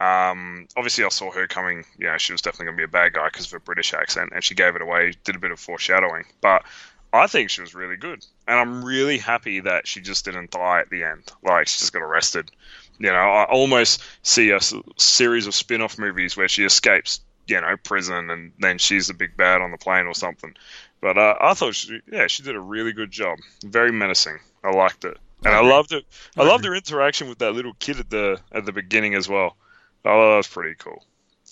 um, 0.05 0.69
obviously 0.77 1.05
I 1.05 1.09
saw 1.09 1.31
her 1.31 1.47
coming. 1.47 1.85
Yeah, 1.99 2.17
she 2.17 2.33
was 2.33 2.43
definitely 2.43 2.67
going 2.67 2.77
to 2.77 2.81
be 2.81 2.85
a 2.85 2.89
bad 2.89 3.13
guy 3.13 3.29
because 3.29 3.47
of 3.47 3.53
her 3.53 3.61
British 3.61 3.95
accent, 3.95 4.31
and 4.35 4.43
she 4.43 4.55
gave 4.55 4.77
it 4.77 4.83
away. 4.83 5.13
Did 5.25 5.37
a 5.37 5.41
bit 5.41 5.51
of 5.53 5.61
foreshadowing, 5.61 6.25
but 6.41 6.65
I 7.13 7.27
think 7.27 7.51
she 7.51 7.61
was 7.61 7.75
really 7.75 7.97
good, 7.97 8.25
and 8.47 8.59
I'm 8.59 8.85
really 8.85 9.19
happy 9.19 9.61
that 9.61 9.87
she 9.87 10.01
just 10.01 10.25
didn't 10.25 10.51
die 10.51 10.81
at 10.81 10.91
the 10.91 11.05
end. 11.05 11.25
Like 11.43 11.69
she 11.69 11.79
just 11.79 11.93
got 11.93 12.03
arrested. 12.03 12.51
You 12.99 13.11
know, 13.13 13.15
I 13.15 13.45
almost 13.45 14.03
see 14.23 14.51
a 14.51 14.61
series 14.97 15.47
of 15.47 15.55
spin-off 15.55 15.99
movies 15.99 16.37
where 16.37 16.49
she 16.49 16.65
escapes, 16.65 17.21
you 17.47 17.61
know, 17.61 17.77
prison, 17.83 18.31
and 18.31 18.53
then 18.59 18.79
she's 18.79 19.07
the 19.07 19.15
big 19.15 19.37
bad 19.37 19.61
on 19.61 19.71
the 19.71 19.79
plane 19.79 20.07
or 20.07 20.15
something. 20.15 20.55
But 21.01 21.17
uh, 21.17 21.35
I 21.41 21.55
thought, 21.55 21.75
she, 21.77 22.01
yeah, 22.11 22.27
she 22.27 22.43
did 22.43 22.57
a 22.57 22.61
really 22.61 22.93
good 22.93 23.11
job. 23.11 23.39
Very 23.65 23.93
menacing. 23.93 24.39
I 24.65 24.71
liked 24.71 25.05
it, 25.05 25.17
and 25.45 25.55
I 25.55 25.61
loved 25.61 25.93
it. 25.93 26.05
I 26.37 26.43
loved 26.43 26.65
her 26.65 26.75
interaction 26.75 27.29
with 27.29 27.39
that 27.39 27.53
little 27.53 27.75
kid 27.79 28.01
at 28.01 28.11
the 28.11 28.41
at 28.51 28.65
the 28.67 28.73
beginning 28.73 29.15
as 29.15 29.29
well. 29.29 29.57
Oh, 30.05 30.31
that 30.31 30.37
was 30.37 30.49
pretty 30.49 30.75
cool. 30.75 31.05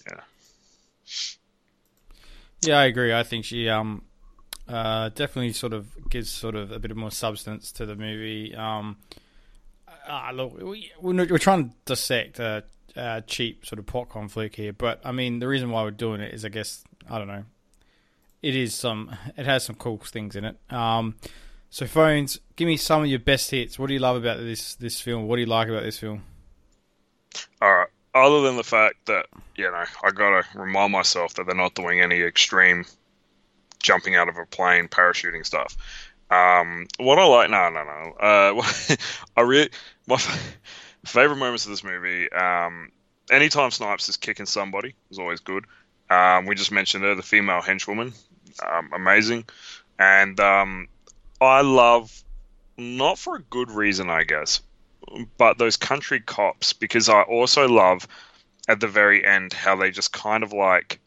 Yeah, 0.08 0.20
Yeah, 2.62 2.78
I 2.78 2.84
agree. 2.86 3.14
I 3.14 3.22
think 3.22 3.44
she 3.44 3.68
um 3.68 4.02
uh 4.68 5.10
definitely 5.10 5.52
sort 5.52 5.72
of 5.72 6.10
gives 6.10 6.30
sort 6.30 6.56
of 6.56 6.72
a 6.72 6.78
bit 6.80 6.90
of 6.90 6.96
more 6.96 7.12
substance 7.12 7.70
to 7.72 7.86
the 7.86 7.94
movie. 7.94 8.54
Um, 8.54 8.96
uh, 10.08 10.30
look, 10.32 10.60
we, 10.60 10.90
we're, 11.00 11.26
we're 11.26 11.38
trying 11.38 11.68
to 11.68 11.74
dissect 11.84 12.38
a, 12.38 12.64
a 12.94 13.22
cheap 13.26 13.66
sort 13.66 13.78
of 13.78 13.86
popcorn 13.86 14.28
flick 14.28 14.56
here, 14.56 14.72
but 14.72 15.00
I 15.04 15.12
mean 15.12 15.38
the 15.38 15.48
reason 15.48 15.70
why 15.70 15.82
we're 15.82 15.90
doing 15.90 16.20
it 16.20 16.32
is, 16.34 16.44
I 16.44 16.48
guess, 16.48 16.84
I 17.08 17.18
don't 17.18 17.28
know. 17.28 17.44
It 18.42 18.54
is 18.54 18.74
some. 18.74 19.14
It 19.36 19.46
has 19.46 19.64
some 19.64 19.76
cool 19.76 19.98
things 19.98 20.36
in 20.36 20.44
it. 20.44 20.56
Um, 20.70 21.16
so 21.70 21.86
phones, 21.86 22.38
give 22.54 22.66
me 22.66 22.76
some 22.76 23.02
of 23.02 23.08
your 23.08 23.18
best 23.18 23.50
hits. 23.50 23.78
What 23.78 23.88
do 23.88 23.94
you 23.94 23.98
love 23.98 24.16
about 24.16 24.38
this 24.38 24.74
this 24.76 25.00
film? 25.00 25.26
What 25.26 25.36
do 25.36 25.40
you 25.40 25.46
like 25.46 25.68
about 25.68 25.82
this 25.82 25.98
film? 25.98 26.22
All 27.60 27.74
right. 27.74 27.88
Other 28.14 28.42
than 28.42 28.56
the 28.56 28.64
fact 28.64 29.06
that 29.06 29.26
you 29.56 29.64
know, 29.64 29.84
I 30.04 30.10
gotta 30.10 30.46
remind 30.54 30.92
myself 30.92 31.34
that 31.34 31.46
they're 31.46 31.54
not 31.54 31.74
doing 31.74 32.00
any 32.00 32.20
extreme 32.20 32.84
jumping 33.82 34.16
out 34.16 34.28
of 34.28 34.36
a 34.36 34.46
plane, 34.46 34.88
parachuting 34.88 35.44
stuff. 35.44 35.76
Um, 36.30 36.86
what 36.98 37.18
I 37.18 37.24
like, 37.24 37.50
no, 37.50 37.68
no, 37.68 37.84
no. 37.84 38.12
Uh, 38.18 38.96
I 39.36 39.40
really 39.42 39.70
my 40.06 40.16
favorite 41.04 41.36
moments 41.36 41.64
of 41.64 41.70
this 41.70 41.84
movie. 41.84 42.30
Um, 42.32 42.90
anytime 43.30 43.70
Snipes 43.70 44.08
is 44.08 44.16
kicking 44.16 44.46
somebody 44.46 44.94
is 45.10 45.18
always 45.18 45.40
good. 45.40 45.64
Um, 46.08 46.46
we 46.46 46.54
just 46.54 46.72
mentioned 46.72 47.04
her, 47.04 47.14
the 47.14 47.22
female 47.22 47.60
henchwoman, 47.60 48.12
um, 48.64 48.90
amazing, 48.94 49.44
and 49.98 50.38
um, 50.38 50.88
I 51.40 51.62
love 51.62 52.22
not 52.76 53.18
for 53.18 53.36
a 53.36 53.42
good 53.42 53.70
reason, 53.70 54.08
I 54.08 54.22
guess, 54.22 54.60
but 55.36 55.58
those 55.58 55.76
country 55.76 56.20
cops 56.20 56.72
because 56.72 57.08
I 57.08 57.22
also 57.22 57.68
love 57.68 58.06
at 58.68 58.80
the 58.80 58.88
very 58.88 59.24
end 59.24 59.52
how 59.52 59.76
they 59.76 59.90
just 59.90 60.12
kind 60.12 60.42
of 60.42 60.52
like 60.52 61.00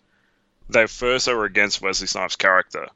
they 0.69 0.87
first 0.87 1.27
were 1.27 1.45
against 1.45 1.81
Wesley 1.81 2.07
Snipes' 2.07 2.35
character 2.35 2.87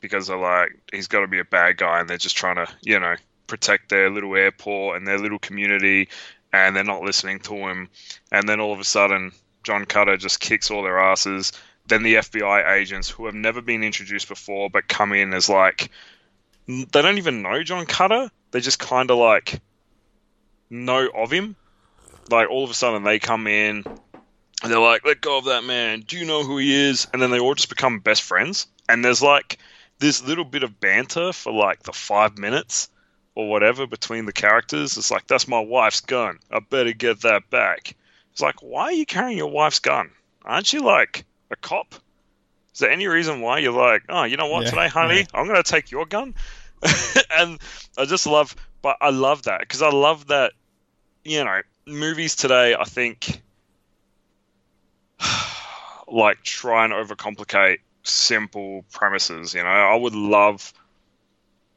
because 0.00 0.26
they're 0.26 0.36
like 0.36 0.78
he's 0.92 1.08
got 1.08 1.20
to 1.20 1.26
be 1.26 1.38
a 1.38 1.44
bad 1.44 1.76
guy 1.76 2.00
and 2.00 2.08
they're 2.08 2.16
just 2.16 2.36
trying 2.36 2.56
to 2.56 2.66
you 2.82 2.98
know 3.00 3.14
protect 3.46 3.88
their 3.88 4.10
little 4.10 4.34
airport 4.34 4.96
and 4.96 5.06
their 5.06 5.18
little 5.18 5.38
community 5.38 6.08
and 6.52 6.74
they're 6.74 6.84
not 6.84 7.02
listening 7.02 7.38
to 7.40 7.54
him 7.54 7.88
and 8.32 8.48
then 8.48 8.60
all 8.60 8.72
of 8.72 8.80
a 8.80 8.84
sudden 8.84 9.32
John 9.62 9.84
Cutter 9.84 10.16
just 10.16 10.40
kicks 10.40 10.70
all 10.70 10.82
their 10.82 10.98
asses 10.98 11.52
then 11.86 12.02
the 12.02 12.14
FBI 12.14 12.72
agents 12.72 13.10
who 13.10 13.26
have 13.26 13.34
never 13.34 13.60
been 13.60 13.84
introduced 13.84 14.28
before 14.28 14.70
but 14.70 14.88
come 14.88 15.12
in 15.12 15.34
as 15.34 15.48
like 15.48 15.90
they 16.66 17.02
don't 17.02 17.18
even 17.18 17.42
know 17.42 17.62
John 17.62 17.86
Cutter 17.86 18.30
they 18.54 18.60
just 18.60 18.78
kind 18.78 19.10
of 19.10 19.18
like 19.18 19.60
know 20.70 21.08
of 21.14 21.30
him. 21.30 21.56
Like 22.30 22.48
all 22.48 22.64
of 22.64 22.70
a 22.70 22.74
sudden 22.74 23.02
they 23.02 23.18
come 23.18 23.46
in 23.46 23.84
and 24.62 24.72
they're 24.72 24.78
like, 24.78 25.04
"Let 25.04 25.20
go 25.20 25.38
of 25.38 25.46
that 25.46 25.64
man. 25.64 26.00
Do 26.00 26.16
you 26.16 26.24
know 26.24 26.42
who 26.44 26.58
he 26.58 26.72
is?" 26.72 27.06
And 27.12 27.20
then 27.20 27.30
they 27.30 27.40
all 27.40 27.54
just 27.54 27.68
become 27.68 27.98
best 27.98 28.22
friends. 28.22 28.66
And 28.88 29.04
there's 29.04 29.20
like 29.20 29.58
this 29.98 30.22
little 30.22 30.44
bit 30.44 30.62
of 30.62 30.80
banter 30.80 31.32
for 31.32 31.52
like 31.52 31.82
the 31.82 31.92
five 31.92 32.38
minutes 32.38 32.88
or 33.34 33.48
whatever 33.48 33.86
between 33.86 34.26
the 34.26 34.32
characters. 34.32 34.96
It's 34.96 35.10
like, 35.10 35.26
"That's 35.26 35.48
my 35.48 35.60
wife's 35.60 36.00
gun. 36.00 36.38
I 36.50 36.60
better 36.60 36.92
get 36.92 37.22
that 37.22 37.50
back." 37.50 37.94
It's 38.34 38.42
like, 38.42 38.60
why 38.62 38.86
are 38.86 38.92
you 38.92 39.06
carrying 39.06 39.38
your 39.38 39.46
wife's 39.52 39.78
gun? 39.78 40.10
Aren't 40.44 40.72
you 40.72 40.80
like 40.80 41.24
a 41.52 41.56
cop? 41.56 41.94
Is 42.72 42.80
there 42.80 42.90
any 42.90 43.06
reason 43.06 43.40
why 43.40 43.60
you're 43.60 43.70
like, 43.70 44.02
oh, 44.08 44.24
you 44.24 44.36
know 44.36 44.48
what, 44.48 44.64
Yeah, 44.64 44.70
today, 44.70 44.88
honey, 44.88 45.18
yeah. 45.18 45.26
I'm 45.32 45.46
going 45.46 45.62
to 45.62 45.70
take 45.70 45.92
your 45.92 46.04
gun? 46.04 46.34
and 47.30 47.60
I 47.96 48.06
just 48.06 48.26
love, 48.26 48.56
but 48.82 48.96
I 49.00 49.10
love 49.10 49.44
that 49.44 49.60
because 49.60 49.82
I 49.82 49.90
love 49.90 50.26
that, 50.26 50.50
you 51.22 51.44
know, 51.44 51.60
movies 51.86 52.34
today, 52.34 52.74
I 52.74 52.82
think, 52.82 53.40
like 56.08 56.42
try 56.42 56.84
and 56.84 56.92
overcomplicate 56.92 57.78
simple 58.02 58.84
premises. 58.90 59.54
You 59.54 59.62
know, 59.62 59.68
I 59.68 59.94
would 59.94 60.16
love 60.16 60.72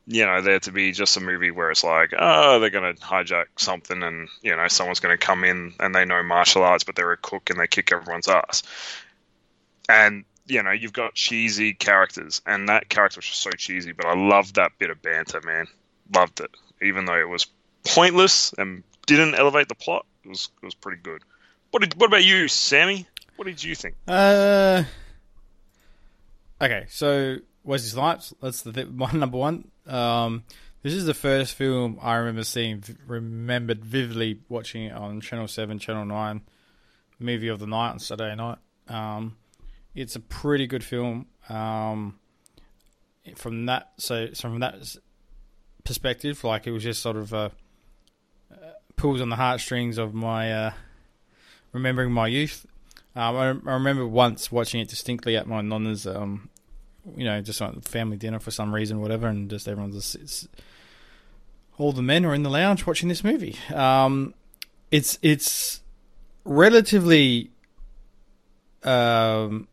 you 0.07 0.25
know, 0.25 0.41
there 0.41 0.59
to 0.61 0.71
be 0.71 0.93
just 0.93 1.17
a 1.17 1.19
movie 1.19 1.51
where 1.51 1.69
it's 1.69 1.83
like, 1.83 2.13
oh, 2.17 2.59
they're 2.59 2.69
going 2.69 2.95
to 2.95 3.01
hijack 3.01 3.47
something 3.57 4.01
and, 4.01 4.29
you 4.41 4.55
know, 4.55 4.67
someone's 4.69 5.01
going 5.01 5.15
to 5.15 5.23
come 5.23 5.43
in 5.43 5.73
and 5.81 5.93
they 5.93 6.05
know 6.05 6.23
martial 6.23 6.63
arts, 6.63 6.85
but 6.85 6.95
they're 6.95 7.11
a 7.11 7.17
cook 7.17 7.49
and 7.49 7.59
they 7.59 7.67
kick 7.67 7.91
everyone's 7.91 8.29
ass. 8.29 8.63
And, 9.89 10.23
you 10.45 10.63
know, 10.63 10.71
you've 10.71 10.93
got 10.93 11.13
cheesy 11.13 11.73
characters, 11.73 12.41
and 12.45 12.69
that 12.69 12.87
character 12.87 13.17
was 13.17 13.25
just 13.25 13.41
so 13.41 13.51
cheesy, 13.51 13.91
but 13.91 14.05
I 14.05 14.15
loved 14.15 14.55
that 14.55 14.71
bit 14.79 14.89
of 14.89 15.01
banter, 15.01 15.41
man. 15.41 15.67
Loved 16.13 16.39
it. 16.39 16.51
Even 16.81 17.05
though 17.05 17.19
it 17.19 17.27
was 17.27 17.47
pointless 17.85 18.53
and 18.57 18.83
didn't 19.07 19.35
elevate 19.35 19.67
the 19.67 19.75
plot, 19.75 20.05
it 20.23 20.29
was, 20.29 20.49
it 20.61 20.65
was 20.65 20.75
pretty 20.75 21.01
good. 21.01 21.21
What, 21.71 21.81
did, 21.81 21.95
what 21.95 22.07
about 22.07 22.23
you, 22.23 22.47
Sammy? 22.47 23.07
What 23.35 23.45
did 23.45 23.61
you 23.61 23.75
think? 23.75 23.95
Uh, 24.07 24.83
okay, 26.61 26.85
so 26.89 27.37
Wesley 27.65 27.89
Snipes. 27.89 28.33
That's 28.41 28.61
the 28.61 28.71
th- 28.71 28.87
my 28.93 29.11
number 29.11 29.37
one. 29.37 29.69
Um, 29.87 30.43
this 30.83 30.93
is 30.93 31.05
the 31.05 31.13
first 31.13 31.55
film 31.55 31.97
I 32.01 32.15
remember 32.15 32.43
seeing, 32.43 32.83
remembered 33.05 33.83
vividly 33.83 34.39
watching 34.49 34.85
it 34.85 34.93
on 34.93 35.21
Channel 35.21 35.47
Seven, 35.47 35.79
Channel 35.79 36.05
Nine, 36.05 36.41
movie 37.19 37.47
of 37.47 37.59
the 37.59 37.67
night 37.67 37.91
on 37.91 37.99
Saturday 37.99 38.35
night. 38.35 38.57
Um, 38.87 39.37
it's 39.95 40.15
a 40.15 40.19
pretty 40.19 40.67
good 40.67 40.83
film. 40.83 41.27
Um, 41.49 42.19
from 43.35 43.65
that, 43.65 43.91
so, 43.97 44.27
so 44.33 44.49
from 44.49 44.59
that 44.59 44.95
perspective, 45.83 46.43
like 46.43 46.67
it 46.67 46.71
was 46.71 46.83
just 46.83 47.01
sort 47.01 47.17
of 47.17 47.33
uh, 47.33 47.49
uh, 48.51 48.55
pulls 48.95 49.21
on 49.21 49.29
the 49.29 49.35
heartstrings 49.35 49.97
of 49.97 50.13
my 50.13 50.53
uh, 50.53 50.71
remembering 51.71 52.11
my 52.11 52.27
youth. 52.27 52.65
Um, 53.15 53.35
I, 53.35 53.47
I, 53.49 53.73
remember 53.73 54.05
once 54.05 54.51
watching 54.51 54.79
it 54.79 54.89
distinctly 54.89 55.35
at 55.35 55.47
my 55.47 55.61
nonna's, 55.61 56.05
um, 56.05 56.49
you 57.15 57.23
know, 57.25 57.41
just 57.41 57.61
like 57.61 57.83
family 57.83 58.17
dinner 58.17 58.39
for 58.39 58.51
some 58.51 58.73
reason, 58.73 58.99
whatever, 58.99 59.27
and 59.27 59.49
just 59.49 59.67
everyone's 59.67 60.13
just, 60.13 60.47
all 61.77 61.91
the 61.91 62.01
men 62.01 62.25
are 62.25 62.33
in 62.33 62.43
the 62.43 62.49
lounge 62.49 62.85
watching 62.85 63.09
this 63.09 63.23
movie. 63.23 63.55
Um, 63.73 64.33
it's 64.91 65.19
it's 65.21 65.81
relatively 66.43 67.51
um, 68.83 69.67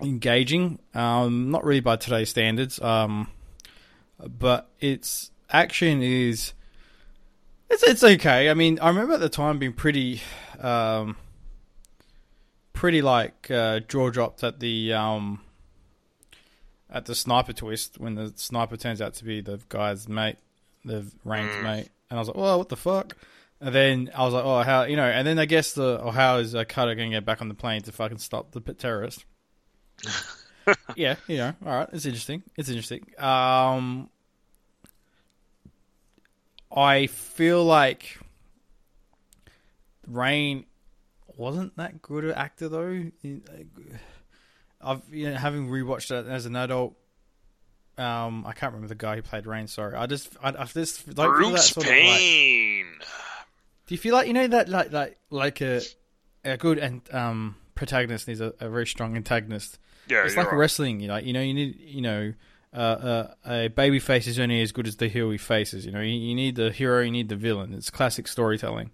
engaging, 0.00 0.78
um, 0.94 1.50
not 1.50 1.64
really 1.64 1.80
by 1.80 1.96
today's 1.96 2.30
standards, 2.30 2.80
um, 2.82 3.28
but 4.18 4.68
its 4.80 5.30
action 5.50 6.02
is 6.02 6.52
it's 7.70 7.82
it's 7.82 8.04
okay. 8.04 8.50
I 8.50 8.54
mean, 8.54 8.78
I 8.80 8.88
remember 8.88 9.14
at 9.14 9.20
the 9.20 9.28
time 9.28 9.58
being 9.58 9.72
pretty, 9.72 10.20
um, 10.60 11.16
pretty 12.84 13.00
like 13.00 13.50
uh, 13.50 13.80
jaw 13.80 14.10
dropped 14.10 14.44
at 14.44 14.60
the 14.60 14.92
um, 14.92 15.40
at 16.90 17.06
the 17.06 17.14
sniper 17.14 17.54
twist 17.54 17.98
when 17.98 18.14
the 18.14 18.30
sniper 18.36 18.76
turns 18.76 19.00
out 19.00 19.14
to 19.14 19.24
be 19.24 19.40
the 19.40 19.58
guy's 19.70 20.06
mate, 20.06 20.36
the 20.84 21.10
Rain's 21.24 21.62
mate, 21.62 21.88
and 22.10 22.18
I 22.18 22.20
was 22.20 22.28
like, 22.28 22.36
"Oh, 22.36 22.58
what 22.58 22.68
the 22.68 22.76
fuck." 22.76 23.16
And 23.58 23.74
then 23.74 24.10
I 24.14 24.22
was 24.26 24.34
like, 24.34 24.44
"Oh, 24.44 24.60
how 24.60 24.82
you 24.82 24.96
know?" 24.96 25.06
And 25.06 25.26
then 25.26 25.38
I 25.38 25.46
guess 25.46 25.72
the 25.72 25.98
oh, 25.98 26.10
how 26.10 26.36
is 26.36 26.52
Cutter 26.68 26.94
going 26.94 27.10
to 27.10 27.16
get 27.16 27.24
back 27.24 27.40
on 27.40 27.48
the 27.48 27.54
plane 27.54 27.80
to 27.84 27.92
fucking 27.92 28.18
stop 28.18 28.52
the 28.52 28.60
terrorist? 28.60 29.24
yeah, 30.94 31.16
you 31.26 31.38
know, 31.38 31.54
all 31.64 31.72
right, 31.72 31.88
it's 31.90 32.04
interesting. 32.04 32.42
It's 32.58 32.68
interesting. 32.68 33.06
Um, 33.16 34.10
I 36.70 37.06
feel 37.06 37.64
like 37.64 38.18
Rain 40.06 40.66
wasn't 41.36 41.76
that 41.76 42.02
good 42.02 42.24
an 42.24 42.32
actor 42.32 42.68
though. 42.68 43.10
I've 44.80 45.02
you 45.10 45.30
know, 45.30 45.36
having 45.36 45.68
rewatched 45.68 46.10
it 46.10 46.28
as 46.28 46.46
an 46.46 46.56
adult. 46.56 46.94
Um, 47.96 48.44
I 48.44 48.52
can't 48.52 48.72
remember 48.72 48.88
the 48.88 48.96
guy 48.96 49.16
who 49.16 49.22
played 49.22 49.46
Rain. 49.46 49.66
Sorry, 49.66 49.94
I 49.94 50.06
just 50.06 50.28
I, 50.42 50.50
I 50.50 50.64
just 50.64 51.14
don't 51.14 51.34
Bruce 51.34 51.46
feel 51.46 51.50
that 51.52 51.62
sort 51.62 51.86
Payne. 51.86 52.86
Of 52.86 53.00
like, 53.00 53.08
do 53.86 53.94
you 53.94 53.98
feel 53.98 54.14
like 54.14 54.26
you 54.26 54.32
know 54.32 54.46
that 54.48 54.68
like 54.68 54.92
like 54.92 55.18
like 55.30 55.60
a 55.60 55.80
a 56.44 56.56
good 56.56 56.78
and 56.78 57.02
um 57.12 57.56
protagonist 57.74 58.28
needs 58.28 58.40
a, 58.40 58.52
a 58.60 58.68
very 58.68 58.86
strong 58.86 59.16
antagonist? 59.16 59.78
Yeah, 60.08 60.24
it's 60.24 60.36
like 60.36 60.50
right. 60.50 60.58
wrestling. 60.58 61.00
You 61.00 61.08
know, 61.08 61.16
you 61.16 61.32
know, 61.32 61.40
you 61.40 61.54
need 61.54 61.78
you 61.80 62.02
know 62.02 62.34
uh, 62.74 62.76
uh, 62.76 63.34
a 63.46 63.68
baby 63.68 64.00
face 64.00 64.26
is 64.26 64.38
only 64.38 64.60
as 64.60 64.72
good 64.72 64.88
as 64.88 64.96
the 64.96 65.08
heel 65.08 65.30
he 65.30 65.38
faces. 65.38 65.86
You 65.86 65.92
know, 65.92 66.00
you, 66.00 66.14
you, 66.14 66.34
need 66.34 66.56
the 66.56 66.70
hero, 66.70 67.02
you 67.02 67.10
need 67.10 67.28
the 67.28 67.36
villain. 67.36 67.72
It's 67.72 67.88
classic 67.88 68.26
storytelling. 68.26 68.90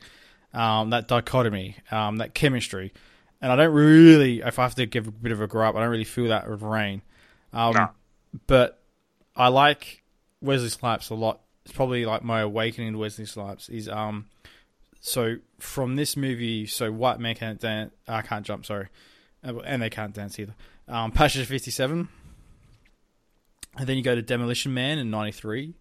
Um, 0.52 0.90
that 0.90 1.06
dichotomy, 1.06 1.76
um, 1.90 2.16
that 2.16 2.34
chemistry, 2.34 2.92
and 3.40 3.52
I 3.52 3.56
don't 3.56 3.72
really, 3.72 4.40
if 4.40 4.58
I 4.58 4.62
have 4.62 4.74
to 4.74 4.86
give 4.86 5.06
a 5.06 5.12
bit 5.12 5.30
of 5.32 5.40
a 5.40 5.46
gripe, 5.46 5.74
I 5.76 5.80
don't 5.80 5.90
really 5.90 6.04
feel 6.04 6.28
that 6.28 6.48
with 6.50 6.62
Rain. 6.62 7.02
Um, 7.52 7.72
No. 7.74 7.88
But 8.46 8.80
I 9.36 9.48
like 9.48 10.02
Wesley 10.40 10.68
Snipes 10.68 11.10
a 11.10 11.14
lot. 11.14 11.40
It's 11.64 11.72
probably 11.74 12.04
like 12.04 12.22
my 12.24 12.40
awakening 12.40 12.92
to 12.92 12.98
Wesley 12.98 13.26
Snipes. 13.26 13.68
Is 13.68 13.88
um, 13.88 14.26
so 15.00 15.36
from 15.58 15.96
this 15.96 16.16
movie, 16.16 16.66
so 16.66 16.90
white 16.92 17.20
men 17.20 17.34
can't 17.34 17.60
dance. 17.60 17.92
I 18.08 18.22
can't 18.22 18.44
jump. 18.44 18.66
Sorry, 18.66 18.88
Uh, 19.44 19.58
and 19.60 19.80
they 19.82 19.90
can't 19.90 20.14
dance 20.14 20.38
either. 20.38 20.54
Um, 20.88 21.12
Fifty 21.12 21.70
Seven. 21.70 22.08
And 23.76 23.86
then 23.86 23.96
you 23.96 24.02
go 24.02 24.14
to 24.16 24.22
Demolition 24.22 24.74
Man 24.74 24.98
in 24.98 25.10
'93, 25.10 25.74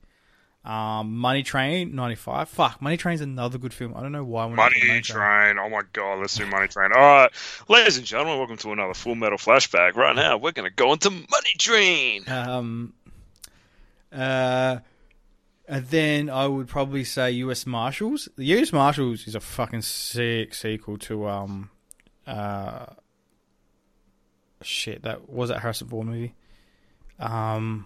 um, 0.69 1.17
Money 1.17 1.41
Train 1.41 1.95
'95. 1.95 2.47
Fuck, 2.47 2.81
Money 2.81 2.95
Train's 2.95 3.21
another 3.21 3.57
good 3.57 3.73
film. 3.73 3.95
I 3.95 4.01
don't 4.01 4.11
know 4.11 4.23
why. 4.23 4.47
not 4.47 4.55
Money 4.55 5.01
Train. 5.01 5.57
Oh 5.57 5.67
my 5.67 5.81
god, 5.93 6.19
let's 6.19 6.35
do 6.35 6.45
Money 6.45 6.67
Train. 6.67 6.91
All 6.93 7.01
right, 7.01 7.31
ladies 7.67 7.97
and 7.97 8.05
gentlemen, 8.05 8.37
welcome 8.37 8.57
to 8.57 8.71
another 8.71 8.93
Full 8.93 9.15
Metal 9.15 9.39
Flashback. 9.39 9.95
Right 9.95 10.15
now, 10.15 10.37
we're 10.37 10.51
going 10.51 10.69
to 10.69 10.75
go 10.75 10.93
into 10.93 11.09
Money 11.09 11.55
Train. 11.57 12.23
Um, 12.27 12.93
uh, 14.11 14.77
and 15.67 15.87
then 15.87 16.29
I 16.29 16.45
would 16.45 16.67
probably 16.67 17.03
say 17.03 17.31
U.S. 17.31 17.65
Marshals. 17.65 18.29
The 18.35 18.45
U.S. 18.45 18.71
Marshals 18.71 19.27
is 19.27 19.33
a 19.33 19.39
fucking 19.39 19.81
sick 19.81 20.53
sequel 20.53 20.99
to 20.99 21.27
um, 21.27 21.71
uh, 22.27 22.85
shit. 24.61 25.01
That 25.01 25.27
was 25.27 25.49
that 25.49 25.61
Harrison 25.61 25.87
Ford 25.87 26.05
movie. 26.05 26.35
Um, 27.17 27.85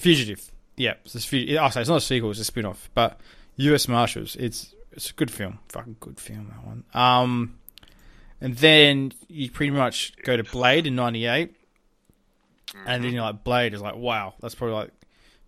Fugitive. 0.00 0.50
Yeah, 0.76 0.94
it's, 1.04 1.26
Fug- 1.26 1.50
I'll 1.56 1.70
say 1.70 1.82
it's 1.82 1.90
not 1.90 1.98
a 1.98 2.00
sequel; 2.00 2.30
it's 2.30 2.40
a 2.40 2.44
spin-off. 2.44 2.88
But 2.94 3.20
U.S. 3.56 3.86
Marshals, 3.86 4.34
it's 4.36 4.74
it's 4.92 5.10
a 5.10 5.12
good 5.12 5.30
film, 5.30 5.58
fucking 5.68 5.96
good 6.00 6.18
film 6.18 6.48
that 6.48 6.66
one. 6.66 6.84
Um, 6.94 7.58
and 8.40 8.56
then 8.56 9.12
you 9.28 9.50
pretty 9.50 9.72
much 9.72 10.16
go 10.22 10.38
to 10.38 10.42
Blade 10.42 10.86
in 10.86 10.96
'98, 10.96 11.54
and 12.86 13.04
then 13.04 13.12
you're 13.12 13.22
like, 13.22 13.44
Blade 13.44 13.74
is 13.74 13.82
like, 13.82 13.96
wow, 13.96 14.32
that's 14.40 14.54
probably 14.54 14.76
like 14.76 14.90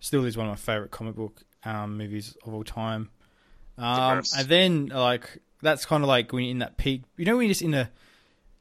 still 0.01 0.25
is 0.27 0.37
one 0.37 0.47
of 0.47 0.53
my 0.53 0.57
favorite 0.57 0.91
comic 0.91 1.15
book 1.15 1.43
um, 1.65 1.97
movies 1.97 2.37
of 2.45 2.53
all 2.53 2.65
time. 2.65 3.09
Um, 3.79 4.23
and 4.37 4.49
then 4.49 4.87
like 4.89 5.39
that's 5.63 5.87
kind 5.87 6.05
of 6.05 6.09
like 6.09 6.31
when 6.31 6.45
you're 6.45 6.51
in 6.51 6.59
that 6.59 6.77
peak. 6.77 7.05
You 7.17 7.25
know, 7.25 7.37
when 7.39 7.47
you're 7.47 7.53
just 7.53 7.63
in 7.63 7.73
a 7.73 7.91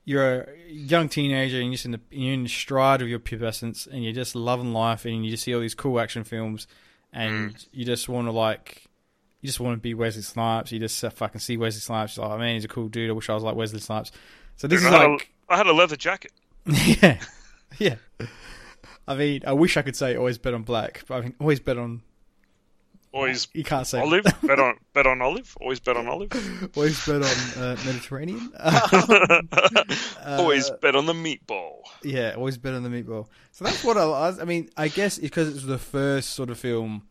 you're 0.05 0.41
a 0.41 0.47
young 0.67 1.09
teenager 1.09 1.57
and 1.57 1.65
you're 1.65 1.73
just 1.73 1.85
in 1.85 1.91
the 1.91 2.01
you're 2.09 2.33
in 2.33 2.43
the 2.43 2.49
stride 2.49 3.01
of 3.01 3.07
your 3.07 3.19
pubescence 3.19 3.87
and 3.87 4.03
you're 4.03 4.13
just 4.13 4.35
loving 4.35 4.73
life 4.73 5.05
and 5.05 5.23
you 5.23 5.31
just 5.31 5.43
see 5.43 5.53
all 5.53 5.61
these 5.61 5.75
cool 5.75 5.99
action 5.99 6.23
films 6.23 6.67
and 7.13 7.67
you 7.71 7.85
just 7.85 8.09
want 8.09 8.27
to 8.27 8.31
like 8.31 8.83
you 9.41 9.47
just 9.47 9.59
want 9.59 9.75
to 9.75 9.81
be 9.81 9.93
Wesley 9.93 10.21
Snipes. 10.21 10.71
You 10.71 10.79
just 10.79 11.03
uh, 11.03 11.09
fucking 11.09 11.41
see 11.41 11.57
Wesley 11.57 11.81
Snipes. 11.81 12.15
You're 12.15 12.27
like, 12.27 12.35
oh 12.35 12.39
man, 12.39 12.53
he's 12.53 12.65
a 12.65 12.67
cool 12.67 12.87
dude. 12.87 13.09
I 13.09 13.13
wish 13.13 13.29
I 13.29 13.33
was 13.33 13.43
like 13.43 13.55
Wesley 13.55 13.79
Snipes. 13.79 14.11
So 14.55 14.67
this 14.67 14.81
Dude, 14.81 14.89
is 14.89 14.93
I, 14.93 15.07
like, 15.07 15.31
a, 15.49 15.53
I 15.53 15.57
had 15.57 15.67
a 15.67 15.73
leather 15.73 15.95
jacket. 15.95 16.31
yeah, 16.65 17.19
yeah. 17.79 17.95
I 19.07 19.15
mean, 19.15 19.41
I 19.47 19.53
wish 19.53 19.77
I 19.77 19.81
could 19.81 19.95
say 19.95 20.15
always 20.15 20.37
bet 20.37 20.53
on 20.53 20.61
black, 20.61 21.03
but 21.07 21.15
I 21.15 21.21
mean, 21.21 21.35
always 21.39 21.59
bet 21.59 21.77
on. 21.77 22.03
Always 23.13 23.47
You 23.53 23.63
can't 23.63 23.85
say 23.85 23.99
olive. 23.99 24.23
bet 24.41 24.59
on 24.59 24.75
bet 24.93 25.05
on 25.05 25.21
olive. 25.21 25.55
Always 25.61 25.79
bet 25.81 25.97
on 25.97 26.07
olive. 26.07 26.31
always 26.75 27.05
bet 27.05 27.21
on 27.21 27.61
uh, 27.63 27.77
Mediterranean. 27.85 28.51
Always 30.25 30.69
bet 30.81 30.95
on 30.95 31.05
the 31.05 31.13
meatball. 31.13 31.81
Yeah, 32.03 32.33
always 32.35 32.57
bet 32.57 32.73
on 32.73 32.83
the 32.83 32.89
meatball. 32.89 33.27
So 33.51 33.65
that's 33.65 33.83
what 33.83 33.97
I. 33.97 34.03
I 34.03 34.41
I 34.41 34.45
mean, 34.45 34.69
I 34.77 34.87
guess 34.87 35.17
it's 35.17 35.27
because 35.27 35.49
it's 35.55 35.65
the 35.65 35.77
first 35.77 36.31
sort 36.31 36.49
of 36.49 36.57
film 36.57 37.03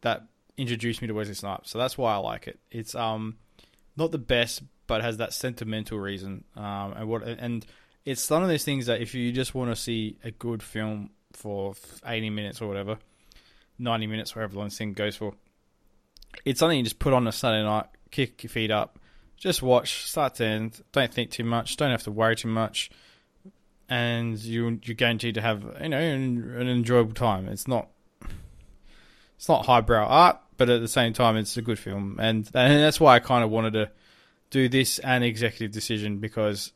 that 0.00 0.22
introduced 0.56 1.00
me 1.02 1.08
to 1.08 1.14
Wesley 1.14 1.34
Snipes. 1.34 1.70
So 1.70 1.78
that's 1.78 1.96
why 1.96 2.14
I 2.14 2.16
like 2.18 2.48
it. 2.48 2.58
It's 2.70 2.94
um 2.94 3.36
not 3.96 4.10
the 4.12 4.18
best, 4.18 4.62
but 4.86 5.02
has 5.02 5.18
that 5.18 5.32
sentimental 5.32 5.98
reason. 5.98 6.44
Um, 6.56 6.92
and 6.96 7.08
what 7.08 7.22
and 7.22 7.64
it's 8.04 8.28
one 8.30 8.42
of 8.42 8.48
those 8.48 8.64
things 8.64 8.86
that 8.86 9.00
if 9.00 9.14
you 9.14 9.30
just 9.32 9.54
want 9.54 9.70
to 9.70 9.76
see 9.76 10.16
a 10.24 10.30
good 10.30 10.62
film 10.62 11.10
for 11.32 11.74
eighty 12.06 12.30
minutes 12.30 12.60
or 12.60 12.66
whatever, 12.68 12.98
ninety 13.78 14.06
minutes, 14.06 14.34
wherever 14.34 14.62
this 14.64 14.78
thing 14.78 14.92
goes 14.92 15.16
for, 15.16 15.34
it's 16.44 16.60
something 16.60 16.78
you 16.78 16.84
just 16.84 16.98
put 16.98 17.12
on 17.12 17.26
a 17.26 17.32
Saturday 17.32 17.64
night, 17.64 17.86
kick 18.10 18.42
your 18.42 18.50
feet 18.50 18.70
up, 18.70 18.98
just 19.36 19.62
watch 19.62 20.04
start 20.08 20.36
to 20.36 20.46
end. 20.46 20.82
Don't 20.92 21.12
think 21.12 21.30
too 21.30 21.44
much. 21.44 21.76
Don't 21.76 21.90
have 21.90 22.04
to 22.04 22.10
worry 22.10 22.36
too 22.36 22.48
much 22.48 22.90
and 23.88 24.38
you 24.38 24.78
you're 24.84 24.94
guaranteed 24.94 25.34
to 25.34 25.40
have 25.40 25.64
you 25.80 25.88
know 25.88 25.98
an, 25.98 26.54
an 26.58 26.68
enjoyable 26.68 27.14
time. 27.14 27.48
It's 27.48 27.66
not 27.66 27.88
it's 29.36 29.48
not 29.48 29.66
highbrow 29.66 30.06
art, 30.06 30.40
but 30.56 30.68
at 30.68 30.80
the 30.80 30.88
same 30.88 31.12
time, 31.12 31.36
it's 31.36 31.56
a 31.56 31.62
good 31.62 31.78
film, 31.78 32.18
and 32.20 32.48
and 32.54 32.82
that's 32.82 33.00
why 33.00 33.14
I 33.14 33.20
kind 33.20 33.44
of 33.44 33.50
wanted 33.50 33.72
to 33.74 33.90
do 34.50 34.68
this 34.68 34.98
and 34.98 35.24
Executive 35.24 35.70
Decision 35.70 36.18
because 36.18 36.72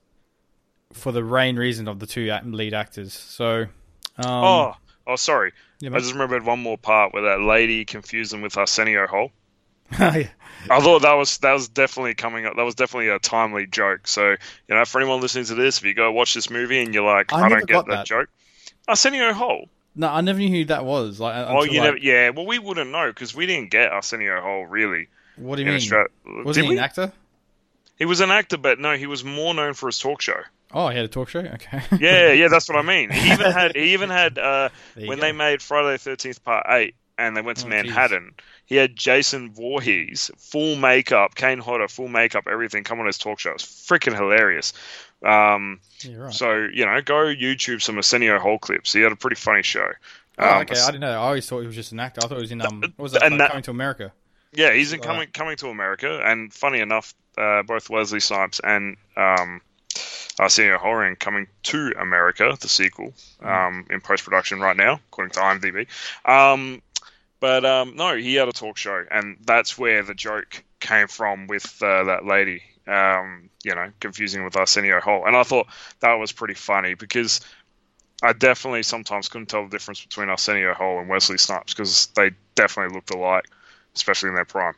for 0.93 1.11
the 1.11 1.23
main 1.23 1.57
reason 1.57 1.89
of 1.89 1.99
the 1.99 2.07
two 2.07 2.33
lead 2.45 2.75
actors. 2.75 3.15
So, 3.15 3.63
um, 4.19 4.27
oh, 4.27 4.77
oh, 5.07 5.17
sorry. 5.17 5.53
yeah, 5.81 5.91
I 5.95 5.99
just 5.99 6.13
remembered 6.13 6.45
one 6.45 6.61
more 6.61 6.79
part 6.79 7.13
where 7.13 7.23
that 7.25 7.41
lady 7.41 7.85
confused 7.85 8.33
them 8.33 8.43
with 8.43 8.57
Arsenio 8.57 9.07
Hall. 9.07 9.31
Oh, 10.01 10.17
yeah. 10.17 10.29
I 10.71 10.81
thought 10.81 11.03
that 11.03 11.15
was 11.15 11.37
that 11.39 11.53
was 11.53 11.69
definitely 11.69 12.15
coming 12.15 12.47
up. 12.47 12.55
That 12.57 12.63
was 12.63 12.75
definitely 12.77 13.09
a 13.09 13.19
timely 13.19 13.67
joke. 13.67 14.07
So 14.07 14.31
you 14.31 14.75
know, 14.75 14.85
for 14.87 15.01
anyone 15.01 15.21
listening 15.21 15.45
to 15.47 15.55
this, 15.55 15.79
if 15.79 15.85
you 15.85 15.93
go 15.93 16.11
watch 16.13 16.33
this 16.35 16.49
movie 16.49 16.81
and 16.83 16.95
you're 16.95 17.05
like, 17.05 17.33
I 17.33 17.43
I, 17.43 17.49
don't 17.49 17.67
get 17.67 17.85
that, 17.87 17.91
that. 17.91 18.07
joke, 18.07 18.29
Arsenio 18.89 19.33
Hall. 19.35 19.67
no, 19.97 20.09
I 20.09 20.21
never 20.23 20.39
knew 20.39 20.49
who 20.49 20.65
that 20.67 20.85
was. 20.87 21.21
Like, 21.21 21.35
Oh, 21.35 21.61
until, 21.63 21.75
you 21.75 21.81
like, 21.81 21.87
never, 21.89 21.97
yeah. 21.99 22.31
Well, 22.31 22.47
we 22.47 22.59
wouldn't 22.59 22.91
know 22.91 23.09
because 23.09 23.35
we 23.35 23.45
didn't 23.45 23.71
get 23.71 23.91
Arsenio 23.93 24.41
Hall 24.41 24.65
really. 24.65 25.09
What 25.37 25.57
do 25.57 25.63
you 25.63 25.67
mean? 25.67 25.77
Australia. 25.77 26.09
Was 26.45 26.57
Did 26.57 26.65
he 26.65 26.71
we? 26.71 26.79
an 26.79 26.85
actor? 26.85 27.13
He 27.99 28.05
was 28.07 28.21
an 28.21 28.31
actor, 28.31 28.57
but 28.57 28.79
no, 28.79 28.97
he 28.97 29.07
was 29.07 29.25
more 29.25 29.53
known 29.53 29.75
for 29.75 29.89
his 29.89 29.99
talk 29.99 30.23
show. 30.23 30.41
Oh, 30.75 30.89
he 30.89 30.97
had 30.97 31.05
a 31.05 31.09
talk 31.09 31.29
show. 31.29 31.41
Okay. 31.41 31.83
Yeah, 32.01 32.33
yeah, 32.33 32.49
that's 32.49 32.69
what 32.69 32.79
I 32.79 32.83
mean. 32.83 33.11
He 33.11 33.33
even 33.33 33.51
had 33.53 33.77
he 33.77 33.93
even 33.93 34.11
had 34.11 34.39
uh, 34.39 34.69
when 34.95 35.19
go. 35.19 35.23
they 35.23 35.33
made 35.33 35.61
Friday 35.63 35.93
the 35.93 35.99
Thirteenth 35.99 36.43
Part 36.45 36.67
Eight 36.69 36.95
and 37.19 37.37
they 37.37 37.43
went 37.43 37.59
to 37.59 37.67
Oh, 37.67 37.71
Manhattan. 37.71 38.33
He 38.65 38.77
had 38.77 38.97
Jason 38.97 39.53
Voorhees, 39.53 40.31
full 40.39 40.77
makeup, 40.77 41.35
Kane 41.35 41.59
Hodder, 41.59 41.89
full 41.89 42.09
makeup, 42.09 42.45
everything, 42.51 42.85
come 42.85 43.01
on 43.01 43.07
his 43.07 43.19
talk 43.19 43.39
show. 43.39 43.51
It 43.51 43.55
was 43.55 43.63
freaking 43.65 44.15
hilarious. 44.15 44.73
Um, 45.25 45.81
Yeah, 46.01 46.17
right. 46.17 46.33
So 46.33 46.69
you 46.73 46.87
know, 46.87 47.01
go 47.03 47.15
YouTube 47.27 47.83
some 47.83 47.97
Arsenio 47.97 48.39
Hall 48.39 48.59
clips. 48.59 48.93
He 48.93 49.01
had 49.01 49.13
a 49.13 49.17
pretty 49.17 49.37
funny 49.37 49.63
show. 49.63 49.89
Oh, 50.39 50.49
Um, 50.49 50.63
okay. 50.63 50.81
I 50.81 50.87
didn't 50.87 51.03
know. 51.03 51.11
I 51.11 51.17
always 51.17 51.47
thought 51.49 51.61
he 51.61 51.67
was 51.67 51.77
just 51.77 51.93
an 51.93 52.01
actor. 52.01 52.23
I 52.25 52.29
thought 52.29 52.37
he 52.37 52.41
was 52.41 52.51
in 52.53 52.63
um. 52.63 52.81
What 52.81 52.99
was 52.99 53.13
that? 53.13 53.23
like, 53.23 53.39
that- 53.39 53.51
Coming 53.51 53.63
to 53.65 53.71
America. 53.71 54.13
Yeah, 54.55 54.73
he's 54.75 54.93
in 54.93 55.01
coming 55.01 55.29
coming 55.33 55.57
to 55.59 55.69
America, 55.69 56.21
and 56.25 56.53
funny 56.53 56.81
enough, 56.81 57.15
uh, 57.39 57.63
both 57.63 57.89
Wesley 57.89 58.21
Snipes 58.21 58.61
and 58.63 58.97
um, 59.17 59.61
Arsenio 60.43 60.79
Hall 60.79 60.93
are 60.93 61.07
in 61.07 61.17
coming 61.17 61.47
to 61.65 61.93
America, 61.99 62.57
the 62.61 62.69
sequel, 62.69 63.15
um, 63.43 63.87
in 63.91 64.01
post 64.01 64.25
production 64.25 64.61
right 64.61 64.77
now, 64.77 65.01
according 65.09 65.33
to 65.33 65.41
IMDb. 65.41 65.87
Um, 66.29 66.83
but 67.41 67.65
um, 67.65 67.97
no, 67.97 68.17
he 68.17 68.35
had 68.35 68.49
a 68.49 68.53
talk 68.53 68.77
show, 68.77 69.05
and 69.11 69.37
that's 69.47 69.79
where 69.79 70.03
the 70.03 70.15
joke 70.15 70.63
came 70.81 71.09
from 71.09 71.47
with 71.47 71.83
uh, 71.83 72.05
that 72.05 72.25
lady. 72.25 72.63
Um, 72.87 73.49
you 73.63 73.77
know, 73.77 73.93
confusing 74.01 74.45
with 74.45 74.57
Arsenio 74.57 75.01
Hall, 75.01 75.25
and 75.25 75.37
I 75.37 75.45
thought 75.45 75.69
that 76.01 76.15
was 76.15 76.33
pretty 76.33 76.55
funny 76.55 76.95
because 76.95 77.41
I 78.23 78.33
definitely 78.33 78.83
sometimes 78.83 79.29
couldn't 79.29 79.47
tell 79.47 79.65
the 79.65 79.71
difference 79.71 80.05
between 80.05 80.29
Arsenio 80.29 80.75
Hall 80.75 80.99
and 80.99 81.09
Wesley 81.09 81.39
Snipes 81.39 81.75
because 81.75 82.09
they 82.17 82.33
definitely 82.57 82.95
looked 82.95 83.11
alike, 83.11 83.45
especially 83.95 84.31
in 84.31 84.35
their 84.35 84.45
prime. 84.45 84.75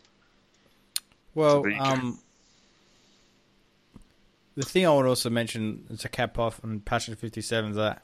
Well, 1.34 1.62
go. 1.62 1.70
um, 1.78 2.18
the 4.56 4.62
thing 4.64 4.86
I 4.86 4.94
would 4.94 5.06
also 5.06 5.30
mention 5.30 5.84
to 5.98 6.08
cap 6.08 6.38
off 6.38 6.60
on 6.64 6.80
Passenger 6.80 7.16
Fifty 7.18 7.40
Seven 7.40 7.70
is 7.70 7.76
that 7.76 8.02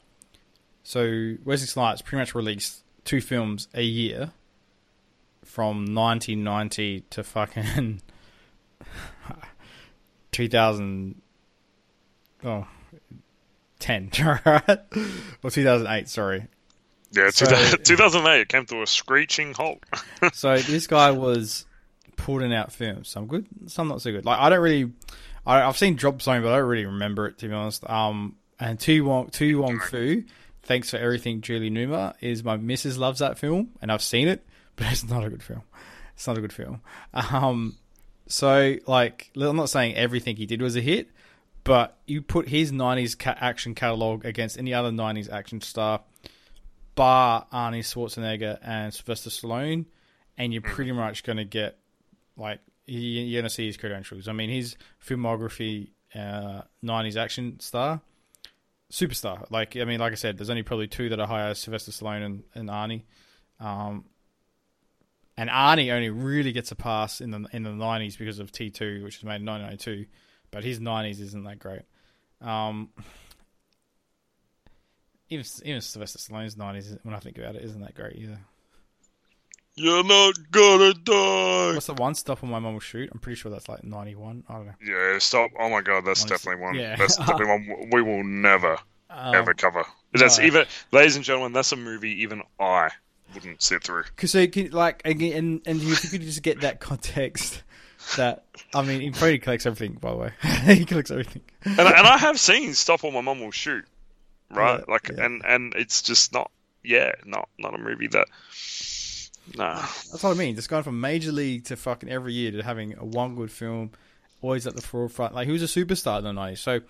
so 0.83 1.35
Wesley 1.43 1.67
Snipes 1.67 2.01
pretty 2.01 2.17
much 2.21 2.33
released 2.35 2.83
two 3.05 3.21
films 3.21 3.67
a 3.73 3.83
year 3.83 4.31
from 5.43 5.85
1990 5.93 7.01
to 7.11 7.23
fucking 7.23 8.01
2000. 10.31 11.21
Oh. 12.43 12.67
10, 13.79 14.11
right? 14.45 14.79
Or 15.43 15.49
2008, 15.49 16.07
sorry. 16.07 16.47
Yeah, 17.11 17.29
So- 17.31 17.45
2008 17.47 18.41
it 18.41 18.47
came 18.49 18.65
to 18.67 18.81
a 18.83 18.87
screeching 18.87 19.53
halt. 19.53 19.79
So 20.33 20.55
this 20.57 20.87
guy 20.87 21.11
was 21.11 21.65
putting 22.15 22.53
out 22.53 22.71
films. 22.71 23.09
Some 23.09 23.25
good, 23.27 23.47
some 23.67 23.87
not 23.87 24.01
so 24.01 24.11
good. 24.11 24.23
Like 24.25 24.39
I 24.39 24.49
don't 24.49 24.61
really, 24.61 24.91
I, 25.45 25.61
I've 25.61 25.77
seen 25.77 25.95
Drop 25.95 26.21
Zone, 26.21 26.41
but 26.41 26.51
I 26.51 26.57
don't 26.57 26.67
really 26.67 26.85
remember 26.85 27.27
it 27.27 27.37
to 27.39 27.47
be 27.47 27.53
honest. 27.53 27.87
Um, 27.89 28.35
and 28.59 28.79
To 28.79 29.01
Wong, 29.01 29.29
To 29.29 29.61
Wong 29.61 29.79
Foo, 29.79 30.23
thanks 30.63 30.89
for 30.89 30.97
everything, 30.97 31.41
Julie 31.41 31.71
Newmar 31.71 32.13
is 32.21 32.43
my 32.43 32.57
missus 32.57 32.97
loves 32.97 33.19
that 33.19 33.39
film, 33.39 33.71
and 33.81 33.91
I've 33.91 34.03
seen 34.03 34.27
it, 34.27 34.45
but 34.75 34.87
it's 34.91 35.07
not 35.07 35.25
a 35.25 35.29
good 35.29 35.43
film. 35.43 35.63
It's 36.13 36.27
not 36.27 36.37
a 36.37 36.41
good 36.41 36.53
film. 36.53 36.81
Um, 37.13 37.77
so 38.27 38.75
like 38.87 39.31
I'm 39.35 39.55
not 39.55 39.69
saying 39.69 39.95
everything 39.95 40.35
he 40.35 40.45
did 40.45 40.61
was 40.61 40.75
a 40.75 40.81
hit, 40.81 41.09
but 41.63 41.97
you 42.05 42.21
put 42.21 42.47
his 42.47 42.71
'90s 42.71 43.17
ca- 43.17 43.37
action 43.39 43.75
catalog 43.75 44.25
against 44.25 44.57
any 44.57 44.73
other 44.73 44.91
'90s 44.91 45.31
action 45.31 45.61
star, 45.61 46.01
bar 46.95 47.47
Arnie 47.51 47.79
Schwarzenegger 47.79 48.59
and 48.63 48.93
Sylvester 48.93 49.29
Stallone, 49.29 49.85
and 50.37 50.53
you're 50.53 50.61
pretty 50.61 50.91
much 50.91 51.23
going 51.23 51.37
to 51.37 51.45
get 51.45 51.77
like 52.37 52.59
you're 52.99 53.41
going 53.41 53.49
to 53.49 53.49
see 53.49 53.67
his 53.67 53.77
credentials. 53.77 54.27
I 54.27 54.33
mean, 54.33 54.49
his 54.49 54.75
filmography, 55.05 55.91
uh, 56.13 56.61
'90s 56.83 57.15
action 57.15 57.59
star, 57.59 58.01
superstar. 58.91 59.49
Like 59.49 59.77
I 59.77 59.85
mean, 59.85 59.99
like 59.99 60.11
I 60.11 60.15
said, 60.15 60.37
there's 60.37 60.49
only 60.49 60.63
probably 60.63 60.87
two 60.87 61.09
that 61.09 61.19
are 61.19 61.27
higher: 61.27 61.53
Sylvester 61.53 61.91
Stallone 61.91 62.25
and, 62.25 62.43
and 62.53 62.69
Arnie. 62.69 63.03
Um, 63.59 64.05
and 65.37 65.49
Arnie 65.49 65.91
only 65.91 66.09
really 66.09 66.51
gets 66.51 66.71
a 66.71 66.75
pass 66.75 67.21
in 67.21 67.31
the 67.31 67.47
in 67.53 67.63
the 67.63 67.69
'90s 67.69 68.17
because 68.17 68.39
of 68.39 68.51
T2, 68.51 69.03
which 69.03 69.17
was 69.17 69.23
made 69.23 69.41
in 69.41 69.45
1992. 69.45 70.05
But 70.51 70.63
his 70.63 70.79
'90s 70.79 71.21
isn't 71.21 71.43
that 71.45 71.59
great. 71.59 71.83
Um, 72.41 72.89
even 75.29 75.45
even 75.63 75.81
Sylvester 75.81 76.19
Stallone's 76.19 76.55
'90s, 76.55 76.99
when 77.03 77.15
I 77.15 77.19
think 77.19 77.37
about 77.37 77.55
it, 77.55 77.63
isn't 77.63 77.81
that 77.81 77.95
great 77.95 78.17
either. 78.17 78.39
You're 79.75 80.03
not 80.03 80.35
gonna 80.51 80.93
die. 80.93 81.73
What's 81.73 81.85
the 81.87 81.93
one 81.93 82.13
stop 82.15 82.43
on 82.43 82.49
my 82.49 82.59
mom 82.59 82.73
will 82.73 82.79
shoot? 82.81 83.09
I'm 83.11 83.19
pretty 83.19 83.37
sure 83.37 83.49
that's 83.51 83.69
like 83.69 83.83
91. 83.83 84.43
I 84.49 84.53
don't 84.53 84.65
know. 84.67 84.73
Yeah, 84.83 85.17
stop. 85.19 85.51
Oh 85.59 85.69
my 85.69 85.81
god, 85.81 86.03
that's 86.05 86.23
Honestly, 86.23 86.35
definitely 86.55 86.61
one. 86.63 86.75
yeah. 86.75 86.95
That's 86.97 87.15
definitely 87.15 87.45
one 87.47 87.89
we 87.91 88.01
will 88.01 88.23
never 88.23 88.77
Um, 89.09 89.33
ever 89.35 89.53
cover. 89.53 89.85
That's 90.13 90.39
no. 90.39 90.45
even, 90.45 90.65
ladies 90.91 91.15
and 91.15 91.23
gentlemen, 91.23 91.53
that's 91.53 91.71
a 91.71 91.77
movie 91.77 92.21
even 92.23 92.41
I 92.59 92.89
wouldn't 93.33 93.61
sit 93.61 93.83
through. 93.83 94.03
Cause 94.17 94.31
so 94.31 94.45
can, 94.47 94.71
like 94.71 95.01
again, 95.05 95.33
and 95.37 95.61
and 95.65 95.81
if 95.81 96.03
you 96.03 96.09
could 96.09 96.21
just 96.21 96.43
get 96.43 96.61
that 96.61 96.81
context, 96.81 97.63
that 98.17 98.43
I 98.75 98.81
mean, 98.81 98.99
he 98.99 99.11
probably 99.11 99.39
collects 99.39 99.65
everything. 99.65 99.97
By 100.01 100.11
the 100.11 100.17
way, 100.17 100.33
he 100.75 100.83
collects 100.85 101.11
everything. 101.11 101.43
And, 101.63 101.79
and 101.79 101.89
I 102.07 102.17
have 102.17 102.37
seen 102.39 102.73
Stop 102.73 103.05
or 103.05 103.11
My 103.13 103.21
Mum 103.21 103.39
Will 103.39 103.51
Shoot, 103.51 103.85
right? 104.49 104.83
Yeah, 104.85 104.91
like, 104.93 105.09
yeah. 105.15 105.23
and 105.25 105.41
and 105.45 105.73
it's 105.75 106.01
just 106.01 106.33
not, 106.33 106.51
yeah, 106.83 107.13
not 107.25 107.47
not 107.57 107.73
a 107.73 107.77
movie 107.77 108.07
that. 108.07 108.27
Nah, 109.55 109.75
That's 109.81 110.23
what 110.23 110.31
I 110.31 110.33
mean. 110.35 110.55
Just 110.55 110.69
going 110.69 110.83
from 110.83 110.99
major 111.01 111.31
league 111.31 111.65
to 111.65 111.75
fucking 111.75 112.09
every 112.09 112.33
year 112.33 112.51
to 112.51 112.63
having 112.63 112.97
a 112.97 113.05
one 113.05 113.35
good 113.35 113.51
film, 113.51 113.91
always 114.41 114.67
at 114.67 114.75
the 114.75 114.81
forefront. 114.81 115.33
Like 115.35 115.47
he 115.47 115.51
was 115.53 115.63
a 115.63 115.65
superstar 115.65 116.19
in 116.19 116.23
the 116.23 116.33
nineties, 116.33 116.61
so 116.61 116.81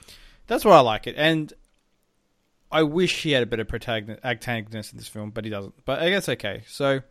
that's 0.48 0.66
why 0.66 0.78
I 0.78 0.82
like 0.82 1.08
it. 1.08 1.16
And 1.18 1.52
I 2.72 2.84
wish 2.84 3.24
he 3.24 3.32
had 3.32 3.44
a 3.44 3.46
better 3.46 3.66
protagonist, 3.66 4.24
antagonist 4.24 4.94
in 4.94 4.98
this 4.98 5.08
film, 5.08 5.32
but 5.32 5.44
he 5.44 5.50
doesn't. 5.52 5.74
But 5.86 6.02
I 6.02 6.10
guess 6.10 6.30
okay. 6.30 6.64
So 6.68 7.02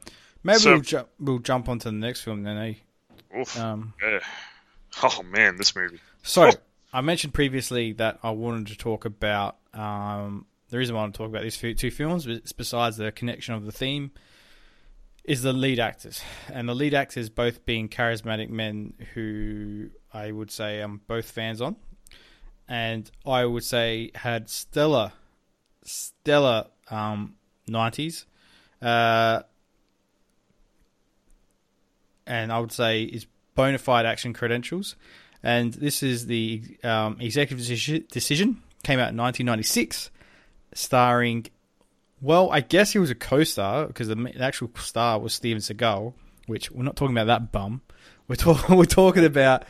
maybe 0.43 0.59
So- 0.59 0.73
we'll, 0.73 0.81
ju- 0.81 1.09
we'll 1.19 1.39
jump 1.39 1.69
onto 1.69 1.85
the 1.91 1.97
next 1.97 2.23
film 2.23 2.43
then. 2.43 2.57
Eh? 2.57 3.39
Oof. 3.41 3.59
Um, 3.59 3.93
yeah. 4.03 4.21
Oh 5.03 5.23
man, 5.23 5.57
this 5.57 5.75
movie. 5.77 6.01
So 6.23 6.51
I 6.93 7.01
mentioned 7.01 7.33
previously 7.35 7.93
that 7.95 8.19
I 8.23 8.31
wanted 8.31 8.67
to 8.69 8.77
talk 8.77 9.05
about 9.05 9.57
um, 9.75 10.47
the 10.71 10.79
reason 10.79 10.95
why 10.95 11.01
I 11.01 11.05
want 11.05 11.15
to 11.15 11.19
talk 11.19 11.29
about 11.29 11.43
these 11.43 11.57
two 11.57 11.91
films, 11.91 12.27
is 12.27 12.53
besides 12.53 12.97
the 12.97 13.13
connection 13.13 13.55
of 13.55 13.65
the 13.65 13.73
theme, 13.73 14.11
is 15.25 15.43
the 15.43 15.53
lead 15.53 15.79
actors, 15.79 16.23
and 16.53 16.69
the 16.69 16.75
lead 16.75 16.95
actors 16.95 17.29
both 17.29 17.65
being 17.65 17.89
charismatic 17.89 18.49
men 18.49 18.95
who 19.15 19.91
I 20.13 20.31
would 20.31 20.51
say 20.51 20.81
I'm 20.81 21.01
both 21.07 21.31
fans 21.31 21.61
on, 21.61 21.77
and 22.69 23.11
I 23.27 23.45
would 23.45 23.65
say 23.65 24.11
had 24.15 24.49
stellar, 24.49 25.13
stellar 25.85 26.67
um, 26.91 27.37
90s. 27.69 28.25
Uh, 28.81 29.43
and 32.27 32.53
I 32.53 32.59
would 32.61 32.73
say 32.73 33.03
is 33.03 33.27
bona 33.55 33.79
fide 33.79 34.07
action 34.07 34.33
credentials. 34.33 34.97
And 35.43 35.73
this 35.75 36.03
is 36.03 36.27
the 36.27 36.63
um, 36.85 37.17
executive 37.21 37.67
decision. 38.09 38.63
Came 38.83 38.99
out 38.99 39.11
in 39.11 39.17
1996, 39.17 40.11
starring. 40.75 41.47
Well, 42.21 42.51
I 42.51 42.61
guess 42.61 42.93
he 42.93 42.99
was 42.99 43.11
a 43.11 43.15
co-star 43.15 43.87
because 43.87 44.09
the, 44.09 44.15
the 44.15 44.43
actual 44.43 44.71
star 44.77 45.19
was 45.19 45.35
Steven 45.35 45.61
Seagal. 45.61 46.15
Which 46.47 46.71
we're 46.71 46.83
not 46.83 46.97
talking 46.97 47.17
about 47.17 47.27
that 47.27 47.53
bum. 47.53 47.83
We're 48.27 48.35
talking. 48.35 48.77
We're 48.77 48.85
talking 48.85 49.25
about 49.25 49.65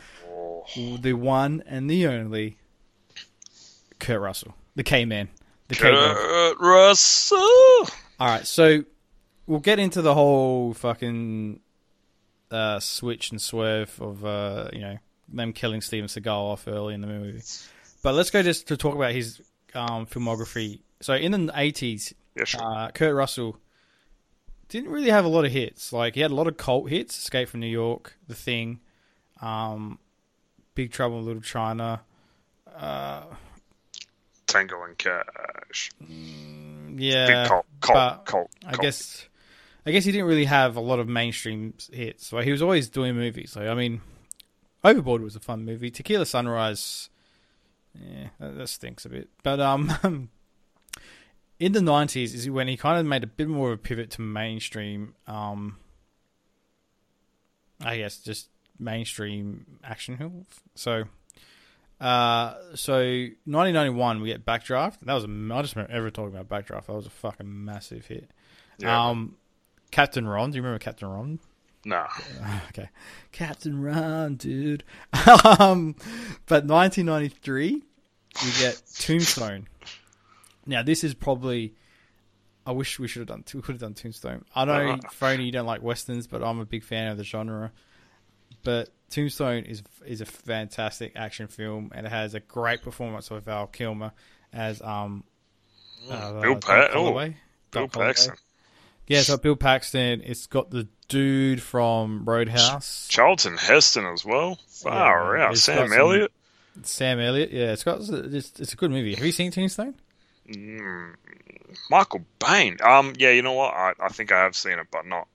the 0.75 1.13
one 1.13 1.63
and 1.67 1.89
the 1.89 2.07
only 2.07 2.57
Kurt 3.99 4.19
Russell, 4.19 4.55
the 4.75 4.83
K 4.83 5.05
Man, 5.05 5.29
the 5.67 5.75
K. 5.75 5.81
Kurt 5.81 6.59
Russell. 6.59 7.37
All 7.37 7.87
right, 8.27 8.45
so 8.47 8.83
we'll 9.45 9.59
get 9.59 9.79
into 9.79 10.01
the 10.01 10.13
whole 10.13 10.73
fucking 10.73 11.59
uh, 12.49 12.79
switch 12.79 13.31
and 13.31 13.41
swerve 13.41 13.99
of 14.01 14.25
uh, 14.25 14.69
you 14.73 14.81
know 14.81 14.97
them 15.29 15.53
killing 15.53 15.81
Steven 15.81 16.07
Seagal 16.07 16.27
off 16.27 16.67
early 16.67 16.93
in 16.93 17.01
the 17.01 17.07
movie. 17.07 17.41
But 18.03 18.15
let's 18.15 18.31
go 18.31 18.41
just 18.41 18.67
to 18.69 18.77
talk 18.77 18.95
about 18.95 19.11
his 19.11 19.41
um, 19.75 20.05
filmography. 20.07 20.81
So 20.99 21.13
in 21.13 21.31
the 21.31 21.51
eighties, 21.55 22.13
Yeah, 22.35 22.45
sure. 22.45 22.61
uh, 22.63 22.91
Kurt 22.91 23.13
Russell 23.13 23.57
didn't 24.69 24.89
really 24.89 25.09
have 25.09 25.25
a 25.25 25.27
lot 25.27 25.45
of 25.45 25.51
hits. 25.51 25.91
Like 25.91 26.15
he 26.15 26.21
had 26.21 26.31
a 26.31 26.35
lot 26.35 26.47
of 26.47 26.57
cult 26.57 26.89
hits: 26.89 27.17
Escape 27.17 27.49
from 27.49 27.59
New 27.59 27.67
York, 27.67 28.17
The 28.27 28.35
Thing, 28.35 28.79
um, 29.41 29.99
Big 30.75 30.91
Trouble 30.91 31.19
in 31.19 31.25
Little 31.25 31.41
China. 31.41 32.01
Uh, 32.73 33.23
Tango 34.47 34.83
and 34.83 34.97
Cash. 34.97 35.91
Yeah, 35.99 37.27
Big 37.27 37.47
cult, 37.47 37.65
cult, 37.81 37.93
but 37.95 38.25
cult. 38.25 38.51
I 38.65 38.75
guess 38.77 39.27
I 39.85 39.91
guess 39.91 40.05
he 40.05 40.11
didn't 40.11 40.27
really 40.27 40.45
have 40.45 40.75
a 40.75 40.81
lot 40.81 40.99
of 40.99 41.07
mainstream 41.07 41.73
hits. 41.91 42.27
So 42.27 42.39
he 42.39 42.51
was 42.51 42.61
always 42.61 42.89
doing 42.89 43.15
movies. 43.15 43.51
So 43.51 43.69
I 43.69 43.73
mean, 43.73 44.01
Overboard 44.83 45.21
was 45.21 45.35
a 45.35 45.39
fun 45.39 45.65
movie. 45.65 45.91
Tequila 45.91 46.25
Sunrise, 46.25 47.09
yeah, 47.93 48.29
that, 48.39 48.57
that 48.57 48.67
stinks 48.67 49.05
a 49.05 49.09
bit. 49.09 49.29
But 49.43 49.59
um, 49.59 50.29
in 51.61 51.73
the 51.73 51.81
nineties 51.81 52.33
is 52.33 52.49
when 52.49 52.67
he 52.67 52.75
kind 52.75 52.99
of 52.99 53.05
made 53.05 53.23
a 53.23 53.27
bit 53.27 53.47
more 53.47 53.71
of 53.71 53.73
a 53.75 53.81
pivot 53.81 54.09
to 54.11 54.21
mainstream. 54.21 55.13
Um, 55.27 55.77
I 57.79 57.97
guess 57.97 58.17
just 58.17 58.49
mainstream 58.79 59.77
action 59.83 60.17
films. 60.17 60.47
So. 60.75 61.03
Uh, 61.99 62.55
so 62.73 62.95
1991 62.95 64.21
we 64.21 64.29
get 64.29 64.43
Backdraft. 64.43 65.01
That 65.03 65.13
was 65.13 65.23
a 65.23 65.27
I 65.27 65.61
just 65.61 65.75
remember 65.75 65.93
ever 65.93 66.09
talking 66.09 66.35
about 66.35 66.49
Backdraft. 66.49 66.87
That 66.87 66.93
was 66.93 67.05
a 67.05 67.11
fucking 67.11 67.63
massive 67.63 68.07
hit. 68.07 68.31
Yeah. 68.79 69.09
Um, 69.09 69.35
Captain 69.91 70.27
Ron. 70.27 70.49
Do 70.49 70.55
you 70.55 70.63
remember 70.63 70.79
Captain 70.79 71.07
Ron? 71.07 71.39
Nah. 71.85 72.07
Okay, 72.69 72.89
Captain 73.31 73.79
Ron, 73.79 74.35
dude. 74.35 74.83
um, 75.59 75.95
but 76.47 76.65
1993 76.65 77.83
we 78.43 78.51
get 78.59 78.81
Tombstone. 78.97 79.67
Now 80.65 80.83
this 80.83 81.03
is 81.03 81.13
probably. 81.13 81.73
I 82.65 82.73
wish 82.73 82.99
we 82.99 83.07
should 83.07 83.21
have 83.21 83.27
done. 83.27 83.43
We 83.53 83.61
could 83.61 83.73
have 83.73 83.81
done 83.81 83.95
Tombstone. 83.95 84.45
I 84.55 84.65
know. 84.65 84.99
Phony, 85.11 85.45
you 85.45 85.51
don't 85.51 85.65
like 85.65 85.81
westerns, 85.81 86.27
but 86.27 86.43
I'm 86.43 86.59
a 86.59 86.65
big 86.65 86.83
fan 86.83 87.07
of 87.11 87.17
the 87.17 87.23
genre. 87.23 87.71
But 88.63 88.89
Tombstone 89.09 89.63
is 89.63 89.81
is 90.05 90.21
a 90.21 90.25
fantastic 90.25 91.13
action 91.15 91.47
film, 91.47 91.91
and 91.93 92.05
it 92.05 92.09
has 92.09 92.35
a 92.35 92.39
great 92.39 92.83
performance 92.83 93.31
of 93.31 93.43
Val 93.43 93.67
Kilmer 93.67 94.11
as 94.53 94.81
um. 94.81 95.23
Uh, 96.09 96.41
Bill 96.41 96.59
oh, 96.67 96.87
Holloway. 96.91 97.35
Bill 97.71 97.87
Paxton. 97.87 98.35
Yeah, 99.07 99.19
it's 99.19 99.29
got 99.29 99.41
Bill 99.41 99.55
Paxton. 99.55 100.21
It's 100.23 100.47
got 100.47 100.69
the 100.71 100.87
dude 101.07 101.61
from 101.61 102.23
Roadhouse, 102.25 103.07
Charlton 103.09 103.57
Heston 103.57 104.05
as 104.05 104.23
well. 104.23 104.57
Far 104.67 105.37
Yeah, 105.37 105.47
out. 105.47 105.57
Sam 105.57 105.91
Elliott. 105.91 106.31
Sam 106.83 107.19
Elliott. 107.19 107.51
Yeah, 107.51 107.73
it's 107.73 107.83
got 107.83 108.01
it's, 108.01 108.59
it's 108.59 108.73
a 108.73 108.75
good 108.75 108.91
movie. 108.91 109.13
Have 109.15 109.25
you 109.25 109.31
seen 109.31 109.51
Tombstone? 109.51 109.95
Mm, 110.51 111.15
Michael 111.89 112.25
Bain. 112.39 112.77
Um, 112.83 113.13
yeah, 113.17 113.31
you 113.31 113.41
know 113.41 113.53
what? 113.53 113.73
I, 113.73 113.93
I 113.99 114.09
think 114.09 114.31
I 114.31 114.43
have 114.43 114.55
seen 114.55 114.79
it, 114.79 114.87
but 114.91 115.05
not. 115.05 115.27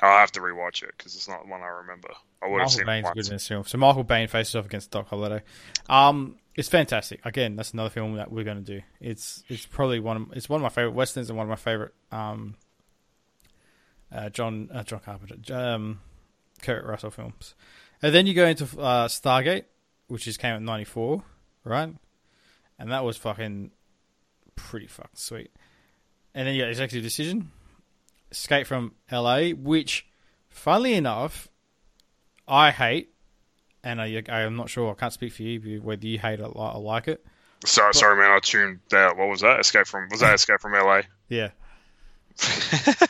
I'll 0.00 0.18
have 0.18 0.32
to 0.32 0.40
rewatch 0.40 0.82
it 0.82 0.92
because 0.96 1.14
it's 1.14 1.28
not 1.28 1.48
one 1.48 1.62
I 1.62 1.68
remember. 1.68 2.10
I 2.42 2.48
would 2.48 2.60
have 2.60 2.66
Michael 2.66 2.70
seen 2.70 2.86
Baine's 2.86 3.08
it 3.08 3.14
good 3.14 3.26
in 3.26 3.32
this 3.32 3.48
film. 3.48 3.64
So 3.64 3.78
Michael 3.78 4.04
Bain 4.04 4.28
faces 4.28 4.54
off 4.54 4.66
against 4.66 4.90
Doc 4.90 5.08
Holliday. 5.08 5.42
Um, 5.88 6.36
it's 6.54 6.68
fantastic. 6.68 7.20
Again, 7.24 7.56
that's 7.56 7.72
another 7.72 7.90
film 7.90 8.14
that 8.16 8.30
we're 8.30 8.44
going 8.44 8.62
to 8.62 8.78
do. 8.78 8.82
It's 9.00 9.42
it's 9.48 9.66
probably 9.66 10.00
one 10.00 10.16
of 10.16 10.32
it's 10.32 10.48
one 10.48 10.60
of 10.60 10.62
my 10.62 10.68
favorite 10.68 10.92
westerns 10.94 11.30
and 11.30 11.36
one 11.36 11.44
of 11.44 11.50
my 11.50 11.56
favorite 11.56 11.94
um, 12.12 12.56
uh, 14.12 14.28
John 14.30 14.68
uh, 14.72 14.82
John 14.82 15.00
Carpenter, 15.00 15.54
um, 15.54 16.00
Kurt 16.62 16.84
Russell 16.84 17.10
films. 17.10 17.54
And 18.02 18.14
then 18.14 18.26
you 18.26 18.34
go 18.34 18.46
into 18.46 18.64
uh, 18.78 19.08
Stargate, 19.08 19.64
which 20.08 20.28
is 20.28 20.36
came 20.36 20.52
out 20.52 20.58
in 20.58 20.64
'94, 20.64 21.22
right? 21.64 21.94
And 22.78 22.92
that 22.92 23.04
was 23.04 23.16
fucking 23.16 23.70
pretty 24.56 24.86
fucking 24.88 25.10
sweet. 25.14 25.50
And 26.34 26.46
then 26.48 26.54
you 26.54 26.62
got 26.62 26.68
Executive 26.68 27.04
Decision, 27.04 27.50
Escape 28.30 28.66
from 28.66 28.92
L.A., 29.10 29.52
which, 29.52 30.06
funnily 30.50 30.94
enough, 30.94 31.48
I 32.48 32.70
hate, 32.72 33.10
and 33.82 34.00
I, 34.02 34.22
I'm 34.28 34.56
not 34.56 34.68
sure. 34.68 34.90
I 34.90 34.94
can't 34.94 35.12
speak 35.12 35.32
for 35.32 35.42
you 35.42 35.80
whether 35.80 36.06
you 36.06 36.18
hate 36.18 36.40
it 36.40 36.42
or 36.42 36.80
like 36.80 37.08
it. 37.08 37.24
Sorry, 37.64 37.94
sorry, 37.94 38.16
man. 38.20 38.30
I 38.30 38.38
tuned 38.40 38.80
out. 38.92 39.16
What 39.16 39.28
was 39.28 39.40
that? 39.40 39.60
Escape 39.60 39.86
from 39.86 40.08
was 40.10 40.20
that 40.20 40.34
Escape 40.34 40.60
from 40.60 40.72
LA? 40.74 41.02
Yeah, 41.28 41.50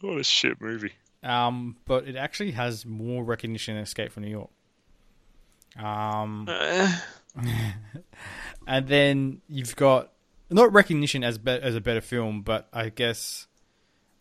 what 0.00 0.18
a 0.18 0.24
shit 0.24 0.60
movie. 0.60 0.92
um, 1.22 1.76
but 1.86 2.06
it 2.08 2.16
actually 2.16 2.50
has 2.52 2.84
more 2.84 3.24
recognition 3.24 3.74
than 3.74 3.84
Escape 3.84 4.12
from 4.12 4.24
New 4.24 4.30
York. 4.30 4.50
Um, 5.78 6.46
Uh, 6.48 6.92
and 8.66 8.86
then 8.88 9.40
you've 9.48 9.76
got 9.76 10.12
not 10.50 10.72
recognition 10.72 11.24
as 11.24 11.38
be- 11.38 11.50
as 11.50 11.74
a 11.74 11.80
better 11.80 12.00
film, 12.00 12.42
but 12.42 12.68
I 12.72 12.88
guess, 12.90 13.46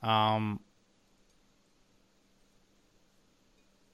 um, 0.01 0.59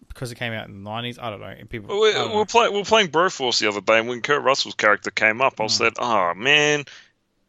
because 0.08 0.32
it 0.32 0.36
came 0.36 0.53
out 0.53 0.67
in 0.67 0.84
the 0.84 0.89
nineties. 0.89 1.19
I 1.19 1.29
don't 1.29 1.39
know. 1.39 1.47
And 1.47 1.69
people, 1.69 1.99
we, 1.99 2.12
don't 2.12 2.29
know. 2.29 2.38
were 2.38 2.45
playing 2.45 2.73
we 2.73 2.79
were 2.79 2.86
playing 2.86 3.10
Broforce 3.10 3.60
the 3.60 3.67
other 3.67 3.82
day, 3.82 3.99
and 3.99 4.08
when 4.08 4.21
Kurt 4.21 4.43
Russell's 4.43 4.75
character 4.75 5.12
came 5.12 5.41
up, 5.41 5.60
I 5.60 5.63
Hmm. 5.65 5.67
said, 5.69 5.93
"Oh 5.99 6.34
man." 6.36 6.86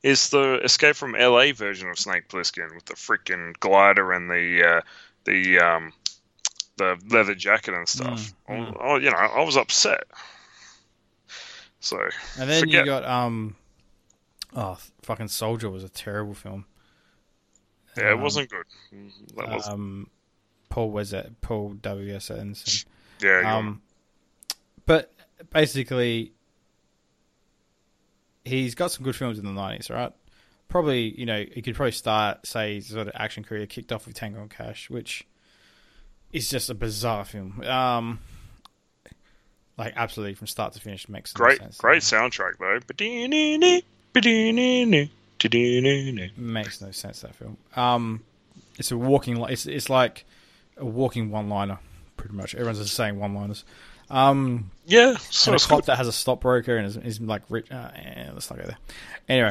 Is 0.03 0.31
the 0.31 0.59
Escape 0.65 0.97
from 0.97 1.13
LA 1.13 1.53
version 1.53 1.91
of 1.91 1.99
Snake 1.99 2.27
Plissken 2.29 2.75
with 2.75 2.87
the 2.87 2.95
freaking 2.95 3.53
glider 3.61 4.13
and 4.13 4.31
the 4.31 4.65
uh, 4.67 4.81
the 5.25 5.59
um, 5.59 5.93
the 6.79 6.99
leather 7.11 7.35
jacket 7.35 7.75
and 7.75 7.87
stuff. 7.87 8.33
Mm, 8.49 8.75
Oh, 8.81 8.97
you 8.97 9.11
know, 9.11 9.17
I 9.19 9.45
was 9.45 9.59
upset. 9.59 10.05
So 11.81 11.99
And 12.39 12.49
then 12.49 12.61
forget- 12.61 12.81
you 12.81 12.85
got 12.87 13.05
um, 13.05 13.57
oh 14.55 14.79
fucking 15.03 15.29
Soldier 15.29 15.71
was 15.71 15.83
a 15.85 15.89
terrible 15.89 16.35
film. 16.35 16.67
yeah, 17.97 18.11
it 18.11 18.15
um, 18.15 18.21
wasn't 18.21 18.51
good. 18.51 18.67
That 19.37 19.49
was 19.49 19.67
Um, 19.69 20.09
Paul 20.69 20.91
was 20.91 21.11
that 21.11 21.41
Paul 21.41 21.71
W 21.81 22.15
S 22.15 22.31
Anderson. 22.31 22.89
yeah. 23.23 23.57
Um, 23.57 23.83
but 24.87 25.13
basically, 25.51 26.33
he's 28.45 28.75
got 28.75 28.91
some 28.91 29.05
good 29.05 29.17
films 29.17 29.39
in 29.39 29.45
the 29.45 29.53
nineties, 29.53 29.91
right? 29.91 30.13
Probably, 30.69 31.19
you 31.19 31.27
know, 31.27 31.45
he 31.53 31.63
could 31.63 31.75
probably 31.75 31.93
start 31.93 32.47
say 32.47 32.75
his 32.77 32.89
sort 32.89 33.09
of 33.09 33.15
action 33.17 33.43
career 33.43 33.67
kicked 33.67 33.91
off 33.93 34.07
with 34.07 34.15
Tango 34.15 34.41
and 34.41 34.51
Cash, 34.51 34.89
which 34.91 35.27
is 36.33 36.49
just 36.49 36.71
a 36.71 36.75
bizarre 36.75 37.25
film. 37.25 37.61
Um, 37.63 38.21
like 39.81 39.95
absolutely 39.97 40.35
from 40.35 40.47
start 40.47 40.75
to 40.75 40.81
finish 40.81 41.09
makes 41.09 41.33
great, 41.33 41.59
sense. 41.59 41.79
great 41.79 42.03
soundtrack 42.03 42.59
though. 42.59 42.79
Ba-dee-nee-nee, 42.87 43.83
ba-dee-nee-nee, 44.13 45.11
da-dee-nee-nee. 45.39 46.31
makes 46.37 46.81
no 46.81 46.91
sense 46.91 47.21
that 47.23 47.35
film. 47.35 47.57
Um, 47.75 48.23
it's 48.79 48.91
a 48.91 48.97
walking. 48.97 49.39
It's 49.49 49.67
it's 49.67 49.89
like 49.89 50.25
a 50.77 50.85
walking 50.85 51.31
one 51.31 51.49
liner, 51.49 51.79
pretty 52.17 52.35
much. 52.35 52.55
Everyone's 52.55 52.79
just 52.79 52.95
saying 52.95 53.19
one 53.19 53.35
liners. 53.35 53.65
Um, 54.11 54.71
Yeah, 54.87 55.17
so 55.31 55.53
and 55.53 55.61
a 55.61 55.65
cop 55.65 55.79
good. 55.81 55.87
that 55.87 55.97
has 55.97 56.09
a 56.09 56.13
stockbroker 56.13 56.77
and 56.77 56.87
is, 56.87 56.97
is 56.97 57.21
like 57.21 57.43
rich. 57.49 57.71
Uh, 57.71 57.91
let's 58.35 58.51
not 58.51 58.59
go 58.59 58.67
there. 58.67 58.79
Anyway, 59.29 59.51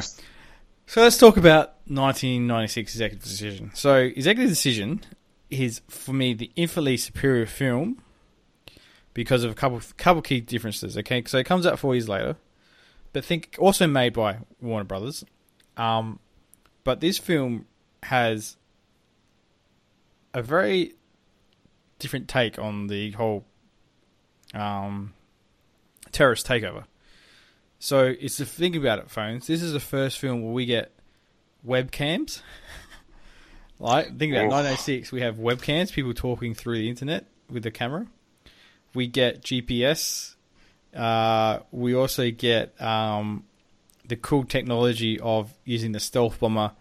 so 0.86 1.00
let's 1.02 1.16
talk 1.18 1.38
about 1.38 1.74
1996 1.86 2.92
Executive 2.94 3.24
Decision. 3.24 3.70
So, 3.74 3.96
Executive 3.96 4.50
Decision 4.50 5.00
is 5.48 5.80
for 5.88 6.12
me 6.12 6.34
the 6.34 6.50
infinitely 6.54 6.98
superior 6.98 7.46
film 7.46 8.02
because 9.14 9.44
of 9.44 9.50
a 9.50 9.54
couple 9.54 9.80
couple 9.96 10.22
key 10.22 10.40
differences. 10.40 10.96
Okay, 10.96 11.22
so 11.26 11.38
it 11.38 11.44
comes 11.44 11.66
out 11.66 11.78
four 11.78 11.94
years 11.94 12.08
later, 12.08 12.36
but 13.12 13.24
think 13.24 13.56
also 13.58 13.86
made 13.86 14.12
by 14.12 14.38
Warner 14.60 14.84
Brothers. 14.84 15.24
Um, 15.76 16.18
but 16.84 17.00
this 17.00 17.18
film 17.18 17.66
has 18.02 18.56
a 20.32 20.42
very 20.42 20.94
different 21.98 22.28
take 22.28 22.58
on 22.58 22.86
the 22.86 23.10
whole 23.12 23.44
um, 24.54 25.12
terrorist 26.12 26.46
takeover. 26.46 26.84
So 27.78 28.14
it's 28.20 28.36
the 28.36 28.44
think 28.44 28.76
about 28.76 28.98
it, 28.98 29.10
phones. 29.10 29.46
This 29.46 29.62
is 29.62 29.72
the 29.72 29.80
first 29.80 30.18
film 30.18 30.42
where 30.42 30.52
we 30.52 30.66
get 30.66 30.92
webcams. 31.66 32.42
like 33.78 34.18
think 34.18 34.32
about 34.32 34.46
Oof. 34.46 34.52
1986, 34.52 35.12
we 35.12 35.22
have 35.22 35.36
webcams, 35.36 35.92
people 35.92 36.12
talking 36.12 36.54
through 36.54 36.78
the 36.78 36.88
internet 36.88 37.26
with 37.48 37.62
the 37.62 37.70
camera. 37.70 38.06
We 38.94 39.06
get 39.06 39.42
GPS. 39.42 40.34
Uh, 40.94 41.60
we 41.70 41.94
also 41.94 42.30
get 42.30 42.80
um, 42.80 43.44
the 44.08 44.16
cool 44.16 44.44
technology 44.44 45.18
of 45.20 45.52
using 45.64 45.92
the 45.92 46.00
stealth 46.00 46.40
bomber 46.40 46.72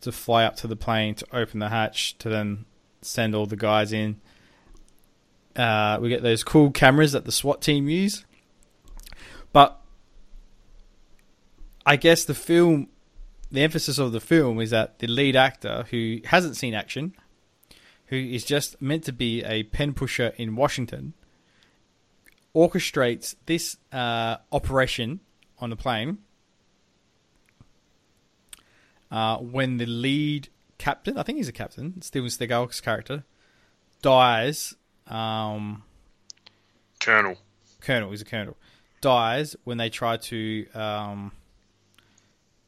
to 0.00 0.12
fly 0.12 0.44
up 0.44 0.56
to 0.56 0.66
the 0.66 0.76
plane 0.76 1.14
to 1.16 1.26
open 1.32 1.60
the 1.60 1.68
hatch 1.68 2.16
to 2.18 2.28
then 2.28 2.64
send 3.02 3.34
all 3.34 3.46
the 3.46 3.56
guys 3.56 3.92
in. 3.92 4.20
Uh, 5.56 5.98
we 6.00 6.08
get 6.08 6.22
those 6.22 6.44
cool 6.44 6.70
cameras 6.70 7.12
that 7.12 7.24
the 7.24 7.32
SWAT 7.32 7.60
team 7.60 7.88
use. 7.88 8.24
But 9.52 9.80
I 11.84 11.96
guess 11.96 12.24
the 12.24 12.34
film, 12.34 12.88
the 13.50 13.62
emphasis 13.62 13.98
of 13.98 14.12
the 14.12 14.20
film 14.20 14.60
is 14.60 14.70
that 14.70 15.00
the 15.00 15.06
lead 15.06 15.36
actor 15.36 15.86
who 15.90 16.20
hasn't 16.24 16.56
seen 16.56 16.74
action, 16.74 17.14
who 18.06 18.16
is 18.16 18.44
just 18.44 18.80
meant 18.80 19.04
to 19.04 19.12
be 19.12 19.42
a 19.42 19.64
pen 19.64 19.94
pusher 19.94 20.32
in 20.36 20.54
Washington, 20.54 21.14
orchestrates 22.54 23.34
this 23.46 23.76
uh, 23.92 24.36
operation 24.52 25.20
on 25.58 25.70
the 25.70 25.76
plane. 25.76 26.18
Uh, 29.10 29.38
when 29.38 29.78
the 29.78 29.86
lead 29.86 30.48
captain, 30.76 31.16
I 31.16 31.22
think 31.22 31.38
he's 31.38 31.48
a 31.48 31.52
captain, 31.52 32.00
Steven 32.02 32.28
Seagal's 32.28 32.80
character, 32.80 33.24
dies. 34.02 34.74
Um, 35.06 35.84
Colonel. 37.00 37.36
colonel, 37.80 38.10
he's 38.10 38.22
a 38.22 38.24
colonel, 38.24 38.56
dies 39.00 39.56
when 39.64 39.78
they 39.78 39.88
try 39.88 40.16
to 40.16 40.66
um, 40.74 41.32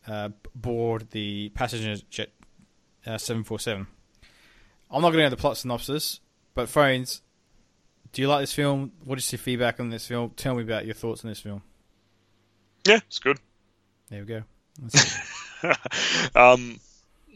uh, 0.06 0.30
board 0.54 1.10
the 1.10 1.50
passenger 1.50 2.02
jet 2.10 2.30
uh, 3.06 3.18
747. 3.18 3.86
I'm 4.90 5.02
not 5.02 5.10
going 5.10 5.18
to 5.18 5.26
go 5.26 5.30
the 5.30 5.36
plot 5.36 5.56
synopsis, 5.56 6.20
but 6.54 6.68
phones. 6.68 7.22
Do 8.12 8.22
you 8.22 8.28
like 8.28 8.40
this 8.40 8.52
film? 8.52 8.92
What 9.04 9.18
is 9.18 9.30
your 9.32 9.38
feedback 9.38 9.80
on 9.80 9.90
this 9.90 10.06
film? 10.06 10.32
Tell 10.36 10.54
me 10.54 10.62
about 10.62 10.84
your 10.84 10.94
thoughts 10.94 11.24
on 11.24 11.30
this 11.30 11.40
film. 11.40 11.62
Yeah, 12.86 12.98
it's 13.06 13.18
good. 13.18 13.38
There 14.08 14.20
we 14.20 14.26
go. 14.26 14.42
um, 16.34 16.80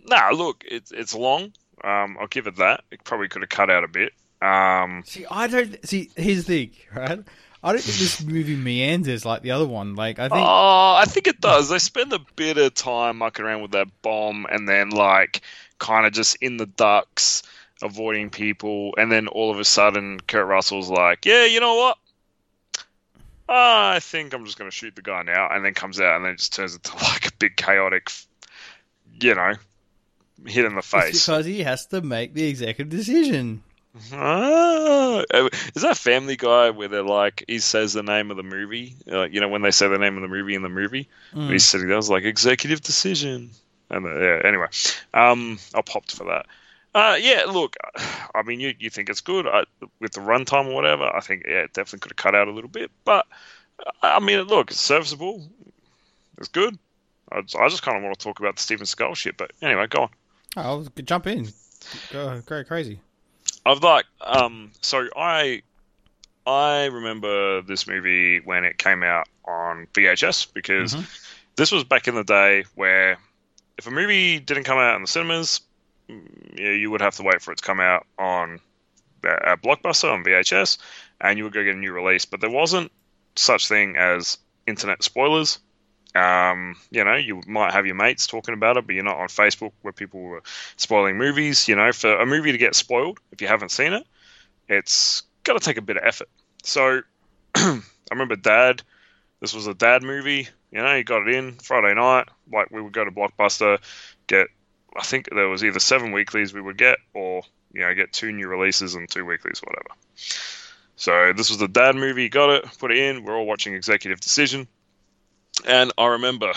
nah, 0.07 0.31
look, 0.31 0.64
it's 0.66 0.91
it's 0.91 1.14
long. 1.14 1.53
Um, 1.83 2.16
I'll 2.20 2.27
give 2.27 2.47
it 2.47 2.57
that. 2.57 2.83
It 2.91 3.05
probably 3.05 3.29
could 3.29 3.43
have 3.43 3.49
cut 3.49 3.70
out 3.70 3.85
a 3.85 3.89
bit. 3.89 4.12
Um, 4.41 5.03
see, 5.07 5.27
I 5.31 5.47
don't 5.47 5.87
see. 5.87 6.11
Here's 6.16 6.45
the 6.45 6.66
thing, 6.66 6.77
right? 6.95 7.20
I 7.62 7.72
don't 7.72 7.81
think 7.81 7.97
this 7.97 8.22
movie 8.22 8.57
meanders 8.57 9.25
like 9.25 9.41
the 9.43 9.53
other 9.53 9.66
one. 9.66 9.95
Like 9.95 10.18
I 10.18 10.29
think. 10.29 10.41
Oh, 10.45 10.95
I 10.97 11.05
think 11.07 11.27
it 11.27 11.41
does. 11.41 11.68
They 11.68 11.79
spend 11.79 12.12
a 12.12 12.20
bit 12.37 12.59
of 12.59 12.75
time 12.75 13.18
mucking 13.18 13.45
around 13.45 13.62
with 13.62 13.72
that 13.72 13.89
bomb, 14.03 14.47
and 14.51 14.68
then 14.68 14.91
like 14.91 15.43
kind 15.79 16.07
of 16.07 16.12
just 16.12 16.37
in 16.43 16.57
the 16.57 16.66
ducks, 16.66 17.43
avoiding 17.83 18.31
people, 18.31 18.95
and 18.97 19.11
then 19.11 19.29
all 19.29 19.51
of 19.51 19.59
a 19.59 19.64
sudden, 19.64 20.20
Kurt 20.20 20.47
Russell's 20.47 20.91
like, 20.91 21.25
"Yeah, 21.25 21.45
you 21.45 21.61
know 21.61 21.75
what? 21.75 21.99
I 23.49 24.01
think 24.01 24.33
I'm 24.33 24.45
just 24.47 24.59
going 24.59 24.70
to 24.70 24.75
shoot 24.75 24.97
the 24.97 25.03
guy 25.03 25.22
now," 25.22 25.49
and 25.51 25.64
then 25.64 25.75
comes 25.75 26.01
out, 26.01 26.16
and 26.16 26.25
then 26.25 26.37
just 26.37 26.55
turns 26.55 26.75
into 26.75 26.95
like 27.03 27.29
a 27.29 27.33
big 27.39 27.57
chaotic, 27.57 28.11
you 29.20 29.35
know, 29.35 29.55
hit 30.47 30.64
in 30.64 30.75
the 30.75 30.83
face. 30.83 31.14
It's 31.14 31.27
because 31.27 31.47
he 31.47 31.62
has 31.62 31.87
to 31.87 32.01
make 32.01 32.35
the 32.35 32.45
executive 32.45 32.91
decision. 32.91 33.62
Ah, 34.12 35.22
is 35.77 35.83
that 35.83 35.97
Family 35.97 36.35
Guy 36.35 36.70
where 36.70 36.89
they're 36.89 37.05
like 37.05 37.45
he 37.47 37.61
says 37.61 37.93
the 37.93 38.03
name 38.03 38.33
of 38.33 38.37
the 38.37 38.43
movie? 38.43 38.97
Uh, 39.11 39.22
you 39.22 39.41
know 39.41 39.49
when 39.49 39.62
they 39.62 39.70
say 39.70 39.87
the 39.87 39.99
name 39.99 40.16
of 40.16 40.22
the 40.22 40.29
movie 40.29 40.57
in 40.57 40.62
the 40.62 40.68
movie, 40.68 41.09
mm. 41.33 41.51
he's 41.51 41.64
sitting 41.64 41.87
there, 41.87 41.97
was 41.97 42.11
like 42.11 42.25
executive 42.25 42.81
decision. 42.81 43.51
And 43.91 44.05
uh, 44.05 44.18
yeah, 44.18 44.41
anyway, 44.45 44.66
um, 45.12 45.59
I 45.75 45.83
popped 45.83 46.16
for 46.16 46.25
that. 46.25 46.47
Uh, 46.95 47.16
yeah, 47.20 47.45
look, 47.49 47.76
I 48.34 48.42
mean, 48.42 48.61
you, 48.61 48.74
you 48.78 48.88
think 48.88 49.09
it's 49.09 49.20
good 49.20 49.47
I, 49.47 49.64
with 50.01 50.12
the 50.12 50.20
runtime 50.20 50.68
or 50.68 50.74
whatever? 50.74 51.05
I 51.05 51.20
think 51.20 51.45
yeah, 51.47 51.62
it 51.62 51.72
definitely 51.72 52.01
could 52.01 52.12
have 52.12 52.16
cut 52.16 52.34
out 52.34 52.49
a 52.49 52.53
little 52.53 52.70
bit, 52.70 52.90
but 53.05 53.26
I 54.03 54.20
mean, 54.20 54.40
look, 54.42 54.70
it's 54.70 54.80
serviceable. 54.80 55.42
It's 56.38 56.49
good. 56.49 56.78
I, 57.32 57.38
I 57.38 57.68
just 57.68 57.82
kind 57.82 57.97
of 57.97 58.03
want 58.03 58.18
to 58.18 58.22
talk 58.22 58.38
about 58.38 58.57
the 58.57 58.62
Steven 58.62 58.86
Seagal 58.86 59.16
shit, 59.16 59.36
but 59.36 59.51
anyway, 59.61 59.86
go 59.88 60.03
on. 60.03 60.09
Oh, 60.57 60.61
I'll 60.61 60.86
jump 61.03 61.26
in. 61.26 61.49
Go, 62.12 62.40
go 62.47 62.64
crazy. 62.64 63.01
I've 63.66 63.82
like 63.82 64.05
um 64.20 64.72
so 64.80 65.09
I 65.16 65.62
I 66.47 66.86
remember 66.86 67.62
this 67.62 67.86
movie 67.86 68.40
when 68.40 68.64
it 68.64 68.78
came 68.78 69.03
out 69.03 69.28
on 69.45 69.86
VHS 69.95 70.53
because 70.53 70.95
mm-hmm. 70.95 71.05
this 71.57 71.72
was 71.72 71.84
back 71.84 72.09
in 72.09 72.14
the 72.14 72.24
day 72.24 72.64
where 72.74 73.18
if 73.78 73.86
a 73.86 73.90
movie 73.90 74.38
didn't 74.38 74.64
come 74.64 74.78
out 74.78 74.97
in 74.97 75.03
the 75.03 75.09
cinemas, 75.09 75.61
yeah, 76.09 76.71
you 76.71 76.91
would 76.91 77.01
have 77.01 77.17
to 77.17 77.23
wait 77.23 77.43
for 77.43 77.53
it 77.53 77.59
to 77.59 77.65
come 77.65 77.81
out 77.81 78.07
on 78.19 78.61
a 79.25 79.57
Blockbuster 79.57 80.13
on 80.13 80.25
VHS, 80.25 80.79
and 81.21 81.39
you 81.39 81.45
would 81.45 81.53
go 81.53 81.65
get 81.65 81.75
a 81.75 81.79
new 81.79 81.93
release. 81.93 82.25
But 82.25 82.41
there 82.41 82.51
wasn't 82.51 82.93
such 83.37 83.69
thing 83.69 83.97
as 83.97 84.39
internet 84.67 85.03
spoilers. 85.03 85.59
Um, 86.15 86.77
you 86.91 87.03
know, 87.03 87.17
you 87.17 87.43
might 87.47 87.73
have 87.73 87.87
your 87.87 87.97
mates 87.97 88.27
talking 88.27 88.55
about 88.55 88.77
it, 88.77 88.87
but 88.87 88.95
you're 88.95 89.05
not 89.05 89.17
on 89.17 89.29
Facebook 89.29 89.73
where 89.83 89.93
people 89.93 90.21
were 90.21 90.43
spoiling 90.77 91.19
movies. 91.19 91.67
You 91.69 91.77
know, 91.77 91.93
for 91.93 92.15
a 92.17 92.27
movie 92.27 92.53
to 92.53 92.59
get 92.59 92.75
spoiled, 92.75 93.19
if 93.33 93.41
you 93.41 93.49
haven't 93.49 93.71
seen 93.71 93.93
it, 93.93 94.07
it's 94.69 95.23
got 95.43 95.55
to 95.55 95.61
take 95.61 95.77
a 95.77 95.83
bit 95.83 95.97
of 95.97 96.05
effort. 96.05 96.29
So 96.63 97.01
I 97.55 97.81
remember 98.11 98.37
Dad. 98.37 98.83
This 99.41 99.55
was 99.55 99.67
a 99.67 99.75
Dad 99.75 100.03
movie. 100.03 100.49
You 100.71 100.83
know, 100.83 100.97
he 100.97 101.03
got 101.03 101.27
it 101.29 101.35
in 101.35 101.53
Friday 101.57 101.95
night. 101.95 102.29
Like 102.51 102.71
we 102.71 102.81
would 102.81 102.93
go 102.93 103.05
to 103.05 103.11
Blockbuster, 103.11 103.79
get. 104.27 104.49
I 104.97 105.03
think 105.03 105.28
there 105.30 105.49
was 105.49 105.64
either 105.64 105.80
seven 105.80 106.12
weeklies 106.12 106.55
we 106.55 106.61
would 106.61 106.78
get, 106.78 106.99
or 107.12 107.42
you 107.72 107.82
know, 107.82 107.95
get 107.95 108.12
two 108.12 108.32
new 108.32 108.49
releases 108.49 108.95
and 108.95 109.09
two 109.09 109.24
weeklies, 109.24 109.61
whatever. 109.62 109.88
So 110.97 111.32
this 111.36 111.51
was 111.51 111.59
the 111.59 111.68
Dad 111.68 111.97
movie. 111.97 112.28
Got 112.28 112.51
it, 112.51 112.78
put 112.78 112.92
it 112.92 112.99
in. 112.99 113.24
We're 113.24 113.36
all 113.36 113.47
watching 113.47 113.74
Executive 113.74 114.20
Decision. 114.20 114.68
And 115.66 115.92
I 115.99 116.07
remember 116.07 116.53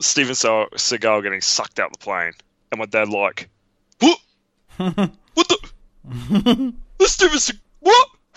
Steven 0.00 0.34
Seagal 0.34 1.22
getting 1.22 1.40
sucked 1.40 1.80
out 1.80 1.92
the 1.92 1.98
plane, 1.98 2.32
and 2.70 2.78
my 2.78 2.86
dad 2.86 3.08
like, 3.08 3.48
what? 4.00 4.18
what 4.76 5.48
the? 5.48 6.74
That's 6.98 7.12
Steven 7.12 7.38
Seagal. 7.38 7.60
What? 7.80 8.08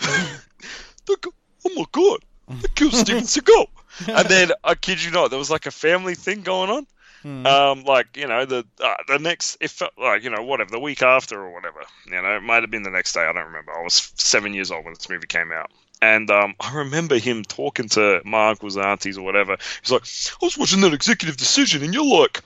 oh 1.10 1.70
my 1.74 1.84
god! 1.92 2.18
They 2.48 2.68
killed 2.74 2.94
Steven 2.94 3.22
Seagal. 3.24 3.66
And 4.08 4.28
then 4.28 4.52
I 4.62 4.74
kid 4.74 5.02
you 5.02 5.10
not, 5.10 5.30
there 5.30 5.38
was 5.38 5.50
like 5.50 5.66
a 5.66 5.70
family 5.70 6.14
thing 6.14 6.42
going 6.42 6.70
on. 6.70 6.86
Hmm. 7.26 7.44
Um, 7.44 7.82
like 7.82 8.16
you 8.16 8.28
know 8.28 8.44
the 8.44 8.64
uh, 8.80 8.94
the 9.08 9.18
next 9.18 9.56
it 9.60 9.70
felt 9.70 9.94
like 9.98 10.22
you 10.22 10.30
know 10.30 10.44
whatever 10.44 10.70
the 10.70 10.78
week 10.78 11.02
after 11.02 11.40
or 11.40 11.52
whatever 11.52 11.80
you 12.04 12.12
know 12.12 12.36
it 12.36 12.40
might 12.40 12.62
have 12.62 12.70
been 12.70 12.84
the 12.84 12.90
next 12.90 13.14
day 13.14 13.22
I 13.22 13.32
don't 13.32 13.46
remember 13.46 13.72
I 13.72 13.82
was 13.82 14.12
seven 14.14 14.54
years 14.54 14.70
old 14.70 14.84
when 14.84 14.94
this 14.94 15.08
movie 15.08 15.26
came 15.26 15.50
out 15.50 15.72
and 16.00 16.30
um, 16.30 16.54
I 16.60 16.74
remember 16.74 17.18
him 17.18 17.42
talking 17.42 17.88
to 17.90 18.20
my 18.24 18.50
uncles, 18.50 18.76
aunties, 18.76 19.18
or 19.18 19.24
whatever. 19.24 19.56
He's 19.82 19.90
like, 19.90 20.04
I 20.40 20.44
was 20.44 20.56
watching 20.56 20.80
that 20.82 20.94
executive 20.94 21.36
decision, 21.36 21.82
and 21.82 21.92
you're 21.92 22.04
like, 22.04 22.42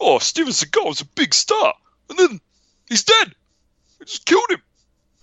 oh, 0.00 0.18
Steven 0.18 0.52
Seagal 0.52 0.90
is 0.92 1.00
a 1.00 1.06
big 1.06 1.34
star. 1.34 1.74
And 2.08 2.18
then 2.18 2.40
he's 2.88 3.04
dead. 3.04 3.34
We 3.98 4.06
just 4.06 4.24
killed 4.24 4.50
him. 4.50 4.62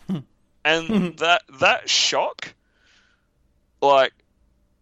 Hmm. 0.07 0.19
and 0.63 1.17
that 1.19 1.41
that 1.59 1.89
shock, 1.89 2.53
like, 3.81 4.13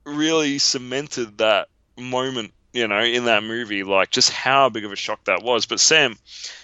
really 0.06 0.60
cemented 0.60 1.38
that 1.38 1.70
moment, 1.98 2.52
you 2.76 2.90
know, 2.90 3.00
in 3.00 3.26
that 3.26 3.42
movie, 3.42 3.84
like, 3.84 4.12
just 4.12 4.30
how 4.30 4.68
big 4.68 4.84
of 4.84 4.92
a 4.92 4.98
shock 4.98 5.24
that 5.26 5.42
was. 5.42 5.66
But 5.66 5.80
Sam, 5.80 6.18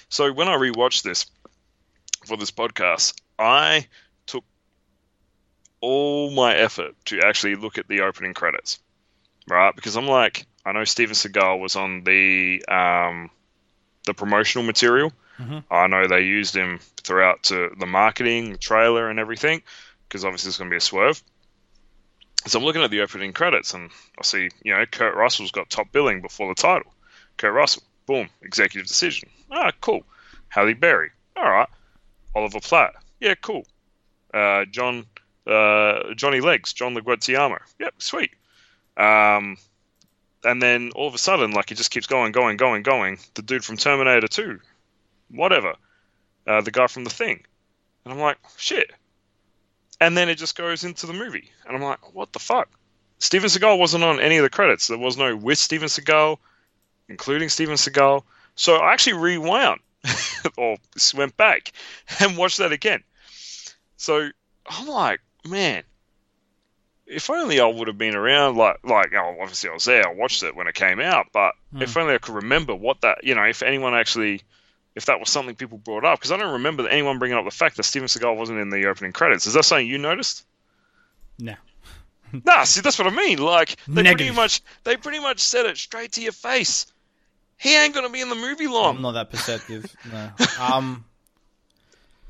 so 0.09 0.31
when 0.33 0.49
I 0.49 0.57
rewatched 0.57 1.03
this 1.03 1.25
for 2.25 2.35
this 2.35 2.51
podcast, 2.51 3.13
I 3.39 3.87
took 4.25 4.43
all 5.79 6.29
my 6.29 6.53
effort 6.53 6.95
to 7.05 7.21
actually 7.21 7.55
look 7.55 7.77
at 7.77 7.87
the 7.87 8.01
opening 8.01 8.33
credits, 8.33 8.79
right? 9.47 9.73
Because 9.73 9.95
I'm 9.95 10.07
like, 10.07 10.45
I 10.65 10.73
know 10.73 10.83
Steven 10.83 11.15
Seagal 11.15 11.61
was 11.61 11.77
on 11.77 12.03
the 12.03 12.63
um, 12.67 13.29
the 14.05 14.13
promotional 14.13 14.65
material. 14.65 15.13
Mm-hmm. 15.39 15.59
I 15.71 15.87
know 15.87 16.07
they 16.07 16.23
used 16.23 16.53
him 16.53 16.79
throughout 16.97 17.43
to 17.43 17.69
the 17.79 17.85
marketing, 17.85 18.51
the 18.51 18.57
trailer, 18.57 19.09
and 19.09 19.17
everything. 19.17 19.63
Because 20.07 20.25
obviously 20.25 20.49
it's 20.49 20.57
going 20.57 20.69
to 20.69 20.73
be 20.73 20.77
a 20.77 20.81
swerve. 20.81 21.23
So 22.45 22.57
I'm 22.57 22.65
looking 22.65 22.81
at 22.81 22.89
the 22.89 23.01
opening 23.01 23.33
credits, 23.33 23.73
and 23.73 23.91
I 24.17 24.23
see, 24.23 24.49
you 24.63 24.73
know, 24.73 24.85
Kurt 24.85 25.15
Russell's 25.15 25.51
got 25.51 25.69
top 25.69 25.91
billing 25.91 26.21
before 26.21 26.47
the 26.47 26.59
title. 26.59 26.91
Kurt 27.37 27.53
Russell, 27.53 27.83
boom, 28.07 28.29
executive 28.41 28.87
decision. 28.87 29.29
Ah, 29.51 29.71
cool. 29.79 30.03
Halle 30.49 30.73
Berry, 30.73 31.11
all 31.35 31.49
right. 31.49 31.69
Oliver 32.35 32.59
Platt, 32.59 32.95
yeah, 33.19 33.35
cool. 33.35 33.65
Uh, 34.33 34.65
John 34.65 35.05
uh, 35.47 36.13
Johnny 36.15 36.39
Legs, 36.39 36.73
John 36.73 36.95
Leguizamo. 36.95 37.59
Yep, 37.79 38.01
sweet. 38.01 38.31
Um, 38.97 39.57
and 40.43 40.61
then 40.61 40.91
all 40.95 41.07
of 41.07 41.13
a 41.13 41.19
sudden, 41.19 41.51
like 41.51 41.71
it 41.71 41.75
just 41.75 41.91
keeps 41.91 42.07
going, 42.07 42.31
going, 42.31 42.57
going, 42.57 42.83
going. 42.83 43.19
The 43.35 43.41
dude 43.41 43.63
from 43.63 43.77
Terminator 43.77 44.27
2, 44.27 44.59
whatever, 45.29 45.75
uh, 46.47 46.61
the 46.61 46.71
guy 46.71 46.87
from 46.87 47.03
The 47.03 47.09
Thing, 47.09 47.43
and 48.05 48.13
I'm 48.13 48.19
like, 48.19 48.37
shit. 48.57 48.91
And 50.01 50.17
then 50.17 50.29
it 50.29 50.39
just 50.39 50.57
goes 50.57 50.83
into 50.83 51.05
the 51.05 51.13
movie, 51.13 51.51
and 51.65 51.75
I'm 51.77 51.83
like, 51.83 52.15
what 52.15 52.33
the 52.33 52.39
fuck? 52.39 52.67
Steven 53.19 53.49
Seagal 53.49 53.77
wasn't 53.77 54.03
on 54.03 54.19
any 54.19 54.37
of 54.37 54.43
the 54.43 54.49
credits. 54.49 54.87
There 54.87 54.97
was 54.97 55.15
no 55.15 55.35
with 55.35 55.59
Steven 55.59 55.87
Seagal, 55.87 56.37
including 57.07 57.49
Steven 57.49 57.75
Seagal. 57.75 58.23
So 58.55 58.77
I 58.77 58.93
actually 58.93 59.13
rewound 59.13 59.79
or 60.57 60.77
went 61.15 61.37
back 61.37 61.71
and 62.19 62.35
watched 62.35 62.57
that 62.57 62.71
again. 62.71 63.03
So 63.97 64.29
I'm 64.65 64.87
like, 64.87 65.19
man, 65.45 65.83
if 67.05 67.29
only 67.29 67.59
I 67.59 67.67
would 67.67 67.87
have 67.87 67.99
been 67.99 68.15
around, 68.15 68.57
like, 68.57 68.77
like, 68.83 69.13
oh, 69.13 69.37
obviously 69.39 69.69
I 69.69 69.73
was 69.73 69.85
there, 69.85 70.07
I 70.07 70.13
watched 70.15 70.41
it 70.41 70.55
when 70.55 70.65
it 70.65 70.73
came 70.73 70.99
out, 70.99 71.27
but 71.31 71.53
mm. 71.71 71.83
if 71.83 71.95
only 71.95 72.15
I 72.15 72.17
could 72.17 72.33
remember 72.33 72.73
what 72.73 73.01
that, 73.01 73.23
you 73.23 73.35
know, 73.35 73.43
if 73.43 73.61
anyone 73.61 73.93
actually, 73.93 74.41
if 74.95 75.05
that 75.05 75.19
was 75.19 75.29
something 75.29 75.55
people 75.55 75.77
brought 75.77 76.03
up, 76.03 76.19
because 76.19 76.31
I 76.31 76.37
don't 76.37 76.53
remember 76.53 76.87
anyone 76.87 77.19
bringing 77.19 77.37
up 77.37 77.45
the 77.45 77.51
fact 77.51 77.77
that 77.77 77.83
Steven 77.83 78.07
Seagal 78.07 78.35
wasn't 78.35 78.59
in 78.59 78.69
the 78.69 78.87
opening 78.87 79.13
credits. 79.13 79.47
Is 79.47 79.53
that 79.53 79.63
something 79.63 79.87
you 79.87 79.97
noticed? 79.97 80.45
No. 81.39 81.55
nah, 82.45 82.63
see, 82.63 82.81
that's 82.81 82.99
what 82.99 83.07
I 83.07 83.15
mean. 83.15 83.39
Like, 83.39 83.77
they 83.87 84.03
Negative. 84.03 84.17
pretty 84.17 84.35
much, 84.35 84.61
they 84.83 84.97
pretty 84.97 85.19
much 85.19 85.39
said 85.39 85.65
it 85.65 85.77
straight 85.77 86.13
to 86.13 86.21
your 86.21 86.33
face. 86.33 86.85
He 87.57 87.75
ain't 87.75 87.93
gonna 87.93 88.09
be 88.09 88.21
in 88.21 88.29
the 88.29 88.35
movie 88.35 88.67
long. 88.67 88.97
I'm 88.97 89.01
not 89.01 89.11
that 89.11 89.29
perceptive. 89.29 89.95
no. 90.11 90.31
Um. 90.59 91.05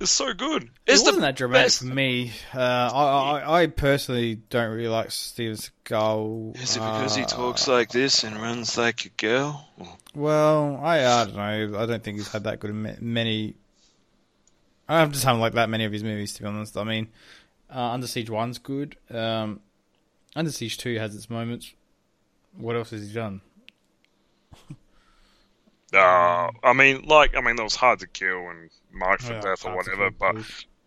It's 0.02 0.12
so 0.12 0.34
good. 0.34 0.68
It's 0.88 1.02
it 1.02 1.06
wasn't 1.06 1.22
that 1.22 1.36
dramatic 1.36 1.66
best. 1.66 1.80
for 1.82 1.86
me. 1.86 2.32
Uh, 2.56 2.60
I, 2.60 3.40
I, 3.44 3.62
I 3.62 3.68
personally 3.68 4.34
don't 4.50 4.72
really 4.72 4.88
like 4.88 5.12
Steven 5.12 5.56
Seagal. 5.58 6.56
Is 6.60 6.76
it 6.76 6.80
because 6.80 7.16
uh, 7.16 7.20
he 7.20 7.26
talks 7.28 7.68
like 7.68 7.90
this 7.92 8.24
and 8.24 8.36
runs 8.36 8.80
like 8.80 9.06
a 9.06 9.10
girl? 9.10 9.70
Well, 10.14 10.80
I, 10.84 11.06
I 11.06 11.26
don't 11.26 11.36
know. 11.36 11.80
I 11.80 11.86
don't 11.86 12.04
think 12.04 12.18
he's 12.18 12.32
had 12.32 12.44
that 12.44 12.60
good 12.60 12.74
many. 13.02 13.56
I 14.90 15.06
just 15.06 15.24
haven't 15.24 15.40
liked 15.42 15.56
that 15.56 15.70
many 15.70 15.86
of 15.86 15.92
his 15.92 16.04
movies, 16.04 16.34
to 16.34 16.42
be 16.42 16.48
honest. 16.50 16.76
I 16.78 16.84
mean, 16.84 17.08
uh, 17.74 17.92
Under 17.92 18.08
Siege 18.08 18.30
One's 18.30 18.58
good. 18.58 18.98
Um, 19.10 19.62
Under 20.36 20.52
Siege 20.52 20.78
Two 20.78 20.98
has 21.00 21.16
its 21.16 21.30
moments. 21.30 21.74
What 22.58 22.76
else 22.76 22.90
has 22.92 23.08
he 23.08 23.14
done? 23.14 23.42
Uh, 25.94 26.50
I 26.64 26.72
mean, 26.74 27.02
like, 27.04 27.36
I 27.36 27.42
mean, 27.42 27.58
that 27.58 27.64
was 27.64 27.76
hard 27.76 28.00
to 28.00 28.08
kill 28.08 28.50
and 28.50 28.70
marked 28.94 29.24
for 29.24 29.34
Oh, 29.34 29.42
death 29.42 29.66
or 29.66 29.76
whatever. 29.76 30.10
But 30.10 30.38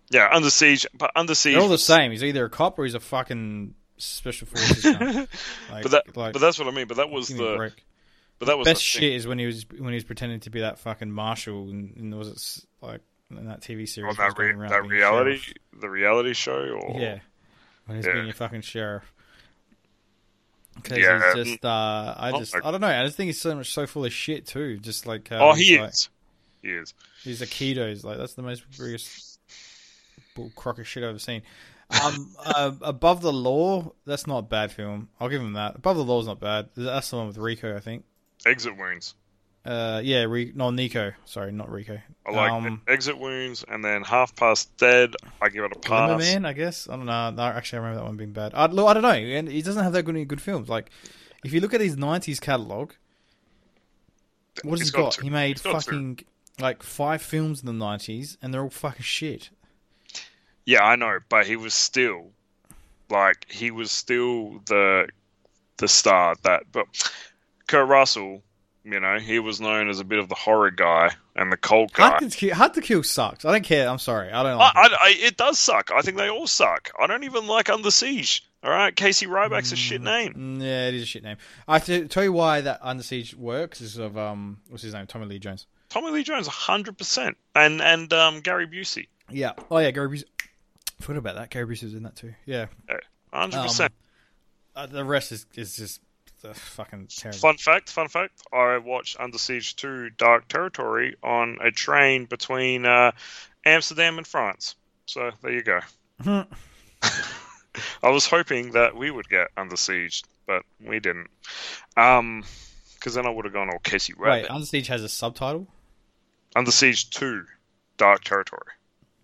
yeah, 0.08 0.30
Under 0.32 0.48
Siege. 0.48 0.86
But 0.94 1.10
Under 1.14 1.34
Siege. 1.34 1.52
they're 1.54 1.62
all 1.62 1.68
the 1.68 1.76
same. 1.76 2.10
He's 2.10 2.24
either 2.24 2.46
a 2.46 2.48
cop 2.48 2.78
or 2.78 2.84
he's 2.84 2.94
a 2.94 3.00
fucking 3.00 3.74
special 3.98 4.46
forces. 4.46 4.82
guy. 4.82 5.26
Like, 5.70 5.82
but 5.82 5.90
that, 5.92 6.16
like, 6.16 6.32
but 6.32 6.38
that's 6.38 6.58
what 6.58 6.68
I 6.68 6.70
mean. 6.70 6.86
But 6.86 6.96
that 6.96 7.10
was 7.10 7.28
give 7.28 7.36
me 7.38 7.44
a 7.46 7.50
the, 7.50 7.56
break. 7.56 7.84
But 8.38 8.46
that 8.46 8.58
was 8.58 8.64
best 8.66 8.82
shit 8.82 9.02
is 9.12 9.26
when 9.26 9.38
he 9.38 9.46
was 9.46 9.64
when 9.70 9.88
he 9.90 9.94
was 9.94 10.04
pretending 10.04 10.40
to 10.40 10.50
be 10.50 10.60
that 10.60 10.78
fucking 10.78 11.10
marshal 11.10 11.68
and, 11.70 11.96
and 11.96 12.14
was 12.18 12.28
it 12.28 12.84
like 12.86 13.00
in 13.30 13.46
that 13.46 13.60
TV 13.62 13.88
series 13.88 14.18
on 14.18 14.28
that 14.28 14.38
re- 14.38 14.68
that 14.68 14.84
reality, 14.86 15.36
sheriff. 15.38 15.58
the 15.80 15.88
reality 15.88 16.32
show. 16.34 16.78
Or 16.82 17.00
Yeah, 17.00 17.18
when 17.86 17.96
he's 17.96 18.06
Yeah. 18.06 18.12
being 18.14 18.28
a 18.30 18.32
fucking 18.32 18.60
sheriff. 18.62 19.10
Because 20.76 20.98
Yeah, 20.98 21.34
he's 21.34 21.46
just, 21.46 21.64
uh, 21.64 22.14
I 22.16 22.32
oh 22.34 22.38
just, 22.40 22.54
my- 22.54 22.60
I 22.64 22.70
don't 22.72 22.80
know. 22.80 22.88
I 22.88 23.04
just 23.04 23.16
think 23.16 23.26
he's 23.26 23.40
so 23.40 23.54
much 23.54 23.72
so 23.72 23.86
full 23.86 24.04
of 24.04 24.12
shit 24.12 24.46
too. 24.46 24.78
Just 24.78 25.06
like, 25.06 25.30
uh, 25.30 25.38
Oh, 25.40 25.52
he 25.54 25.78
like, 25.80 25.90
is. 25.90 26.08
He 26.62 26.70
is. 26.70 26.94
He's 27.22 27.42
a 27.42 27.46
ketos. 27.46 28.04
Like 28.04 28.18
that's 28.18 28.34
the 28.34 28.42
most 28.42 28.64
biggest 28.78 29.38
bull 30.34 30.50
crock 30.56 30.78
of 30.78 30.86
shit 30.88 31.02
I've 31.04 31.10
ever 31.10 31.18
seen. 31.18 31.42
Um, 32.04 32.34
uh, 32.44 32.72
above 32.82 33.20
the 33.22 33.32
law, 33.32 33.92
that's 34.04 34.26
not 34.26 34.38
a 34.38 34.42
bad 34.42 34.72
film. 34.72 35.08
I'll 35.20 35.28
give 35.28 35.40
him 35.40 35.52
that. 35.52 35.76
Above 35.76 35.96
the 35.96 36.04
law 36.04 36.20
is 36.20 36.26
not 36.26 36.40
bad. 36.40 36.70
That's 36.76 37.10
the 37.10 37.16
one 37.16 37.28
with 37.28 37.38
Rico, 37.38 37.76
I 37.76 37.80
think. 37.80 38.04
Exit 38.46 38.76
wounds. 38.76 39.14
Uh, 39.64 40.02
yeah, 40.04 40.24
Re- 40.24 40.52
no, 40.54 40.70
Nico. 40.70 41.12
Sorry, 41.24 41.50
not 41.50 41.70
Rico. 41.70 41.98
I 42.26 42.30
like 42.30 42.52
um, 42.52 42.82
exit 42.86 43.18
wounds, 43.18 43.64
and 43.66 43.82
then 43.82 44.02
half 44.02 44.36
past 44.36 44.76
dead. 44.76 45.14
I 45.40 45.48
give 45.48 45.64
it 45.64 45.74
a 45.74 45.80
Glimmer 45.80 46.18
pass. 46.18 46.20
Man, 46.20 46.44
I 46.44 46.52
guess. 46.52 46.86
I 46.86 46.96
don't 46.96 47.06
know. 47.06 47.30
No, 47.30 47.42
actually, 47.42 47.78
I 47.78 47.80
remember 47.80 48.00
that 48.02 48.06
one 48.06 48.16
being 48.18 48.32
bad. 48.32 48.52
I, 48.54 48.66
look, 48.66 48.86
I 48.88 48.92
don't 48.92 49.02
know. 49.02 49.10
And 49.10 49.48
he 49.48 49.62
doesn't 49.62 49.82
have 49.82 49.94
that 49.94 50.02
good, 50.02 50.28
good 50.28 50.42
films. 50.42 50.68
Like, 50.68 50.90
if 51.44 51.54
you 51.54 51.60
look 51.60 51.72
at 51.72 51.80
his 51.80 51.96
'90s 51.96 52.42
catalog, 52.42 52.92
what 54.62 54.78
has 54.78 54.88
he 54.88 54.92
got 54.92 55.16
got? 55.16 55.24
He 55.24 55.30
made 55.30 55.62
got 55.62 55.70
two. 55.70 55.80
fucking 55.80 56.20
like 56.60 56.82
five 56.82 57.22
films 57.22 57.62
in 57.62 57.66
the 57.66 57.84
'90s, 57.84 58.36
and 58.42 58.52
they're 58.52 58.62
all 58.62 58.70
fucking 58.70 59.02
shit. 59.02 59.48
Yeah, 60.66 60.84
I 60.84 60.96
know, 60.96 61.20
but 61.30 61.46
he 61.46 61.56
was 61.56 61.72
still 61.72 62.32
like 63.08 63.46
he 63.50 63.70
was 63.70 63.90
still 63.90 64.60
the 64.66 65.08
the 65.78 65.88
star 65.88 66.36
that. 66.42 66.64
But 66.70 66.86
Kurt 67.66 67.88
Russell, 67.88 68.42
you 68.84 69.00
know, 69.00 69.18
he 69.18 69.38
was 69.38 69.60
known 69.60 69.88
as 69.88 70.00
a 70.00 70.04
bit 70.04 70.18
of 70.18 70.28
the 70.28 70.34
horror 70.34 70.70
guy 70.70 71.10
and 71.34 71.50
the 71.50 71.56
cult 71.56 71.92
guy. 71.92 72.08
Hard 72.10 72.30
to, 72.30 72.36
kill, 72.36 72.54
Hard 72.54 72.74
to 72.74 72.80
Kill 72.80 73.02
sucks. 73.02 73.44
I 73.44 73.52
don't 73.52 73.64
care. 73.64 73.88
I'm 73.88 73.98
sorry. 73.98 74.30
I 74.30 74.42
don't 74.42 74.52
I, 74.52 74.54
like. 74.56 74.72
it. 74.74 74.78
I, 74.78 74.96
I, 75.06 75.14
it 75.26 75.36
does 75.36 75.58
suck. 75.58 75.90
I 75.94 76.02
think 76.02 76.16
they 76.18 76.28
all 76.28 76.46
suck. 76.46 76.90
I 77.00 77.06
don't 77.06 77.24
even 77.24 77.46
like 77.46 77.70
Under 77.70 77.90
Siege. 77.90 78.44
All 78.62 78.70
right, 78.70 78.94
Casey 78.96 79.26
Ryback's 79.26 79.72
a 79.72 79.76
shit 79.76 80.00
name. 80.00 80.32
Mm, 80.34 80.62
Yeah, 80.62 80.88
it 80.88 80.94
is 80.94 81.02
a 81.02 81.06
shit 81.06 81.22
name. 81.22 81.36
I 81.68 81.74
have 81.74 81.84
to 81.86 82.08
tell 82.08 82.24
you 82.24 82.32
why 82.32 82.62
that 82.62 82.78
Under 82.82 83.02
Siege 83.02 83.34
works 83.36 83.80
is 83.82 83.98
of 83.98 84.16
um, 84.16 84.58
what's 84.70 84.82
his 84.82 84.94
name? 84.94 85.06
Tommy 85.06 85.26
Lee 85.26 85.38
Jones. 85.38 85.66
Tommy 85.90 86.10
Lee 86.10 86.22
Jones, 86.22 86.46
hundred 86.46 86.96
percent, 86.96 87.36
and 87.54 87.82
and 87.82 88.10
um, 88.14 88.40
Gary 88.40 88.66
Busey, 88.66 89.08
Yeah. 89.30 89.52
Oh 89.70 89.78
yeah, 89.78 89.90
Gary 89.90 90.08
Busey. 90.08 90.24
Forgot 91.00 91.18
about 91.18 91.34
that. 91.36 91.50
Gary 91.50 91.66
Busey 91.66 91.84
was 91.84 91.94
in 91.94 92.04
that 92.04 92.16
too. 92.16 92.32
Yeah. 92.46 92.66
hundred 93.32 93.58
Um, 93.58 93.66
percent. 93.66 93.92
Uh, 94.74 94.86
the 94.86 95.04
rest 95.04 95.30
is 95.30 95.44
is 95.54 95.76
just 95.76 96.00
uh, 96.44 96.52
fucking 96.52 97.08
terrible. 97.08 97.38
Fun 97.38 97.56
fact, 97.56 97.90
fun 97.90 98.08
fact. 98.08 98.42
I 98.52 98.78
watched 98.78 99.18
Under 99.18 99.38
Siege 99.38 99.76
2 99.76 100.10
Dark 100.10 100.48
Territory 100.48 101.16
on 101.22 101.58
a 101.62 101.70
train 101.70 102.26
between 102.26 102.86
uh, 102.86 103.12
Amsterdam 103.64 104.18
and 104.18 104.26
France. 104.26 104.76
So 105.06 105.30
there 105.42 105.52
you 105.52 105.62
go. 105.62 105.80
I 108.02 108.10
was 108.10 108.26
hoping 108.26 108.72
that 108.72 108.96
we 108.96 109.10
would 109.10 109.28
get 109.28 109.48
Under 109.56 109.76
Siege, 109.76 110.22
but 110.46 110.62
we 110.80 111.00
didn't. 111.00 111.28
Um, 111.96 112.44
because 112.94 113.14
then 113.14 113.26
I 113.26 113.30
would 113.30 113.44
have 113.44 113.52
gone 113.52 113.68
all 113.68 113.78
Casey 113.80 114.14
Wait, 114.18 114.50
Under 114.50 114.64
Siege 114.64 114.86
has 114.86 115.02
a 115.02 115.08
subtitle. 115.08 115.66
Under 116.56 116.70
Siege 116.70 117.10
2 117.10 117.44
Dark 117.96 118.24
Territory. 118.24 118.62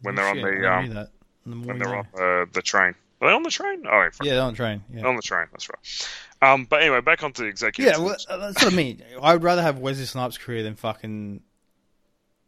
When 0.02 0.14
they're 0.14 0.26
on 0.26 0.36
Shit, 0.36 0.44
I 0.44 0.50
the 0.50 1.00
um. 1.00 1.08
The 1.46 1.66
when 1.66 1.78
they're 1.78 1.88
know. 1.88 1.98
on 1.98 2.06
the, 2.14 2.48
the 2.52 2.62
train. 2.62 2.94
Are 3.20 3.28
they 3.28 3.34
on 3.34 3.42
the 3.42 3.50
train? 3.50 3.84
Oh. 3.86 4.08
Yeah, 4.22 4.34
they're 4.34 4.42
on 4.42 4.52
the 4.52 4.56
train. 4.56 4.82
Yeah. 4.92 5.06
on 5.06 5.16
the 5.16 5.22
train. 5.22 5.46
That's 5.52 5.68
right. 5.68 6.08
Um, 6.52 6.64
but 6.64 6.80
anyway, 6.80 7.00
back 7.02 7.22
onto 7.22 7.42
the 7.42 7.48
executive. 7.48 7.92
Yeah, 7.92 7.98
well, 7.98 8.16
that's 8.28 8.62
what 8.64 8.72
I 8.72 8.74
mean. 8.76 9.02
I 9.20 9.34
would 9.34 9.42
rather 9.42 9.60
have 9.62 9.78
Wesley 9.78 10.06
Snipes' 10.06 10.38
career 10.38 10.62
than 10.62 10.74
fucking 10.74 11.42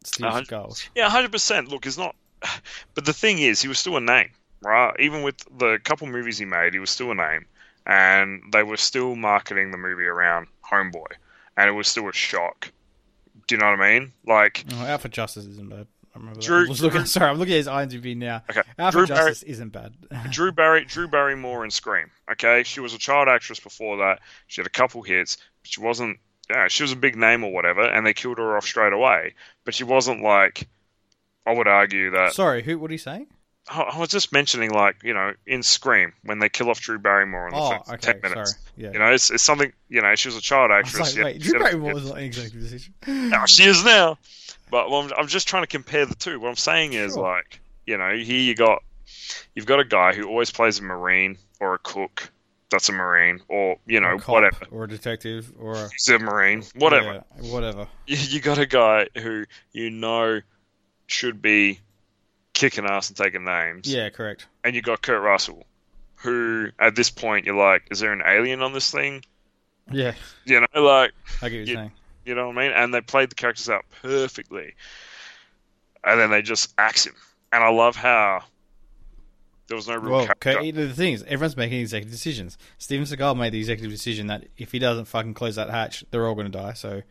Steve 0.04 0.46
Skulls. 0.46 0.88
Yeah, 0.94 1.10
hundred 1.10 1.32
percent. 1.32 1.68
Look, 1.68 1.86
it's 1.86 1.98
not. 1.98 2.14
But 2.94 3.04
the 3.04 3.12
thing 3.12 3.38
is, 3.38 3.60
he 3.62 3.68
was 3.68 3.78
still 3.78 3.96
a 3.96 4.00
name, 4.00 4.30
right? 4.62 4.94
Even 4.98 5.22
with 5.22 5.36
the 5.58 5.78
couple 5.84 6.06
movies 6.06 6.38
he 6.38 6.44
made, 6.44 6.72
he 6.74 6.78
was 6.80 6.90
still 6.90 7.10
a 7.10 7.14
name, 7.14 7.46
and 7.86 8.42
they 8.52 8.62
were 8.62 8.76
still 8.76 9.14
marketing 9.14 9.70
the 9.70 9.78
movie 9.78 10.04
around 10.04 10.46
Homeboy, 10.70 11.06
and 11.56 11.68
it 11.68 11.72
was 11.72 11.86
still 11.88 12.08
a 12.08 12.12
shock. 12.12 12.72
Do 13.46 13.54
you 13.54 13.58
know 13.60 13.66
what 13.70 13.80
I 13.80 13.98
mean? 13.98 14.12
Like, 14.26 14.64
Oh, 14.72 14.84
Out 14.86 15.00
for 15.02 15.08
Justice 15.08 15.44
isn't 15.46 15.68
bad. 15.70 15.86
I 16.14 16.18
remember 16.18 16.40
that. 16.40 16.46
Drew- 16.46 16.60
I'm 16.60 16.66
just 16.66 16.82
looking, 16.82 16.98
Drew- 16.98 17.06
sorry, 17.06 17.30
I'm 17.30 17.38
looking 17.38 17.54
at 17.54 17.58
his 17.58 17.66
IMDb 17.66 18.16
now. 18.16 18.42
okay, 18.50 18.62
Out 18.78 18.92
Drew 18.92 19.06
for 19.06 19.14
Barry, 19.14 19.30
Justice 19.30 19.42
isn't 19.44 19.70
bad. 19.70 19.94
Drew 20.30 20.52
Barry, 20.52 20.84
Drew 20.84 21.08
Barrymore 21.08 21.64
in 21.64 21.70
Scream. 21.70 22.10
Okay, 22.30 22.62
she 22.64 22.80
was 22.80 22.92
a 22.94 22.98
child 22.98 23.28
actress 23.28 23.60
before 23.60 23.96
that. 23.98 24.20
She 24.46 24.60
had 24.60 24.66
a 24.66 24.70
couple 24.70 25.02
hits, 25.02 25.36
but 25.62 25.70
she 25.70 25.80
wasn't. 25.80 26.18
Yeah, 26.50 26.68
she 26.68 26.82
was 26.82 26.92
a 26.92 26.96
big 26.96 27.16
name 27.16 27.44
or 27.44 27.52
whatever, 27.52 27.82
and 27.82 28.06
they 28.06 28.12
killed 28.12 28.38
her 28.38 28.56
off 28.56 28.66
straight 28.66 28.92
away. 28.92 29.34
But 29.64 29.74
she 29.74 29.84
wasn't 29.84 30.22
like. 30.22 30.68
I 31.44 31.52
would 31.54 31.66
argue 31.66 32.10
that 32.12 32.34
sorry, 32.34 32.62
who? 32.62 32.78
What 32.78 32.90
are 32.90 32.94
you 32.94 32.98
saying? 32.98 33.26
I 33.68 33.96
was 33.98 34.08
just 34.08 34.32
mentioning, 34.32 34.70
like, 34.70 34.96
you 35.04 35.14
know, 35.14 35.32
in 35.46 35.62
Scream, 35.62 36.12
when 36.24 36.40
they 36.40 36.48
kill 36.48 36.68
off 36.68 36.80
Drew 36.80 36.98
Barrymore 36.98 37.46
in 37.48 37.54
the 37.54 37.60
Oh, 37.60 37.70
first 37.78 37.92
okay, 38.06 38.12
10 38.20 38.20
minutes. 38.32 38.50
sorry. 38.52 38.62
Yeah. 38.76 38.92
You 38.92 38.98
know, 38.98 39.12
it's, 39.12 39.30
it's 39.30 39.44
something, 39.44 39.72
you 39.88 40.02
know, 40.02 40.14
she 40.16 40.28
was 40.28 40.36
a 40.36 40.40
child 40.40 40.70
actress. 40.72 41.16
like, 41.16 41.24
wait, 41.24 41.40
Drew 41.40 41.58
Barrymore 41.60 41.94
was 41.94 42.08
not 42.08 42.18
an 42.18 42.24
executive 42.24 42.60
decision. 42.60 42.94
No, 43.06 43.46
she 43.46 43.64
is 43.64 43.84
now. 43.84 44.18
But 44.70 44.90
well, 44.90 45.02
I'm, 45.02 45.12
I'm 45.16 45.26
just 45.28 45.46
trying 45.46 45.62
to 45.62 45.68
compare 45.68 46.06
the 46.06 46.14
two. 46.16 46.40
What 46.40 46.48
I'm 46.48 46.56
saying 46.56 46.94
is, 46.94 47.14
Sure. 47.14 47.22
like, 47.22 47.60
you 47.86 47.96
know, 47.98 48.12
here 48.16 48.40
you 48.40 48.54
got, 48.56 48.82
you've 49.54 49.66
got 49.66 49.78
a 49.80 49.84
guy 49.84 50.12
who 50.14 50.26
always 50.28 50.50
plays 50.50 50.78
a 50.80 50.82
Marine 50.82 51.38
or 51.60 51.74
a 51.74 51.78
cook 51.78 52.30
that's 52.70 52.88
a 52.88 52.92
Marine, 52.92 53.40
or, 53.48 53.76
you 53.86 54.00
know, 54.00 54.14
a 54.14 54.18
cop, 54.18 54.28
whatever. 54.30 54.64
or 54.70 54.84
a 54.84 54.88
detective, 54.88 55.52
or 55.60 55.74
a, 55.74 55.88
He's 55.90 56.08
a 56.08 56.18
Marine, 56.18 56.62
whatever. 56.74 57.22
yeah, 57.40 57.52
whatever. 57.52 57.86
You, 58.06 58.16
you 58.28 58.40
got 58.40 58.56
a 58.58 58.66
guy 58.66 59.08
who 59.14 59.44
you 59.72 59.90
know 59.90 60.40
should 61.06 61.42
be 61.42 61.80
kicking 62.70 62.84
ass 62.86 63.08
and 63.08 63.16
taking 63.16 63.44
names. 63.44 63.92
Yeah, 63.92 64.08
correct. 64.10 64.46
and 64.64 64.74
you 64.76 64.82
got 64.82 65.02
Kurt 65.02 65.20
Russell, 65.22 65.64
who 66.16 66.68
at 66.78 66.94
this 66.94 67.10
point 67.10 67.44
you're 67.46 67.56
like, 67.56 67.82
is 67.90 67.98
there 68.00 68.12
an 68.12 68.22
alien 68.26 68.62
on 68.62 68.72
this 68.72 68.90
thing? 68.90 69.24
Yeah, 69.90 70.14
You 70.44 70.60
know, 70.60 70.80
like 70.82 71.10
I 71.42 71.48
get 71.48 71.58
what 71.60 71.66
you're 71.68 71.76
saying. 71.76 71.92
you 72.24 72.34
know 72.36 72.46
what 72.48 72.56
I 72.58 72.62
mean? 72.68 72.72
And 72.76 72.94
they 72.94 73.00
played 73.00 73.30
the 73.30 73.34
characters 73.34 73.68
out 73.68 73.84
perfectly, 74.00 74.74
and 76.04 76.20
then 76.20 76.30
they 76.30 76.40
just 76.42 76.72
axe 76.78 77.04
him. 77.06 77.14
And 77.52 77.62
I 77.64 77.68
love 77.70 77.96
how 77.96 78.44
there 79.66 79.76
was 79.76 79.88
no 79.88 79.96
real 79.96 80.12
Well, 80.12 80.24
character. 80.26 80.58
okay, 80.58 80.70
the 80.70 80.92
thing 80.94 81.14
is, 81.14 81.22
everyone's 81.24 81.56
making 81.56 81.80
executive 81.80 82.12
decisions. 82.12 82.56
Steven 82.78 83.04
Seagal 83.06 83.36
made 83.36 83.52
the 83.52 83.58
executive 83.58 83.90
decision 83.90 84.28
that 84.28 84.44
if 84.56 84.70
he 84.72 84.78
doesn't 84.78 85.06
fucking 85.06 85.34
close 85.34 85.56
that 85.56 85.68
hatch, 85.70 86.04
they're 86.10 86.26
all 86.26 86.34
going 86.34 86.50
to 86.50 86.56
die. 86.58 86.72
So 86.74 87.02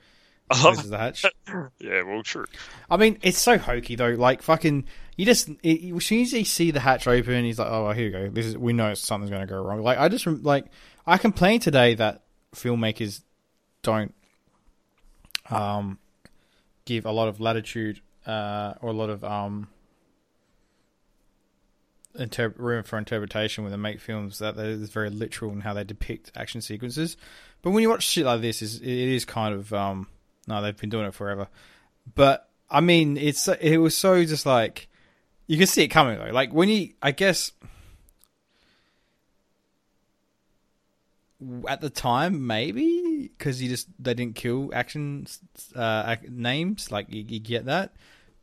I 0.50 0.56
he 0.56 0.64
love, 0.64 0.74
closes 0.76 0.90
the 0.90 0.98
hatch. 0.98 1.26
yeah, 1.80 2.04
well, 2.04 2.24
true. 2.24 2.46
I 2.90 2.98
mean, 2.98 3.18
it's 3.22 3.38
so 3.38 3.58
hokey 3.58 3.96
though. 3.96 4.12
Like 4.12 4.42
fucking, 4.42 4.86
you 5.22 5.26
just 5.26 5.50
it, 5.62 5.96
as 5.96 6.04
soon 6.04 6.22
as 6.22 6.34
you 6.34 6.44
see 6.44 6.72
the 6.72 6.80
hatch 6.80 7.06
open, 7.06 7.46
he's 7.46 7.60
like, 7.60 7.68
"Oh, 7.70 7.84
well, 7.84 7.94
here 7.94 8.06
you 8.06 8.12
go. 8.12 8.30
This 8.30 8.48
is 8.48 8.58
we 8.58 8.74
know 8.74 8.96
something's 8.96 9.30
going 9.30 9.46
to 9.46 9.54
go 9.54 9.62
wrong." 9.62 9.84
Like 9.84 10.00
I 10.00 10.10
just 10.10 10.26
like 10.26 10.66
I 11.06 11.20
complained 11.20 11.62
today 11.62 11.94
that 11.94 12.24
filmmakers 12.56 13.22
don't 13.84 14.16
um 15.52 16.00
give 16.86 17.06
a 17.06 17.12
lot 17.12 17.28
of 17.28 17.40
latitude 17.40 18.02
uh, 18.26 18.74
or 18.82 18.90
a 18.90 18.94
lot 18.94 19.12
of 19.12 19.24
um 19.24 19.68
room 22.58 22.82
for 22.82 22.98
interpretation 22.98 23.64
when 23.64 23.70
they 23.70 23.78
make 23.78 24.00
films 24.00 24.40
that 24.40 24.58
is 24.58 24.90
very 24.90 25.12
literal 25.12 25.52
in 25.52 25.62
how 25.62 25.76
they 25.76 25.84
depict 25.84 26.32
action 26.36 26.62
sequences. 26.62 27.16
But 27.62 27.70
when 27.70 27.84
you 27.84 27.90
watch 27.90 28.08
shit 28.08 28.26
like 28.26 28.42
this, 28.42 28.64
is 28.64 28.82
it 28.82 28.88
is 28.88 29.26
kind 29.26 29.54
of 29.54 29.72
um 29.72 30.08
no, 30.48 30.64
they've 30.64 30.76
been 30.76 30.90
doing 30.90 31.06
it 31.06 31.14
forever. 31.14 31.48
But 32.16 32.50
I 32.72 32.82
mean, 32.82 33.18
it's 33.18 33.48
it 33.48 33.78
was 33.78 33.96
so 33.96 34.26
just 34.26 34.48
like 34.48 34.88
you 35.52 35.58
can 35.58 35.68
see 35.68 35.84
it 35.84 35.90
coming 35.90 36.18
though. 36.18 36.32
Like 36.32 36.54
when 36.54 36.70
you, 36.70 36.94
I 37.02 37.12
guess 37.12 37.52
at 41.68 41.82
the 41.82 41.90
time 41.90 42.48
maybe 42.48 43.30
because 43.38 43.62
you 43.62 43.68
just 43.68 43.90
they 44.00 44.14
didn't 44.14 44.36
kill 44.36 44.72
action 44.74 45.28
uh, 45.76 46.16
names 46.30 46.90
like 46.90 47.08
you, 47.10 47.26
you 47.28 47.42
get 47.42 47.66
that. 47.66 47.94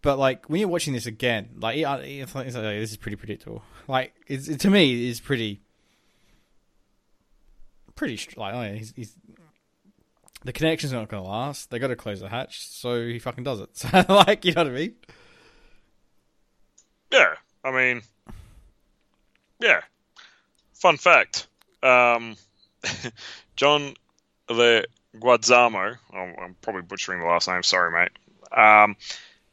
But 0.03 0.19
like 0.19 0.51
when 0.51 0.61
you're 0.61 0.69
watching 0.69 0.93
this 0.93 1.07
again, 1.07 1.49
like 1.59 1.79
it, 1.79 1.87
it's 1.87 2.35
like, 2.35 2.47
it's 2.47 2.57
like, 2.57 2.65
this 2.65 2.91
is 2.91 2.99
pretty 2.99 3.17
predictable. 3.17 3.63
Like 3.87 4.13
it's 4.27 4.47
it, 4.47 4.61
to 4.61 4.69
me, 4.69 5.09
it's 5.09 5.19
pretty, 5.19 5.63
pretty 7.97 8.21
like 8.37 8.53
oh 8.53 8.75
he's, 8.75 8.93
he's 8.95 9.17
the 10.45 10.53
connection's 10.53 10.93
not 10.93 11.09
going 11.09 11.23
to 11.23 11.29
last. 11.31 11.71
They 11.71 11.79
got 11.79 11.87
to 11.87 11.97
close 11.97 12.21
the 12.21 12.29
hatch, 12.29 12.69
so 12.69 13.01
he 13.07 13.19
fucking 13.19 13.45
does 13.45 13.61
it. 13.61 13.79
So 13.79 13.89
like 14.11 14.45
you 14.45 14.53
know 14.53 14.65
what 14.65 14.73
I 14.73 14.77
mean? 14.77 14.95
Yeah, 17.11 17.35
I 17.65 17.71
mean, 17.71 18.03
yeah. 19.61 19.81
Fun 20.75 20.97
fact: 20.97 21.47
um, 21.83 22.37
John 23.57 23.95
Le 24.49 24.85
Guadzamo, 25.17 25.97
I'm, 26.13 26.35
I'm 26.41 26.57
probably 26.63 26.83
butchering 26.83 27.21
the 27.21 27.27
last 27.27 27.49
name. 27.49 27.63
Sorry, 27.63 27.91
mate. 27.93 28.13
Um, 28.57 28.97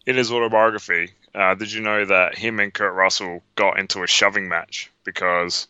in 0.05 0.15
his 0.15 0.31
autobiography, 0.31 1.11
uh, 1.33 1.55
did 1.55 1.71
you 1.71 1.81
know 1.81 2.05
that 2.05 2.37
him 2.37 2.59
and 2.59 2.73
Kurt 2.73 2.93
Russell 2.93 3.41
got 3.55 3.79
into 3.79 4.03
a 4.03 4.07
shoving 4.07 4.47
match 4.47 4.91
because 5.03 5.67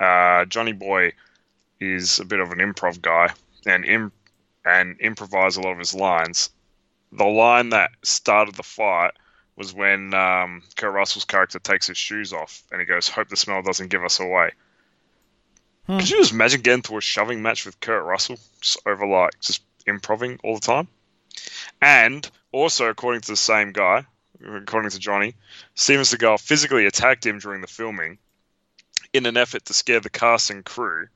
uh, 0.00 0.44
Johnny 0.46 0.72
Boy 0.72 1.12
is 1.80 2.20
a 2.20 2.24
bit 2.24 2.40
of 2.40 2.50
an 2.52 2.58
improv 2.58 3.02
guy 3.02 3.30
and 3.66 3.84
Im- 3.84 4.12
and 4.64 5.00
improvise 5.00 5.56
a 5.56 5.60
lot 5.60 5.72
of 5.72 5.78
his 5.78 5.94
lines. 5.94 6.50
The 7.10 7.24
line 7.24 7.70
that 7.70 7.90
started 8.02 8.54
the 8.54 8.62
fight 8.62 9.12
was 9.56 9.74
when 9.74 10.14
um, 10.14 10.62
Kurt 10.76 10.92
Russell's 10.92 11.24
character 11.24 11.58
takes 11.58 11.86
his 11.86 11.98
shoes 11.98 12.32
off 12.32 12.62
and 12.70 12.80
he 12.80 12.86
goes, 12.86 13.08
"Hope 13.08 13.28
the 13.28 13.36
smell 13.36 13.62
doesn't 13.62 13.90
give 13.90 14.04
us 14.04 14.20
away." 14.20 14.52
Hmm. 15.86 15.98
Could 15.98 16.10
you 16.10 16.18
just 16.18 16.32
imagine 16.32 16.60
getting 16.60 16.78
into 16.78 16.96
a 16.96 17.00
shoving 17.00 17.42
match 17.42 17.66
with 17.66 17.80
Kurt 17.80 18.04
Russell, 18.04 18.38
just 18.60 18.78
over 18.86 19.06
like 19.06 19.38
just 19.40 19.62
improving 19.86 20.38
all 20.44 20.54
the 20.54 20.60
time? 20.60 20.88
And 21.80 22.28
also, 22.52 22.86
according 22.86 23.22
to 23.22 23.32
the 23.32 23.36
same 23.36 23.72
guy, 23.72 24.06
according 24.44 24.90
to 24.90 24.98
Johnny, 24.98 25.34
Steven 25.74 26.04
Seagal 26.04 26.40
physically 26.40 26.86
attacked 26.86 27.26
him 27.26 27.38
during 27.38 27.60
the 27.60 27.66
filming 27.66 28.18
in 29.12 29.26
an 29.26 29.36
effort 29.36 29.64
to 29.66 29.74
scare 29.74 30.00
the 30.00 30.10
cast 30.10 30.50
and 30.50 30.64
crew. 30.64 31.08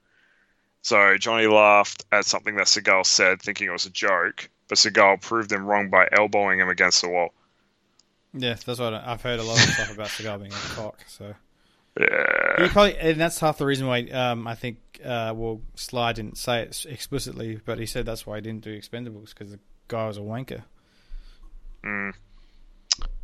So 0.83 1.17
Johnny 1.17 1.47
laughed 1.47 2.05
at 2.13 2.27
something 2.27 2.57
that 2.57 2.67
Seagal 2.67 3.07
said, 3.07 3.43
thinking 3.43 3.69
it 3.69 3.73
was 3.73 3.87
a 3.87 3.91
joke, 3.91 4.49
but 4.69 4.79
Seagal 4.79 5.23
proved 5.23 5.51
him 5.51 5.67
wrong 5.67 5.91
by 5.91 6.09
elbowing 6.13 6.61
him 6.61 6.69
against 6.69 7.03
the 7.03 7.09
wall. 7.09 7.33
Yeah, 8.37 8.55
that's 8.65 8.79
what 8.79 8.95
I, 8.95 9.13
I've 9.13 9.23
heard 9.23 9.39
a 9.41 9.43
lot 9.43 9.57
of 9.57 9.71
stuff 9.73 9.93
about 9.95 10.09
Seagal 10.09 10.39
being 10.41 10.53
a 10.53 10.75
cock. 10.75 10.99
So 11.09 11.35
Yeah. 11.99 12.69
probably, 12.73 12.99
and 12.99 13.21
that's 13.21 13.39
half 13.41 13.59
the 13.59 13.67
reason 13.67 13.87
why 13.87 14.03
um, 14.05 14.47
I 14.47 14.55
think 14.55 14.79
uh, 15.05 15.33
well 15.37 15.61
Sly 15.75 16.13
didn't 16.13 16.37
say 16.39 16.63
it 16.63 16.87
explicitly, 16.89 17.61
but 17.65 17.79
he 17.79 17.87
said 17.87 18.07
that's 18.07 18.27
why 18.27 18.37
he 18.37 18.43
didn't 18.43 18.63
do 18.63 18.79
Expendables 18.79 19.31
because 19.31 19.51
the 19.53 19.59
guy 19.89 20.07
was 20.07 20.19
a 20.19 20.21
wanker. 20.21 20.63
Mm. 21.85 22.13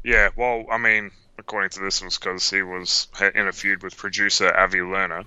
Yeah, 0.05 0.31
well, 0.37 0.65
I 0.71 0.79
mean, 0.79 1.11
according 1.39 1.71
to 1.71 1.81
this, 1.81 2.01
it 2.01 2.05
was 2.07 2.19
because 2.19 2.51
he 2.51 2.63
was 2.63 3.09
in 3.35 3.47
a 3.47 3.53
feud 3.53 3.83
with 3.83 3.97
producer 3.97 4.53
Avi 4.55 4.79
Lerner 4.79 5.25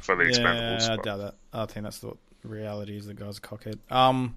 for 0.00 0.16
the 0.16 0.24
Expendables. 0.24 0.80
Yeah, 0.86 0.92
I 0.92 0.96
but- 0.96 1.04
doubt 1.04 1.16
that. 1.18 1.34
I 1.52 1.66
think 1.66 1.84
that's 1.84 1.98
the 2.00 2.12
reality 2.44 2.96
is 2.96 3.06
the 3.06 3.14
guy's 3.14 3.38
a 3.38 3.40
cockhead. 3.40 3.78
Um, 3.90 4.36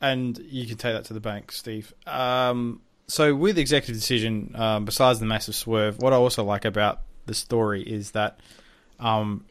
and 0.00 0.36
you 0.38 0.66
can 0.66 0.76
take 0.76 0.94
that 0.94 1.06
to 1.06 1.14
the 1.14 1.20
bank, 1.20 1.50
Steve. 1.52 1.94
Um, 2.06 2.82
so 3.08 3.34
with 3.34 3.58
executive 3.58 3.96
decision, 3.96 4.52
um, 4.54 4.84
besides 4.84 5.20
the 5.20 5.26
massive 5.26 5.54
swerve, 5.54 5.98
what 5.98 6.12
I 6.12 6.16
also 6.16 6.44
like 6.44 6.64
about 6.64 7.02
the 7.26 7.34
story 7.34 7.82
is 7.82 8.12
that, 8.12 8.40
um, 8.98 9.44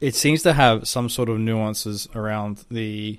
it 0.00 0.14
seems 0.14 0.42
to 0.44 0.52
have 0.52 0.86
some 0.86 1.08
sort 1.08 1.28
of 1.28 1.38
nuances 1.38 2.08
around 2.14 2.64
the 2.70 3.18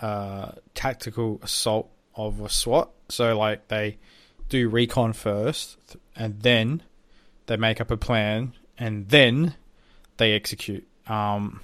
uh, 0.00 0.52
tactical 0.74 1.40
assault 1.42 1.90
of 2.14 2.40
a 2.40 2.48
SWAT. 2.48 2.90
So 3.08 3.36
like 3.36 3.68
they 3.68 3.98
do 4.48 4.68
recon 4.68 5.12
first, 5.12 5.78
and 6.14 6.40
then 6.40 6.82
they 7.46 7.56
make 7.56 7.80
up 7.80 7.90
a 7.90 7.96
plan, 7.96 8.52
and 8.78 9.08
then 9.08 9.54
they 10.16 10.32
execute. 10.32 10.86
Um, 11.06 11.60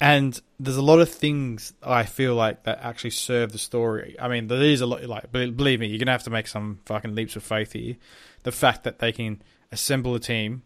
and 0.00 0.38
there's 0.60 0.76
a 0.76 0.82
lot 0.82 1.00
of 1.00 1.08
things 1.08 1.72
I 1.82 2.04
feel 2.04 2.34
like 2.34 2.64
that 2.64 2.80
actually 2.82 3.10
serve 3.10 3.52
the 3.52 3.58
story. 3.58 4.16
I 4.20 4.28
mean, 4.28 4.48
there 4.48 4.62
is 4.62 4.80
a 4.80 4.86
lot. 4.86 5.02
Like, 5.04 5.32
believe 5.32 5.80
me, 5.80 5.86
you're 5.86 5.98
gonna 5.98 6.12
have 6.12 6.24
to 6.24 6.30
make 6.30 6.46
some 6.46 6.80
fucking 6.84 7.14
leaps 7.14 7.36
of 7.36 7.42
faith 7.42 7.72
here. 7.72 7.96
The 8.42 8.52
fact 8.52 8.84
that 8.84 8.98
they 8.98 9.12
can 9.12 9.42
assemble 9.72 10.14
a 10.14 10.20
team 10.20 10.62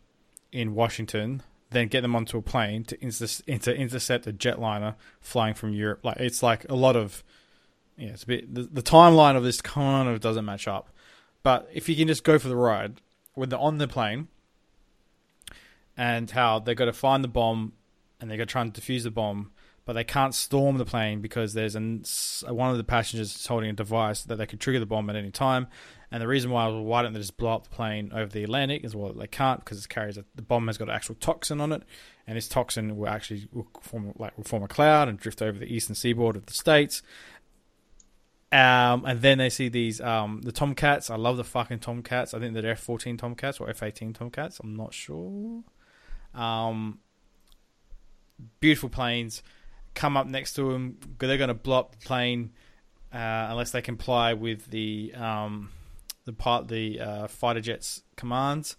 in 0.52 0.74
Washington, 0.74 1.42
then 1.70 1.88
get 1.88 2.00
them 2.00 2.16
onto 2.16 2.38
a 2.38 2.42
plane 2.42 2.84
to, 2.84 3.02
inter- 3.02 3.58
to 3.58 3.74
intercept 3.74 4.26
a 4.26 4.32
jetliner 4.32 4.96
flying 5.20 5.54
from 5.54 5.72
Europe, 5.72 6.00
like 6.04 6.16
it's 6.18 6.42
like 6.42 6.68
a 6.68 6.74
lot 6.74 6.96
of. 6.96 7.22
Yeah, 7.96 8.10
it's 8.10 8.22
a 8.22 8.26
bit. 8.26 8.54
The, 8.54 8.62
the 8.62 8.82
timeline 8.82 9.36
of 9.36 9.44
this 9.44 9.60
kind 9.60 10.08
of 10.08 10.20
doesn't 10.20 10.44
match 10.44 10.66
up. 10.66 10.88
But 11.42 11.68
if 11.72 11.88
you 11.88 11.94
can 11.96 12.08
just 12.08 12.24
go 12.24 12.38
for 12.38 12.48
the 12.48 12.56
ride 12.56 13.00
when 13.34 13.50
they're 13.50 13.58
on 13.58 13.78
the 13.78 13.86
plane, 13.86 14.28
and 15.96 16.30
how 16.30 16.58
they 16.58 16.74
got 16.74 16.86
to 16.86 16.92
find 16.92 17.22
the 17.22 17.28
bomb 17.28 17.74
and 18.20 18.30
they 18.30 18.36
to 18.36 18.46
try 18.46 18.62
and 18.62 18.72
defuse 18.72 19.02
the 19.04 19.10
bomb, 19.10 19.52
but 19.84 19.94
they 19.94 20.04
can't 20.04 20.34
storm 20.34 20.78
the 20.78 20.84
plane 20.84 21.20
because 21.20 21.54
there's 21.54 21.74
an, 21.74 22.04
one 22.48 22.70
of 22.70 22.76
the 22.76 22.84
passengers 22.84 23.34
is 23.34 23.46
holding 23.46 23.70
a 23.70 23.72
device 23.72 24.22
that 24.24 24.36
they 24.36 24.46
could 24.46 24.60
trigger 24.60 24.78
the 24.78 24.86
bomb 24.86 25.10
at 25.10 25.16
any 25.16 25.30
time. 25.30 25.66
And 26.12 26.20
the 26.20 26.26
reason 26.28 26.50
why 26.50 26.66
why 26.66 27.02
don't 27.02 27.12
they 27.12 27.20
just 27.20 27.36
blow 27.36 27.52
up 27.54 27.64
the 27.64 27.70
plane 27.70 28.10
over 28.12 28.30
the 28.30 28.42
Atlantic 28.42 28.84
is 28.84 28.96
well 28.96 29.12
they 29.12 29.28
can't 29.28 29.60
because 29.60 29.84
it 29.84 29.88
carries 29.88 30.18
a, 30.18 30.24
the 30.34 30.42
bomb 30.42 30.66
has 30.66 30.76
got 30.76 30.88
an 30.88 30.94
actual 30.94 31.14
toxin 31.14 31.60
on 31.60 31.72
it, 31.72 31.82
and 32.26 32.36
this 32.36 32.48
toxin 32.48 32.96
will 32.96 33.08
actually 33.08 33.48
will 33.52 33.68
form 33.80 34.12
like 34.18 34.36
will 34.36 34.44
form 34.44 34.64
a 34.64 34.68
cloud 34.68 35.08
and 35.08 35.18
drift 35.18 35.40
over 35.40 35.58
the 35.58 35.72
eastern 35.72 35.94
seaboard 35.94 36.36
of 36.36 36.46
the 36.46 36.52
states. 36.52 37.02
Um, 38.52 39.04
and 39.04 39.22
then 39.22 39.38
they 39.38 39.50
see 39.50 39.68
these 39.68 40.00
um, 40.00 40.42
the 40.42 40.50
Tomcats. 40.50 41.10
I 41.10 41.14
love 41.14 41.36
the 41.36 41.44
fucking 41.44 41.78
Tomcats. 41.78 42.34
I 42.34 42.40
think 42.40 42.54
they're 42.54 42.72
F 42.72 42.80
fourteen 42.80 43.16
Tomcats 43.16 43.60
or 43.60 43.70
F 43.70 43.80
eighteen 43.84 44.12
Tomcats. 44.12 44.58
I'm 44.58 44.74
not 44.74 44.92
sure. 44.92 45.62
Um, 46.34 46.98
beautiful 48.60 48.88
planes 48.88 49.42
come 49.94 50.16
up 50.16 50.26
next 50.26 50.54
to 50.54 50.72
them. 50.72 50.98
They're 51.18 51.38
going 51.38 51.48
to 51.48 51.54
blow 51.54 51.80
up 51.80 51.92
the 51.92 52.06
plane 52.06 52.52
uh, 53.12 53.48
unless 53.50 53.70
they 53.72 53.82
comply 53.82 54.34
with 54.34 54.70
the 54.70 55.12
um, 55.14 55.70
the 56.24 56.32
part 56.32 56.68
the 56.68 57.00
uh, 57.00 57.26
fighter 57.28 57.60
jets 57.60 58.02
commands, 58.16 58.76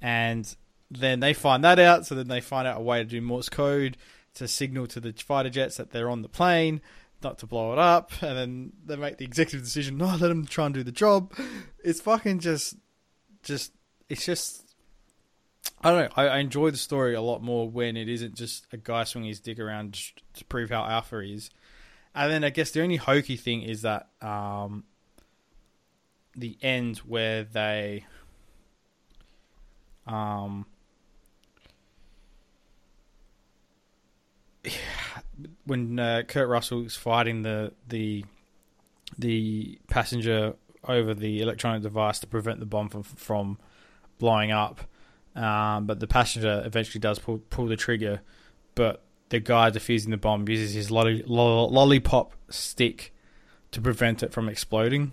and 0.00 0.54
then 0.90 1.20
they 1.20 1.32
find 1.32 1.62
that 1.64 1.78
out. 1.78 2.06
So 2.06 2.14
then 2.14 2.28
they 2.28 2.40
find 2.40 2.66
out 2.66 2.78
a 2.78 2.82
way 2.82 2.98
to 2.98 3.04
do 3.04 3.20
Morse 3.20 3.48
code 3.48 3.96
to 4.34 4.48
signal 4.48 4.86
to 4.88 5.00
the 5.00 5.12
fighter 5.12 5.50
jets 5.50 5.76
that 5.76 5.90
they're 5.90 6.10
on 6.10 6.22
the 6.22 6.28
plane, 6.28 6.80
not 7.22 7.38
to 7.38 7.46
blow 7.46 7.72
it 7.72 7.78
up, 7.78 8.12
and 8.22 8.36
then 8.36 8.72
they 8.84 8.96
make 8.96 9.18
the 9.18 9.24
executive 9.24 9.62
decision. 9.62 9.98
No, 9.98 10.06
let 10.06 10.28
them 10.28 10.46
try 10.46 10.66
and 10.66 10.74
do 10.74 10.82
the 10.82 10.92
job. 10.92 11.32
It's 11.84 12.00
fucking 12.00 12.40
just, 12.40 12.76
just 13.42 13.72
it's 14.08 14.24
just 14.24 14.69
I 15.82 15.90
don't 15.90 16.00
know. 16.00 16.08
I, 16.16 16.28
I 16.28 16.38
enjoy 16.38 16.70
the 16.70 16.76
story 16.76 17.14
a 17.14 17.22
lot 17.22 17.42
more 17.42 17.68
when 17.68 17.96
it 17.96 18.08
isn't 18.08 18.34
just 18.34 18.66
a 18.72 18.76
guy 18.76 19.04
swinging 19.04 19.28
his 19.28 19.40
dick 19.40 19.58
around 19.58 19.98
to 20.34 20.44
prove 20.44 20.70
how 20.70 20.84
alpha 20.84 21.22
he 21.22 21.34
is. 21.34 21.50
And 22.14 22.30
then 22.30 22.44
I 22.44 22.50
guess 22.50 22.70
the 22.70 22.82
only 22.82 22.96
hokey 22.96 23.36
thing 23.36 23.62
is 23.62 23.82
that 23.82 24.08
um, 24.20 24.84
the 26.36 26.58
end 26.60 26.98
where 26.98 27.44
they 27.44 28.04
um, 30.06 30.66
when 35.64 35.98
uh, 35.98 36.22
Kurt 36.26 36.48
Russell 36.48 36.84
is 36.84 36.96
fighting 36.96 37.42
the 37.42 37.72
the 37.88 38.24
the 39.18 39.78
passenger 39.88 40.54
over 40.84 41.14
the 41.14 41.42
electronic 41.42 41.82
device 41.82 42.18
to 42.20 42.26
prevent 42.26 42.60
the 42.60 42.66
bomb 42.66 42.88
from 42.88 43.02
from 43.02 43.58
blowing 44.18 44.50
up. 44.50 44.80
Um, 45.40 45.86
but 45.86 46.00
the 46.00 46.06
passenger 46.06 46.62
eventually 46.66 47.00
does 47.00 47.18
pull 47.18 47.38
pull 47.48 47.66
the 47.66 47.76
trigger, 47.76 48.20
but 48.74 49.02
the 49.30 49.40
guy 49.40 49.70
defusing 49.70 50.10
the 50.10 50.18
bomb 50.18 50.46
uses 50.46 50.74
his 50.74 50.90
lolly, 50.90 51.22
lo- 51.26 51.64
lollipop 51.66 52.34
stick 52.50 53.14
to 53.70 53.80
prevent 53.80 54.22
it 54.22 54.32
from 54.32 54.50
exploding. 54.50 55.12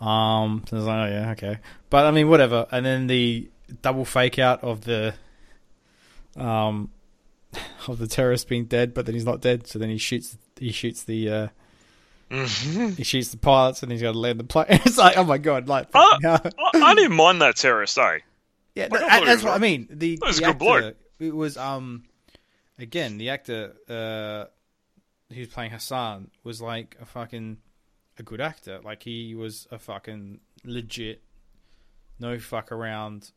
Um, 0.00 0.64
so 0.68 0.76
I 0.76 0.80
was 0.80 0.86
like, 0.86 0.96
oh 0.96 1.12
yeah, 1.12 1.30
okay, 1.30 1.58
but 1.90 2.06
I 2.06 2.10
mean, 2.10 2.28
whatever. 2.28 2.66
And 2.72 2.84
then 2.84 3.06
the 3.06 3.48
double 3.82 4.04
fake 4.04 4.40
out 4.40 4.64
of 4.64 4.80
the 4.80 5.14
um 6.36 6.90
of 7.86 7.98
the 7.98 8.08
terrorist 8.08 8.48
being 8.48 8.64
dead, 8.64 8.94
but 8.94 9.06
then 9.06 9.14
he's 9.14 9.24
not 9.24 9.40
dead. 9.40 9.68
So 9.68 9.78
then 9.78 9.90
he 9.90 9.98
shoots 9.98 10.36
he 10.58 10.72
shoots 10.72 11.04
the 11.04 11.30
uh, 11.30 11.48
Mhm. 12.34 12.96
he 12.96 13.04
shoots 13.04 13.28
the 13.30 13.36
pilots, 13.36 13.82
and 13.82 13.92
he's 13.92 14.02
got 14.02 14.12
to 14.12 14.18
land 14.18 14.40
the 14.40 14.44
plane. 14.44 14.66
it's 14.70 14.98
like, 14.98 15.16
oh 15.16 15.24
my 15.24 15.38
god, 15.38 15.68
like 15.68 15.88
Uh. 15.94 16.18
I, 16.24 16.50
I 16.74 16.94
didn't 16.94 17.16
mind 17.16 17.40
that 17.42 17.56
terrorist, 17.56 17.96
eh? 17.98 18.18
Yeah, 18.74 18.88
Like, 18.90 19.02
I 19.02 19.24
that's 19.24 19.42
what 19.44 19.52
I 19.54 19.58
mean. 19.58 19.86
The, 19.90 20.10
He 20.12 20.18
was 20.20 20.38
a 20.38 20.40
the 20.40 20.46
good 20.46 20.50
actor, 20.50 20.80
bloke. 20.80 20.96
it 21.20 21.34
was 21.34 21.56
um, 21.56 22.04
again 22.78 23.18
the 23.18 23.30
actor 23.30 23.74
uh, 23.88 24.46
who's 25.32 25.46
playing 25.48 25.70
Hassan 25.70 26.30
was 26.42 26.60
like 26.60 26.96
a 27.00 27.04
fucking 27.04 27.58
a 28.18 28.22
good 28.24 28.40
actor. 28.40 28.80
Like 28.82 29.02
he 29.04 29.34
was 29.36 29.68
a 29.70 29.78
fucking 29.78 30.40
legit, 30.64 31.22
no 32.18 32.38
fuck 32.40 32.72
around. 32.72 33.30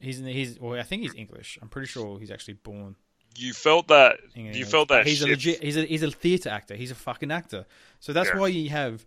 He's 0.00 0.18
he's 0.20 0.58
well, 0.58 0.78
I 0.80 0.84
think 0.84 1.02
he's 1.02 1.14
English. 1.14 1.58
I'm 1.60 1.68
pretty 1.68 1.88
sure 1.88 2.18
he's 2.18 2.30
actually 2.30 2.54
born. 2.54 2.96
You 3.36 3.52
felt 3.52 3.88
that. 3.88 4.18
English. 4.34 4.56
You 4.56 4.64
felt 4.64 4.88
that. 4.88 5.06
he's 5.06 5.18
shit. 5.18 5.28
a 5.28 5.30
legit. 5.30 5.62
He's 5.62 5.76
a 5.76 5.84
he's 5.84 6.02
a 6.02 6.10
theater 6.10 6.48
actor. 6.50 6.74
He's 6.76 6.90
a 6.90 6.94
fucking 6.94 7.30
actor. 7.30 7.66
So 8.00 8.12
that's 8.12 8.28
Yeah. 8.30 8.38
why 8.38 8.48
you 8.48 8.70
have. 8.70 9.04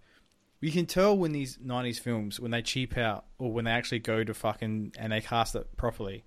You 0.61 0.71
can 0.71 0.86
tell 0.86 1.15
when 1.17 1.32
these 1.32 1.57
'90s 1.57 1.99
films, 1.99 2.39
when 2.39 2.51
they 2.51 2.61
cheap 2.61 2.97
out 2.97 3.26
or 3.38 3.51
when 3.51 3.65
they 3.65 3.71
actually 3.71 3.99
go 3.99 4.23
to 4.23 4.34
fucking 4.34 4.93
and 4.97 5.11
they 5.11 5.21
cast 5.21 5.53
it 5.55 5.76
properly, 5.78 6.23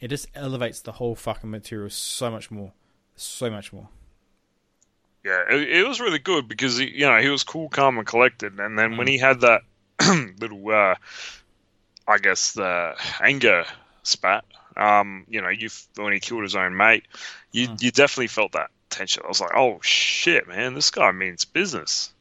it 0.00 0.08
just 0.08 0.28
elevates 0.34 0.80
the 0.80 0.92
whole 0.92 1.14
fucking 1.14 1.50
material 1.50 1.90
so 1.90 2.30
much 2.30 2.50
more, 2.50 2.72
so 3.16 3.50
much 3.50 3.72
more. 3.72 3.88
Yeah, 5.24 5.42
it, 5.50 5.68
it 5.68 5.86
was 5.86 6.00
really 6.00 6.18
good 6.18 6.48
because 6.48 6.78
he, 6.78 6.88
you 6.90 7.06
know 7.06 7.18
he 7.20 7.28
was 7.28 7.44
cool, 7.44 7.68
calm, 7.68 7.98
and 7.98 8.06
collected. 8.06 8.58
And 8.58 8.78
then 8.78 8.92
Mm. 8.92 8.98
when 8.98 9.06
he 9.08 9.18
had 9.18 9.40
that 9.42 9.62
little, 10.40 10.68
uh, 10.70 10.94
I 12.08 12.18
guess 12.18 12.52
the 12.52 12.94
anger 13.20 13.64
spat 14.04 14.44
Um, 14.76 15.24
you 15.28 15.40
know, 15.42 15.48
you 15.48 15.68
when 15.96 16.12
he 16.12 16.20
killed 16.20 16.42
his 16.42 16.54
own 16.56 16.76
mate, 16.76 17.04
you 17.52 17.68
Mm. 17.68 17.82
you 17.82 17.90
definitely 17.90 18.28
felt 18.28 18.52
that 18.52 18.70
tension. 18.90 19.22
I 19.24 19.28
was 19.28 19.40
like, 19.40 19.54
oh 19.54 19.78
shit, 19.82 20.46
man, 20.48 20.74
this 20.74 20.90
guy 20.90 21.10
means 21.12 21.44
business. 21.44 22.12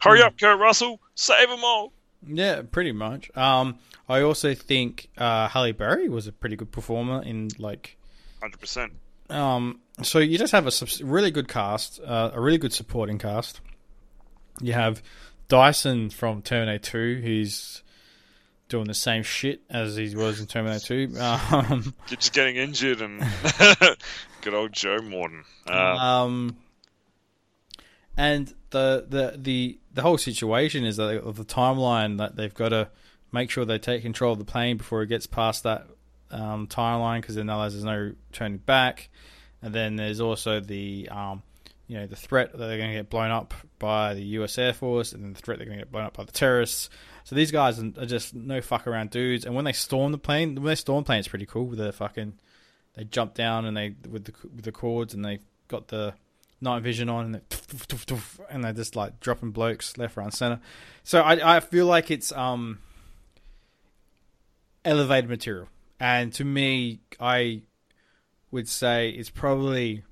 Hurry 0.00 0.20
Mm. 0.20 0.24
up, 0.26 0.38
Kurt 0.38 0.58
Russell, 0.58 1.00
save 1.14 1.48
them 1.48 1.64
all. 1.64 1.92
Yeah, 2.26 2.62
pretty 2.70 2.92
much. 2.92 3.34
Um, 3.36 3.78
I 4.08 4.20
also 4.22 4.54
think 4.54 5.08
uh, 5.18 5.48
Halle 5.48 5.72
Berry 5.72 6.08
was 6.08 6.26
a 6.26 6.32
pretty 6.32 6.56
good 6.56 6.72
performer 6.72 7.22
in 7.22 7.48
like. 7.58 7.96
Hundred 8.40 8.60
percent. 8.60 8.92
Um, 9.30 9.80
so 10.02 10.18
you 10.18 10.36
just 10.36 10.52
have 10.52 10.66
a 10.66 10.70
subs- 10.70 11.00
really 11.02 11.30
good 11.30 11.48
cast, 11.48 12.00
uh, 12.04 12.30
a 12.34 12.40
really 12.40 12.58
good 12.58 12.72
supporting 12.74 13.18
cast. 13.18 13.60
You 14.60 14.72
have 14.74 15.02
Dyson 15.48 16.10
from 16.10 16.42
Terminator 16.42 16.78
Two, 16.90 17.20
who's 17.22 17.82
doing 18.68 18.86
the 18.86 18.94
same 18.94 19.22
shit 19.22 19.62
as 19.70 19.96
he 19.96 20.14
was 20.14 20.40
in 20.40 20.46
Terminator 20.46 20.84
Two. 20.86 21.14
Um, 21.20 21.94
Just 22.06 22.32
getting 22.32 22.56
injured 22.56 23.00
and 23.00 23.20
good 24.40 24.54
old 24.54 24.72
Joe 24.72 24.98
Morton. 25.02 25.44
Uh, 25.68 25.72
Um, 25.72 26.56
and 28.16 28.52
the, 28.70 29.06
the 29.08 29.34
the 29.36 29.78
the 29.92 30.02
whole 30.02 30.18
situation 30.18 30.84
is 30.84 30.96
that 30.96 31.22
of 31.22 31.36
the 31.36 31.44
timeline 31.44 32.18
that 32.18 32.36
they've 32.36 32.54
got 32.54 32.70
to 32.70 32.88
make 33.32 33.50
sure 33.50 33.64
they 33.64 33.78
take 33.78 34.02
control 34.02 34.32
of 34.32 34.38
the 34.38 34.44
plane 34.44 34.76
before 34.76 35.02
it 35.02 35.08
gets 35.08 35.26
past 35.26 35.64
that 35.64 35.86
um, 36.30 36.66
timeline 36.66 37.20
because 37.20 37.34
then 37.34 37.46
there's 37.46 37.84
no 37.84 38.12
turning 38.32 38.58
back. 38.58 39.08
And 39.62 39.74
then 39.74 39.96
there's 39.96 40.20
also 40.20 40.60
the 40.60 41.08
um, 41.10 41.42
you 41.86 41.98
know 41.98 42.06
the 42.06 42.16
threat 42.16 42.52
that 42.52 42.58
they're 42.58 42.78
going 42.78 42.90
to 42.90 42.96
get 42.96 43.10
blown 43.10 43.30
up 43.30 43.54
by 43.78 44.14
the 44.14 44.22
U.S. 44.22 44.58
Air 44.58 44.72
Force, 44.72 45.12
and 45.12 45.24
then 45.24 45.32
the 45.32 45.40
threat 45.40 45.58
they're 45.58 45.66
going 45.66 45.78
to 45.78 45.84
get 45.84 45.92
blown 45.92 46.04
up 46.04 46.16
by 46.16 46.24
the 46.24 46.32
terrorists. 46.32 46.90
So 47.24 47.34
these 47.34 47.50
guys 47.50 47.78
are 47.80 48.06
just 48.06 48.34
no 48.34 48.60
fuck 48.60 48.86
around 48.86 49.10
dudes. 49.10 49.44
And 49.44 49.54
when 49.54 49.64
they 49.64 49.72
storm 49.72 50.12
the 50.12 50.18
plane, 50.18 50.54
when 50.56 50.64
they 50.64 50.74
storm 50.74 51.02
the 51.02 51.06
plane, 51.06 51.18
it's 51.20 51.28
pretty 51.28 51.46
cool. 51.46 51.66
With 51.66 51.78
the 51.78 51.92
fucking 51.92 52.34
they 52.94 53.04
jump 53.04 53.34
down 53.34 53.64
and 53.64 53.76
they 53.76 53.94
with 54.08 54.26
the 54.26 54.34
with 54.54 54.64
the 54.64 54.72
cords 54.72 55.14
and 55.14 55.24
they 55.24 55.38
got 55.68 55.88
the 55.88 56.14
night 56.60 56.82
vision 56.82 57.08
on 57.08 57.24
and 57.26 57.34
they, 57.34 57.40
and 58.50 58.62
they're 58.62 58.72
just 58.72 58.94
like 58.94 59.20
dropping 59.20 59.50
blokes 59.50 59.96
left, 59.96 60.16
right, 60.16 60.24
and 60.24 60.34
center. 60.34 60.60
So 61.02 61.22
I 61.22 61.56
I 61.56 61.60
feel 61.60 61.86
like 61.86 62.10
it's 62.10 62.30
um 62.32 62.80
elevated 64.84 65.30
material, 65.30 65.68
and 65.98 66.30
to 66.34 66.44
me, 66.44 67.00
I 67.18 67.62
would 68.50 68.68
say 68.68 69.10
it's 69.10 69.30
probably. 69.30 70.04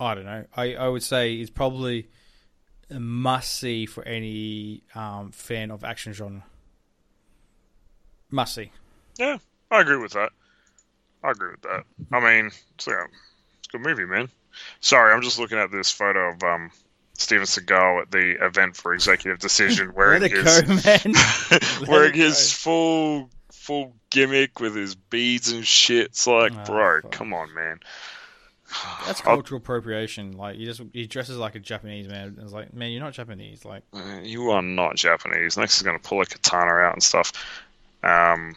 I 0.00 0.14
don't 0.14 0.24
know. 0.24 0.44
I, 0.56 0.74
I 0.74 0.88
would 0.88 1.02
say 1.02 1.34
it's 1.34 1.50
probably 1.50 2.08
a 2.90 2.98
must 3.00 3.54
see 3.54 3.86
for 3.86 4.02
any 4.06 4.82
um, 4.94 5.30
fan 5.32 5.70
of 5.70 5.84
action 5.84 6.12
genre. 6.12 6.44
Must 8.30 8.54
see. 8.54 8.70
yeah, 9.18 9.38
I 9.70 9.80
agree 9.80 9.98
with 9.98 10.12
that. 10.12 10.30
I 11.22 11.30
agree 11.30 11.52
with 11.52 11.62
that. 11.62 11.84
I 12.12 12.20
mean, 12.20 12.46
it's, 12.74 12.86
yeah, 12.86 13.04
it's 13.58 13.68
a 13.68 13.78
good 13.78 13.80
movie, 13.86 14.04
man. 14.04 14.28
Sorry, 14.80 15.12
I'm 15.12 15.22
just 15.22 15.38
looking 15.38 15.58
at 15.58 15.70
this 15.70 15.90
photo 15.90 16.30
of 16.32 16.42
um, 16.42 16.70
Steven 17.16 17.44
Seagal 17.46 18.02
at 18.02 18.10
the 18.10 18.44
event 18.44 18.76
for 18.76 18.92
Executive 18.94 19.38
Decision, 19.38 19.92
wearing 19.96 20.22
his 20.22 20.62
go, 20.62 20.74
man. 20.84 21.14
wearing 21.88 22.14
his 22.14 22.52
full 22.52 23.30
full 23.52 23.94
gimmick 24.10 24.60
with 24.60 24.74
his 24.74 24.94
beads 24.94 25.50
and 25.52 25.66
shit. 25.66 26.06
It's 26.08 26.26
like, 26.26 26.52
Oh, 26.54 26.64
bro, 26.66 27.00
fuck. 27.02 27.12
come 27.12 27.32
on, 27.32 27.54
man. 27.54 27.80
That's 29.06 29.20
cultural 29.20 29.58
appropriation. 29.58 30.32
Like 30.32 30.56
he 30.56 30.64
just 30.64 30.82
he 30.92 31.06
dresses 31.06 31.36
like 31.36 31.54
a 31.54 31.60
Japanese 31.60 32.08
man. 32.08 32.38
It's 32.40 32.52
like, 32.52 32.72
man, 32.74 32.90
you're 32.92 33.02
not 33.02 33.12
Japanese. 33.12 33.64
Like, 33.64 33.82
Uh, 33.92 34.20
you 34.22 34.50
are 34.50 34.62
not 34.62 34.96
Japanese. 34.96 35.56
Next 35.56 35.76
is 35.76 35.82
going 35.82 35.98
to 35.98 36.08
pull 36.08 36.20
a 36.20 36.26
katana 36.26 36.72
out 36.72 36.94
and 36.94 37.02
stuff. 37.02 37.32
Um, 38.02 38.56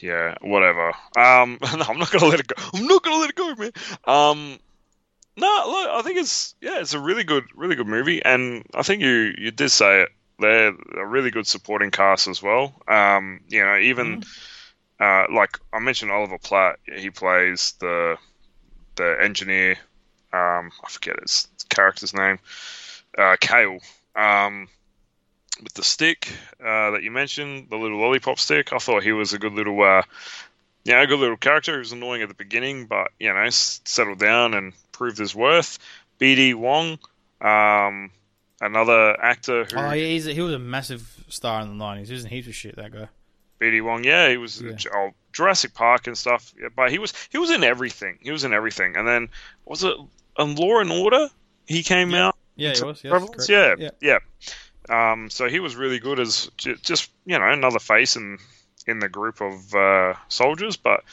yeah, 0.00 0.34
whatever. 0.40 0.88
Um, 1.16 1.58
no, 1.76 1.84
I'm 1.88 1.98
not 1.98 2.10
going 2.10 2.20
to 2.20 2.26
let 2.26 2.40
it 2.40 2.46
go. 2.46 2.54
I'm 2.74 2.86
not 2.86 3.02
going 3.02 3.16
to 3.16 3.20
let 3.20 3.30
it 3.30 3.36
go, 3.36 3.54
man. 3.54 3.72
Um, 4.04 4.58
no, 5.36 5.64
look, 5.66 5.88
I 5.90 6.02
think 6.02 6.18
it's 6.18 6.54
yeah, 6.60 6.80
it's 6.80 6.94
a 6.94 7.00
really 7.00 7.24
good, 7.24 7.44
really 7.54 7.74
good 7.74 7.86
movie, 7.86 8.22
and 8.22 8.64
I 8.74 8.82
think 8.82 9.02
you 9.02 9.34
you 9.38 9.50
did 9.50 9.70
say 9.70 10.02
it. 10.02 10.08
They're 10.38 10.74
a 10.96 11.06
really 11.06 11.30
good 11.30 11.46
supporting 11.46 11.90
cast 11.90 12.26
as 12.26 12.42
well. 12.42 12.74
Um, 12.88 13.40
you 13.48 13.62
know, 13.64 13.78
even 13.78 14.24
uh, 15.00 15.26
like 15.32 15.58
I 15.72 15.78
mentioned, 15.78 16.10
Oliver 16.10 16.38
Platt. 16.38 16.76
He 16.96 17.10
plays 17.10 17.74
the 17.80 18.16
the 18.96 19.16
engineer. 19.20 19.72
Um, 20.32 20.70
I 20.84 20.88
forget 20.88 21.20
his 21.20 21.48
character's 21.68 22.14
name. 22.14 22.38
Uh, 23.16 23.36
Kale. 23.40 23.78
Um, 24.16 24.68
with 25.62 25.74
the 25.74 25.82
stick 25.82 26.32
uh, 26.60 26.92
that 26.92 27.02
you 27.02 27.10
mentioned, 27.10 27.68
the 27.70 27.76
little 27.76 27.98
lollipop 27.98 28.38
stick. 28.38 28.72
I 28.72 28.78
thought 28.78 29.02
he 29.02 29.12
was 29.12 29.32
a 29.32 29.38
good 29.38 29.52
little, 29.52 29.80
uh, 29.82 30.02
yeah, 30.84 31.02
a 31.02 31.06
good 31.06 31.20
little 31.20 31.36
character. 31.36 31.72
He 31.72 31.78
was 31.78 31.92
annoying 31.92 32.22
at 32.22 32.28
the 32.28 32.34
beginning, 32.34 32.86
but 32.86 33.08
you 33.20 33.32
know, 33.32 33.48
settled 33.50 34.18
down 34.18 34.54
and 34.54 34.72
proved 34.92 35.18
his 35.18 35.34
worth. 35.34 35.78
B.D. 36.18 36.54
Wong, 36.54 36.98
um, 37.40 38.10
another 38.60 39.20
actor 39.22 39.64
who. 39.64 39.76
oh, 39.76 39.92
yeah, 39.92 40.06
he's 40.06 40.26
a, 40.26 40.32
he 40.32 40.40
was 40.40 40.54
a 40.54 40.58
massive 40.58 41.24
star 41.28 41.62
in 41.62 41.76
the 41.76 41.84
'90s. 41.84 42.06
He 42.06 42.12
was 42.12 42.24
in 42.24 42.30
heaps 42.30 42.48
of 42.48 42.54
shit. 42.54 42.76
That 42.76 42.92
guy. 42.92 43.08
B.D. 43.58 43.80
Wong, 43.82 44.04
yeah, 44.04 44.28
he 44.28 44.36
was 44.36 44.60
Yeah. 44.60 44.72
oh, 44.94 45.10
Jurassic 45.32 45.74
Park 45.74 46.06
and 46.06 46.16
stuff. 46.16 46.52
But 46.76 46.90
he 46.90 46.98
was 46.98 47.12
he 47.30 47.38
was 47.38 47.50
in 47.50 47.64
everything. 47.64 48.18
He 48.20 48.30
was 48.30 48.44
in 48.44 48.52
everything. 48.52 48.96
And 48.96 49.06
then 49.06 49.28
was 49.64 49.84
it 49.84 49.96
on 50.36 50.54
Law 50.56 50.80
and 50.80 50.90
Order? 50.90 51.28
He 51.66 51.82
came 51.82 52.14
out. 52.14 52.36
Yeah, 52.56 52.74
he 52.74 52.82
was. 52.82 53.02
Yes, 53.02 53.12
correct. 53.12 53.48
yeah, 53.48 53.90
yeah. 54.00 54.18
Um, 54.88 55.30
so 55.30 55.48
he 55.48 55.60
was 55.60 55.76
really 55.76 55.98
good 55.98 56.18
as 56.18 56.50
just 56.56 57.10
you 57.24 57.38
know 57.38 57.48
another 57.48 57.78
face 57.78 58.16
in 58.16 58.38
in 58.86 58.98
the 58.98 59.08
group 59.08 59.40
of 59.40 59.74
uh, 59.74 60.14
soldiers, 60.28 60.76
but 60.76 61.04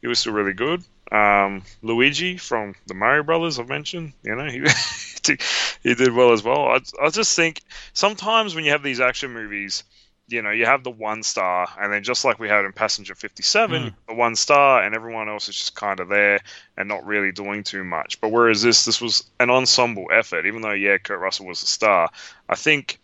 he 0.00 0.08
was 0.08 0.18
still 0.18 0.32
really 0.32 0.54
good. 0.54 0.82
Um, 1.12 1.62
Luigi 1.82 2.36
from 2.36 2.74
the 2.86 2.94
Mario 2.94 3.22
Brothers, 3.22 3.58
I've 3.58 3.68
mentioned. 3.68 4.12
You 4.22 4.36
know, 4.36 4.46
he 4.46 4.60
he 5.82 5.94
did 5.94 6.12
well 6.12 6.32
as 6.32 6.42
well. 6.42 6.66
I 6.66 6.80
I 7.02 7.10
just 7.10 7.36
think 7.36 7.60
sometimes 7.92 8.54
when 8.54 8.64
you 8.64 8.70
have 8.70 8.82
these 8.82 9.00
action 9.00 9.32
movies, 9.32 9.84
you 10.30 10.42
know, 10.42 10.50
you 10.50 10.66
have 10.66 10.84
the 10.84 10.90
one 10.90 11.22
star, 11.22 11.68
and 11.80 11.92
then 11.92 12.02
just 12.02 12.24
like 12.24 12.38
we 12.38 12.48
had 12.48 12.64
in 12.64 12.72
Passenger 12.72 13.14
57, 13.14 13.90
Mm. 13.90 13.94
the 14.08 14.14
one 14.14 14.36
star, 14.36 14.82
and 14.82 14.94
everyone 14.94 15.28
else 15.28 15.48
is 15.48 15.56
just 15.56 15.74
kind 15.74 16.00
of 16.00 16.08
there 16.08 16.40
and 16.76 16.88
not 16.88 17.06
really 17.06 17.32
doing 17.32 17.64
too 17.64 17.84
much. 17.84 18.20
But 18.20 18.30
whereas 18.32 18.62
this, 18.62 18.84
this 18.84 19.00
was 19.00 19.24
an 19.40 19.50
ensemble 19.50 20.06
effort, 20.12 20.46
even 20.46 20.62
though, 20.62 20.72
yeah, 20.72 20.98
Kurt 20.98 21.20
Russell 21.20 21.46
was 21.46 21.62
a 21.62 21.66
star, 21.66 22.10
I 22.48 22.56
think 22.56 22.98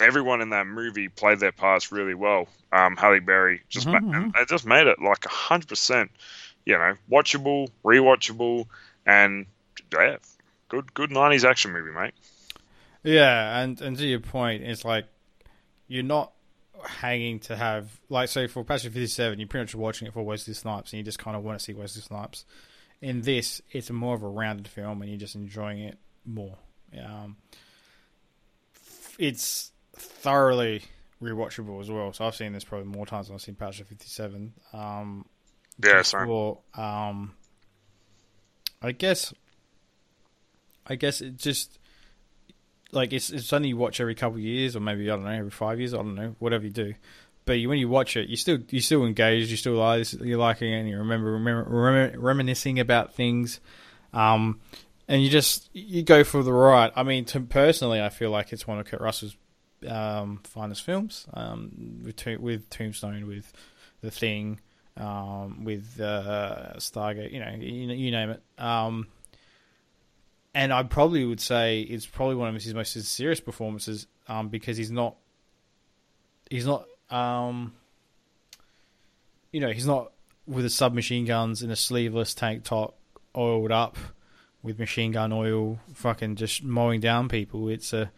everyone 0.00 0.40
in 0.40 0.50
that 0.50 0.66
movie 0.66 1.08
played 1.08 1.40
their 1.40 1.52
parts 1.52 1.92
really 1.92 2.14
well. 2.14 2.48
Um, 2.72 2.96
Halle 2.96 3.20
Berry 3.20 3.62
just 3.68 3.88
Mhm, 3.88 3.92
ma- 3.92 4.38
they 4.38 4.44
just 4.46 4.66
made 4.66 4.86
it 4.86 5.00
like 5.00 5.24
100%, 5.24 6.10
you 6.64 6.76
know, 6.78 6.94
watchable, 7.10 7.68
rewatchable, 7.84 8.66
and 9.06 9.46
yeah, 9.92 10.16
good, 10.68 10.92
good 10.94 11.10
90s 11.10 11.44
action 11.44 11.72
movie, 11.72 11.92
mate. 11.92 12.14
Yeah, 13.02 13.60
and 13.60 13.80
and 13.80 13.96
to 13.98 14.06
your 14.06 14.20
point, 14.20 14.62
it's 14.64 14.84
like 14.84 15.06
you're 15.88 16.02
not 16.02 16.32
hanging 16.86 17.40
to 17.40 17.56
have 17.56 17.88
like 18.08 18.28
so 18.28 18.46
for 18.48 18.64
Passenger 18.64 18.92
Fifty 18.92 19.06
Seven, 19.06 19.38
you're 19.38 19.48
pretty 19.48 19.64
much 19.64 19.74
watching 19.74 20.08
it 20.08 20.14
for 20.14 20.22
Wesley 20.22 20.54
Snipes, 20.54 20.92
and 20.92 20.98
you 20.98 21.04
just 21.04 21.18
kind 21.18 21.36
of 21.36 21.42
want 21.42 21.58
to 21.58 21.64
see 21.64 21.72
Wesley 21.74 22.02
Snipes. 22.02 22.44
In 23.00 23.20
this, 23.22 23.60
it's 23.70 23.90
more 23.90 24.14
of 24.14 24.22
a 24.22 24.28
rounded 24.28 24.68
film, 24.68 25.02
and 25.02 25.10
you're 25.10 25.18
just 25.20 25.34
enjoying 25.34 25.80
it 25.80 25.98
more. 26.24 26.56
Um, 26.98 27.36
it's 29.18 29.72
thoroughly 29.94 30.82
rewatchable 31.22 31.80
as 31.80 31.90
well. 31.90 32.12
So 32.12 32.26
I've 32.26 32.34
seen 32.34 32.52
this 32.52 32.64
probably 32.64 32.86
more 32.88 33.06
times 33.06 33.26
than 33.28 33.34
I've 33.34 33.42
seen 33.42 33.54
Passenger 33.54 33.84
Fifty 33.84 34.08
Seven. 34.08 34.52
Um, 34.72 35.26
Yeah, 35.82 36.02
same. 36.02 36.26
for, 36.26 36.58
um, 36.74 37.34
I 38.82 38.92
guess, 38.92 39.32
I 40.86 40.94
guess 40.96 41.20
it 41.20 41.36
just 41.36 41.78
like 42.96 43.12
it's 43.12 43.30
it's 43.30 43.46
something 43.46 43.68
you 43.68 43.76
watch 43.76 44.00
every 44.00 44.14
couple 44.14 44.38
of 44.38 44.42
years, 44.42 44.74
or 44.74 44.80
maybe 44.80 45.08
I 45.10 45.14
don't 45.14 45.24
know 45.24 45.30
every 45.30 45.50
five 45.50 45.78
years. 45.78 45.94
I 45.94 45.98
don't 45.98 46.14
know, 46.14 46.34
whatever 46.38 46.64
you 46.64 46.70
do. 46.70 46.94
But 47.44 47.60
you, 47.60 47.68
when 47.68 47.78
you 47.78 47.88
watch 47.88 48.16
it, 48.16 48.28
you 48.28 48.36
still 48.36 48.58
you 48.70 48.80
still 48.80 49.04
engaged. 49.04 49.50
You 49.50 49.56
still 49.56 49.74
like 49.74 50.12
you're 50.14 50.38
liking 50.38 50.72
it, 50.72 50.80
and 50.80 50.88
you 50.88 50.98
remember, 50.98 51.32
remember 51.32 51.64
rem- 51.70 52.20
reminiscing 52.20 52.80
about 52.80 53.14
things. 53.14 53.60
Um, 54.12 54.60
and 55.06 55.22
you 55.22 55.30
just 55.30 55.70
you 55.72 56.02
go 56.02 56.24
for 56.24 56.42
the 56.42 56.52
ride. 56.52 56.90
I 56.96 57.04
mean, 57.04 57.24
to, 57.26 57.40
personally, 57.40 58.02
I 58.02 58.08
feel 58.08 58.30
like 58.30 58.52
it's 58.52 58.66
one 58.66 58.80
of 58.80 58.86
Kurt 58.86 59.00
Russell's 59.00 59.36
um, 59.86 60.40
finest 60.42 60.82
films. 60.82 61.26
Um, 61.34 62.02
with 62.04 62.26
with 62.40 62.68
Tombstone, 62.68 63.28
with 63.28 63.52
The 64.00 64.10
Thing, 64.10 64.60
um, 64.96 65.64
with 65.64 66.00
uh, 66.00 66.74
Stargate. 66.78 67.32
You 67.32 67.40
know, 67.40 67.54
you, 67.60 67.92
you 67.92 68.10
name 68.10 68.30
it. 68.30 68.42
Um, 68.58 69.06
and 70.56 70.72
I 70.72 70.82
probably 70.82 71.24
would 71.24 71.40
say 71.40 71.82
it's 71.82 72.06
probably 72.06 72.34
one 72.34 72.48
of 72.48 72.62
his 72.62 72.74
most 72.74 72.92
serious 72.92 73.40
performances 73.40 74.06
um, 74.26 74.48
because 74.48 74.76
he's 74.76 74.90
not 74.90 75.16
he's 76.50 76.66
not 76.66 76.86
um, 77.10 77.74
you 79.52 79.60
know 79.60 79.70
he's 79.70 79.86
not 79.86 80.12
with 80.46 80.64
the 80.64 80.70
submachine 80.70 81.26
guns 81.26 81.62
in 81.62 81.70
a 81.70 81.76
sleeveless 81.76 82.34
tank 82.34 82.64
top 82.64 82.96
oiled 83.36 83.70
up 83.70 83.96
with 84.62 84.78
machine 84.78 85.12
gun 85.12 85.32
oil 85.32 85.78
fucking 85.94 86.36
just 86.36 86.64
mowing 86.64 87.00
down 87.00 87.28
people 87.28 87.68
it's 87.68 87.92
a 87.92 88.10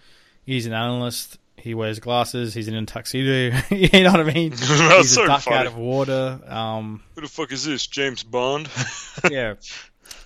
He's 0.48 0.64
an 0.64 0.72
analyst. 0.72 1.38
He 1.58 1.74
wears 1.74 1.98
glasses. 2.00 2.54
He's 2.54 2.68
in 2.68 2.74
a 2.74 2.86
tuxedo. 2.86 3.54
you 3.70 4.02
know 4.02 4.12
what 4.12 4.20
I 4.20 4.32
mean? 4.32 4.52
He's 4.52 5.14
so 5.14 5.24
a 5.24 5.26
duck 5.26 5.42
funny. 5.42 5.56
out 5.56 5.66
of 5.66 5.76
water. 5.76 6.40
Um, 6.46 7.02
Who 7.16 7.20
the 7.20 7.28
fuck 7.28 7.52
is 7.52 7.66
this? 7.66 7.86
James 7.86 8.22
Bond? 8.22 8.66
yeah. 9.30 9.56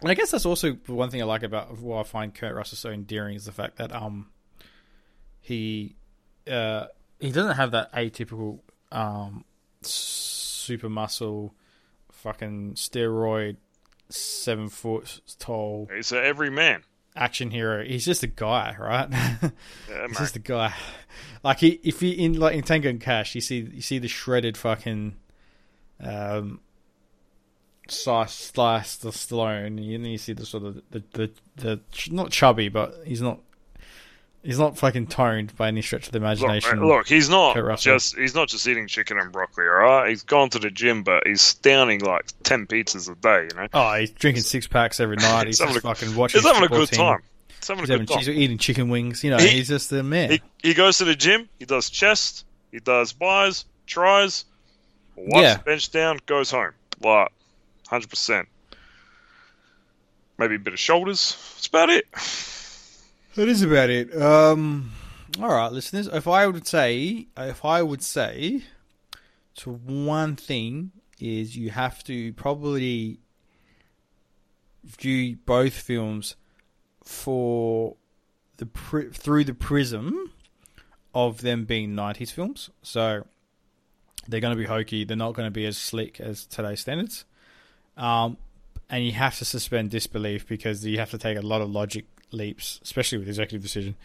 And 0.01 0.11
I 0.11 0.15
guess 0.15 0.31
that's 0.31 0.47
also 0.47 0.73
one 0.87 1.11
thing 1.11 1.23
I 1.23 1.25
like 1.25 1.43
about 1.43 1.79
why 1.79 2.01
I 2.01 2.03
find 2.03 2.35
Kurt 2.35 2.55
Russell 2.55 2.77
so 2.77 2.91
endearing 2.91 3.37
is 3.37 3.45
the 3.45 3.53
fact 3.53 3.77
that 3.77 3.93
um 3.95 4.29
he 5.41 5.95
uh 6.51 6.87
he 7.21 7.31
doesn't 7.31 7.57
have 7.57 7.71
that 7.73 7.93
atypical 7.93 8.61
um 8.91 9.45
super 9.83 10.89
muscle 10.89 11.55
fucking 12.11 12.75
steroid 12.75 13.57
seven 14.09 14.69
foot 14.69 15.21
tall 15.39 15.89
He's 15.95 16.13
a 16.13 16.23
every 16.23 16.51
man. 16.51 16.83
action 17.17 17.51
hero. 17.51 17.85
He's 17.85 18.05
just 18.05 18.23
a 18.23 18.27
guy, 18.29 18.77
right? 18.79 19.09
Yeah, 19.89 20.07
He's 20.09 20.19
just 20.19 20.37
a 20.37 20.41
guy. 20.41 20.75
Like 21.43 21.59
he, 21.59 21.81
if 21.83 22.01
he 22.01 22.13
in 22.13 22.39
like 22.39 22.55
in 22.57 22.63
Tango 22.63 22.89
and 22.89 23.01
Cash, 23.01 23.35
you 23.35 23.41
see 23.41 23.69
you 23.73 23.83
see 23.83 23.99
the 23.99 24.09
shredded 24.09 24.57
fucking 24.57 25.17
um 26.01 26.61
slice 27.89 28.33
slice 28.35 28.97
the 28.97 29.11
Stallone, 29.11 29.67
and 29.67 29.79
then 29.79 30.05
you 30.05 30.19
see 30.19 30.33
the 30.33 30.47
sort 30.47 30.65
of 30.65 30.83
the 30.91 31.03
the, 31.13 31.31
the 31.57 31.81
not 32.11 32.31
chubby, 32.31 32.69
but 32.69 32.95
he's 33.05 33.21
not 33.23 33.41
he's 34.43 34.59
not 34.59 34.77
fucking 34.77 35.07
toned 35.07 35.55
by 35.57 35.69
any 35.69 35.83
stretch 35.83 36.07
of 36.07 36.13
the 36.13 36.19
imagination. 36.19 36.81
mate, 36.81 36.87
look, 36.87 37.07
he's 37.09 37.29
not 37.29 37.57
just 37.79 38.17
he's 38.17 38.35
not 38.35 38.49
just 38.49 38.67
eating 38.67 38.87
chicken 38.89 39.19
and 39.19 39.31
broccoli, 39.33 39.65
all 39.67 39.71
right? 39.75 40.09
He's 40.09 40.23
gone 40.23 40.51
to 40.51 40.59
the 40.59 40.71
gym, 40.71 41.03
but 41.03 41.27
he's 41.27 41.55
downing 41.55 42.01
like 42.01 42.25
ten 42.43 42.67
pizzas 42.67 43.11
a 43.11 43.15
day, 43.15 43.49
you 43.51 43.61
know. 43.61 43.69
Oh, 43.73 43.95
he's 43.95 44.11
drinking 44.11 44.43
six 44.45 44.67
packs 44.67 44.99
every 45.01 45.17
night. 45.19 45.47
He's, 45.47 45.61
having 45.61 45.77
a- 45.77 45.81
fucking 45.81 46.15
watching. 46.17 46.41
He's 46.41 46.51
having 46.51 46.65
a 46.65 46.69
good 46.69 46.89
team. 46.89 46.99
time. 46.99 47.23
He's 47.59 47.69
having 47.69 47.83
He's, 47.85 47.91
a 47.91 47.93
having, 47.93 48.07
good 48.07 48.13
time. 48.15 48.19
he's 48.25 48.29
eating 48.31 48.59
chicken 48.59 48.89
wings. 48.89 49.23
You 49.23 49.31
know, 49.31 49.39
He- 49.39 49.49
he's 49.49 49.69
just 49.69 49.93
a 49.93 50.03
man. 50.03 50.31
He, 50.33 50.43
he 50.63 50.75
goes 50.75 50.99
to 50.99 51.05
the 51.05 51.15
gym. 51.15 51.49
He 51.61 51.65
does 51.65 51.89
chest. 51.91 52.45
He 52.73 52.81
does 52.81 53.13
buys, 53.13 53.65
tries, 53.87 54.45
wipes 55.15 55.43
Yeah. 55.43 55.57
bench 55.59 55.93
down, 55.93 56.19
goes 56.27 56.51
home. 56.51 56.73
Like, 57.01 57.29
hundred 57.93 58.11
percent. 58.11 58.49
Maybe 60.39 60.57
a 60.57 60.59
bit 60.59 60.73
of 60.73 60.79
shoulders. 60.79 61.37
That's 61.55 61.67
about 61.67 61.91
it. 61.91 62.07
That 63.35 63.49
is 63.49 63.63
about 63.63 63.91
it. 63.91 64.17
Um, 64.21 64.93
all 65.39 65.49
right, 65.49 65.71
listeners. 65.71 66.07
If 66.07 66.27
I 66.27 66.47
would 66.47 66.67
say, 66.67 67.29
if 67.37 67.65
I 67.65 67.83
would 67.83 68.03
say, 68.03 68.63
to 69.57 69.71
one 69.71 70.37
thing 70.37 70.93
is 71.21 71.57
you 71.57 71.71
have 71.71 72.03
to 72.05 72.33
probably 72.33 73.21
view 74.85 75.37
both 75.45 75.75
films 75.75 76.35
for 77.05 77.97
the 78.57 78.67
through 79.13 79.45
the 79.45 79.55
prism 79.55 80.33
of 81.15 81.43
them 81.43 81.67
being 81.67 81.91
'90s 81.91 82.33
films. 82.33 82.71
So 82.83 83.27
they're 84.29 84.41
going 84.41 84.57
to 84.57 84.61
be 84.61 84.67
hokey. 84.67 85.05
They're 85.05 85.17
not 85.17 85.35
going 85.35 85.47
to 85.47 85.51
be 85.51 85.67
as 85.67 85.77
slick 85.77 86.21
as 86.21 86.47
today's 86.47 86.81
standards. 86.81 87.27
Um, 87.97 88.37
and 88.89 89.05
you 89.05 89.13
have 89.13 89.39
to 89.39 89.45
suspend 89.45 89.91
disbelief 89.91 90.47
because 90.47 90.85
you 90.85 90.99
have 90.99 91.11
to 91.11 91.19
take 91.19 91.39
a 91.39 91.43
lot 91.43 91.61
of 91.61 91.71
logic 91.71 92.07
leaps, 92.31 92.81
especially 92.83 93.19
with 93.19 93.29
executive 93.29 93.63
decision. 93.63 93.97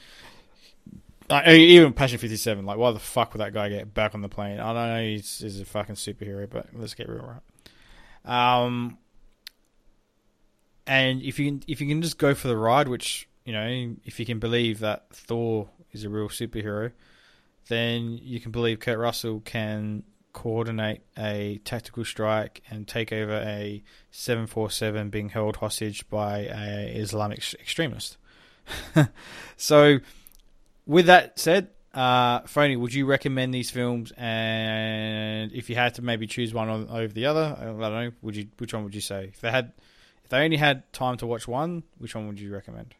Like, 1.29 1.47
even 1.47 1.91
Passenger 1.91 2.21
Fifty 2.21 2.37
Seven, 2.37 2.65
like 2.65 2.77
why 2.77 2.91
the 2.91 2.99
fuck 2.99 3.33
would 3.33 3.41
that 3.41 3.53
guy 3.53 3.67
get 3.67 3.93
back 3.93 4.15
on 4.15 4.21
the 4.21 4.29
plane? 4.29 4.59
I 4.59 4.73
don't 4.73 4.75
know 4.75 5.01
he's, 5.01 5.39
he's 5.39 5.59
a 5.59 5.65
fucking 5.65 5.95
superhero, 5.95 6.49
but 6.49 6.67
let's 6.73 6.93
get 6.93 7.09
real 7.09 7.41
right. 8.25 8.63
Um, 8.63 8.97
and 10.85 11.21
if 11.21 11.37
you 11.37 11.51
can, 11.51 11.63
if 11.67 11.81
you 11.81 11.87
can 11.87 12.01
just 12.01 12.17
go 12.17 12.33
for 12.33 12.47
the 12.47 12.55
ride, 12.55 12.87
which 12.87 13.27
you 13.43 13.53
know, 13.53 13.95
if 14.05 14.19
you 14.19 14.25
can 14.25 14.39
believe 14.39 14.79
that 14.79 15.05
Thor 15.11 15.69
is 15.91 16.03
a 16.03 16.09
real 16.09 16.29
superhero, 16.29 16.91
then 17.67 18.19
you 18.21 18.39
can 18.39 18.51
believe 18.51 18.79
Kurt 18.79 18.97
Russell 18.97 19.41
can 19.41 20.03
coordinate 20.37 21.01
a 21.17 21.59
tactical 21.65 22.05
strike 22.05 22.61
and 22.69 22.87
take 22.87 23.11
over 23.11 23.33
a 23.33 23.81
747 24.11 25.09
being 25.09 25.29
held 25.29 25.55
hostage 25.55 26.07
by 26.09 26.41
a 26.41 26.95
Islamic 26.95 27.39
extremist. 27.55 28.17
so, 29.57 29.97
with 30.85 31.07
that 31.07 31.39
said, 31.39 31.69
uh, 31.91 32.41
Phony, 32.41 32.75
would 32.75 32.93
you 32.93 33.07
recommend 33.07 33.51
these 33.51 33.71
films? 33.71 34.13
And 34.15 35.51
if 35.53 35.71
you 35.71 35.75
had 35.75 35.95
to 35.95 36.03
maybe 36.03 36.27
choose 36.27 36.53
one 36.53 36.69
over 36.69 37.11
the 37.11 37.25
other, 37.25 37.57
I 37.59 37.63
don't 37.63 37.79
know, 37.79 38.11
would 38.21 38.35
you? 38.35 38.47
Which 38.59 38.75
one 38.75 38.83
would 38.83 38.93
you 38.93 39.01
say? 39.01 39.31
If 39.33 39.41
they 39.41 39.49
had, 39.49 39.73
if 40.23 40.29
they 40.29 40.43
only 40.43 40.57
had 40.57 40.93
time 40.93 41.17
to 41.17 41.25
watch 41.25 41.47
one, 41.47 41.81
which 41.97 42.13
one 42.13 42.27
would 42.27 42.39
you 42.39 42.53
recommend? 42.53 42.93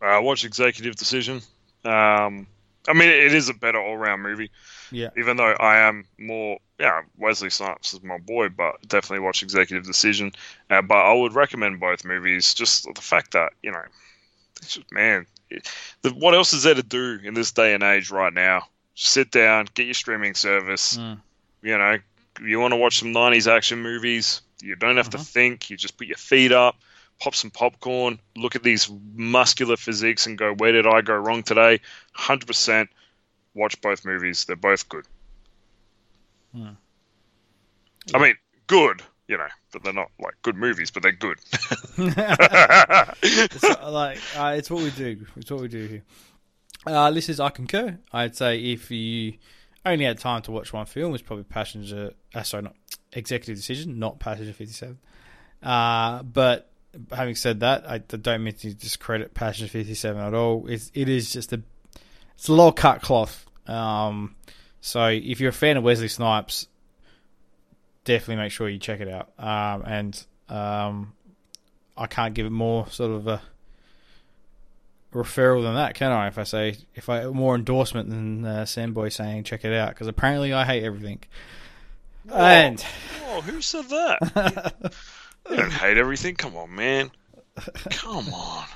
Uh, 0.00 0.18
watch 0.22 0.46
Executive 0.46 0.96
Decision. 0.96 1.42
Um, 1.84 2.46
I 2.88 2.94
mean, 2.94 3.10
it 3.10 3.34
is 3.34 3.50
a 3.50 3.54
better 3.54 3.78
all-round 3.78 4.22
movie. 4.22 4.50
Yeah. 4.94 5.10
Even 5.16 5.36
though 5.36 5.52
I 5.52 5.78
am 5.88 6.04
more, 6.18 6.58
yeah, 6.78 7.02
Wesley 7.18 7.50
Snipes 7.50 7.94
is 7.94 8.02
my 8.02 8.18
boy, 8.18 8.48
but 8.48 8.80
definitely 8.86 9.20
watch 9.20 9.42
Executive 9.42 9.84
Decision. 9.84 10.32
Uh, 10.70 10.82
but 10.82 10.96
I 10.96 11.12
would 11.12 11.34
recommend 11.34 11.80
both 11.80 12.04
movies. 12.04 12.54
Just 12.54 12.84
the 12.92 13.00
fact 13.00 13.32
that 13.32 13.52
you 13.62 13.72
know, 13.72 13.82
just 14.60 14.90
man, 14.92 15.26
it, 15.50 15.70
the, 16.02 16.10
what 16.10 16.34
else 16.34 16.52
is 16.52 16.62
there 16.62 16.74
to 16.74 16.82
do 16.82 17.18
in 17.22 17.34
this 17.34 17.52
day 17.52 17.74
and 17.74 17.82
age 17.82 18.10
right 18.10 18.32
now? 18.32 18.66
Just 18.94 19.12
sit 19.12 19.30
down, 19.30 19.66
get 19.74 19.86
your 19.86 19.94
streaming 19.94 20.34
service. 20.34 20.96
Mm. 20.96 21.20
You 21.62 21.78
know, 21.78 21.98
you 22.40 22.60
want 22.60 22.72
to 22.72 22.76
watch 22.76 22.98
some 22.98 23.12
'90s 23.12 23.50
action 23.50 23.82
movies. 23.82 24.40
You 24.62 24.76
don't 24.76 24.96
have 24.96 25.10
to 25.10 25.18
think. 25.18 25.70
You 25.70 25.76
just 25.76 25.96
put 25.98 26.06
your 26.06 26.16
feet 26.16 26.52
up, 26.52 26.76
pop 27.20 27.34
some 27.34 27.50
popcorn, 27.50 28.18
look 28.36 28.56
at 28.56 28.62
these 28.62 28.90
muscular 29.14 29.76
physiques, 29.76 30.26
and 30.26 30.38
go, 30.38 30.54
"Where 30.54 30.72
did 30.72 30.86
I 30.86 31.00
go 31.00 31.14
wrong 31.14 31.42
today?" 31.42 31.80
Hundred 32.12 32.46
percent. 32.46 32.90
Watch 33.54 33.80
both 33.80 34.04
movies. 34.04 34.44
They're 34.44 34.56
both 34.56 34.88
good. 34.88 35.06
Hmm. 36.54 36.70
I 38.12 38.18
mean, 38.18 38.34
good. 38.66 39.02
You 39.26 39.38
know, 39.38 39.48
but 39.72 39.82
they're 39.82 39.94
not 39.94 40.10
like 40.20 40.34
good 40.42 40.56
movies, 40.56 40.90
but 40.90 41.02
they're 41.02 41.12
good. 41.12 41.38
it's 43.22 43.64
uh, 43.64 43.76
like 43.90 44.18
uh, 44.36 44.54
it's 44.56 44.70
what 44.70 44.82
we 44.82 44.90
do. 44.90 45.24
It's 45.36 45.50
what 45.50 45.62
we 45.62 45.68
do 45.68 45.86
here. 45.86 46.02
Uh, 46.86 47.10
this 47.10 47.30
is 47.30 47.40
I 47.40 47.48
concur. 47.48 47.98
I'd 48.12 48.36
say 48.36 48.58
if 48.58 48.90
you 48.90 49.34
only 49.86 50.04
had 50.04 50.18
time 50.18 50.42
to 50.42 50.52
watch 50.52 50.74
one 50.74 50.84
film, 50.84 51.14
it's 51.14 51.22
probably 51.22 51.44
Passenger. 51.44 52.12
Uh, 52.34 52.42
sorry, 52.42 52.64
not 52.64 52.76
Executive 53.14 53.56
Decision, 53.56 53.98
not 53.98 54.18
Passenger 54.18 54.52
Fifty 54.52 54.74
Seven. 54.74 54.98
Uh, 55.62 56.22
but 56.22 56.70
having 57.10 57.34
said 57.34 57.60
that, 57.60 57.88
I 57.88 57.98
don't 57.98 58.44
mean 58.44 58.54
to 58.56 58.74
discredit 58.74 59.32
Passenger 59.32 59.70
Fifty 59.70 59.94
Seven 59.94 60.20
at 60.20 60.34
all. 60.34 60.66
It's 60.68 60.90
it 60.92 61.08
is 61.08 61.32
just 61.32 61.50
a 61.54 61.62
it's 62.34 62.48
a 62.48 62.52
low 62.52 62.72
cut 62.72 63.02
cloth. 63.02 63.46
Um, 63.66 64.36
so 64.80 65.06
if 65.08 65.40
you're 65.40 65.50
a 65.50 65.52
fan 65.52 65.76
of 65.76 65.84
Wesley 65.84 66.08
Snipes, 66.08 66.68
definitely 68.04 68.36
make 68.36 68.52
sure 68.52 68.68
you 68.68 68.78
check 68.78 69.00
it 69.00 69.08
out. 69.08 69.30
Um, 69.38 69.82
and 69.86 70.26
um, 70.48 71.12
I 71.96 72.06
can't 72.06 72.34
give 72.34 72.46
it 72.46 72.50
more 72.50 72.88
sort 72.90 73.12
of 73.12 73.26
a 73.26 73.42
referral 75.14 75.62
than 75.62 75.74
that, 75.74 75.94
can 75.94 76.12
I? 76.12 76.26
If 76.26 76.38
I 76.38 76.42
say 76.44 76.76
if 76.94 77.08
I 77.08 77.24
more 77.26 77.54
endorsement 77.54 78.10
than 78.10 78.44
uh, 78.44 78.62
Samboy 78.64 79.12
saying 79.12 79.44
check 79.44 79.64
it 79.64 79.72
out 79.72 79.90
because 79.90 80.08
apparently 80.08 80.52
I 80.52 80.64
hate 80.64 80.82
everything. 80.82 81.20
And 82.32 82.84
oh, 83.26 83.40
who 83.42 83.60
said 83.60 83.88
that? 83.88 84.92
I 85.50 85.56
don't 85.56 85.72
hate 85.72 85.98
everything. 85.98 86.36
Come 86.36 86.56
on, 86.56 86.74
man. 86.74 87.10
Come 87.90 88.32
on. 88.32 88.66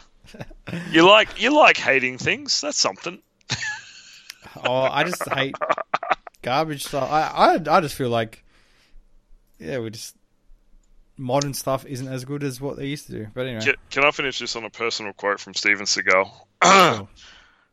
You 0.90 1.06
like 1.06 1.40
you 1.40 1.56
like 1.56 1.78
hating 1.78 2.18
things. 2.18 2.60
That's 2.60 2.78
something. 2.78 3.20
oh, 4.64 4.82
I 4.82 5.04
just 5.04 5.28
hate 5.28 5.54
garbage 6.42 6.84
stuff. 6.84 7.10
I, 7.10 7.56
I 7.56 7.76
I 7.76 7.80
just 7.80 7.94
feel 7.94 8.10
like 8.10 8.44
yeah, 9.58 9.78
we 9.78 9.90
just 9.90 10.16
modern 11.16 11.52
stuff 11.52 11.84
isn't 11.84 12.08
as 12.08 12.24
good 12.24 12.42
as 12.44 12.60
what 12.60 12.76
they 12.76 12.86
used 12.86 13.06
to 13.06 13.12
do. 13.12 13.26
But 13.34 13.46
anyway, 13.46 13.64
Can, 13.64 13.74
can 13.90 14.04
I 14.04 14.10
finish 14.12 14.38
this 14.38 14.56
on 14.56 14.64
a 14.64 14.70
personal 14.70 15.12
quote 15.12 15.40
from 15.40 15.54
Steven 15.54 15.86
Seagal? 15.86 16.30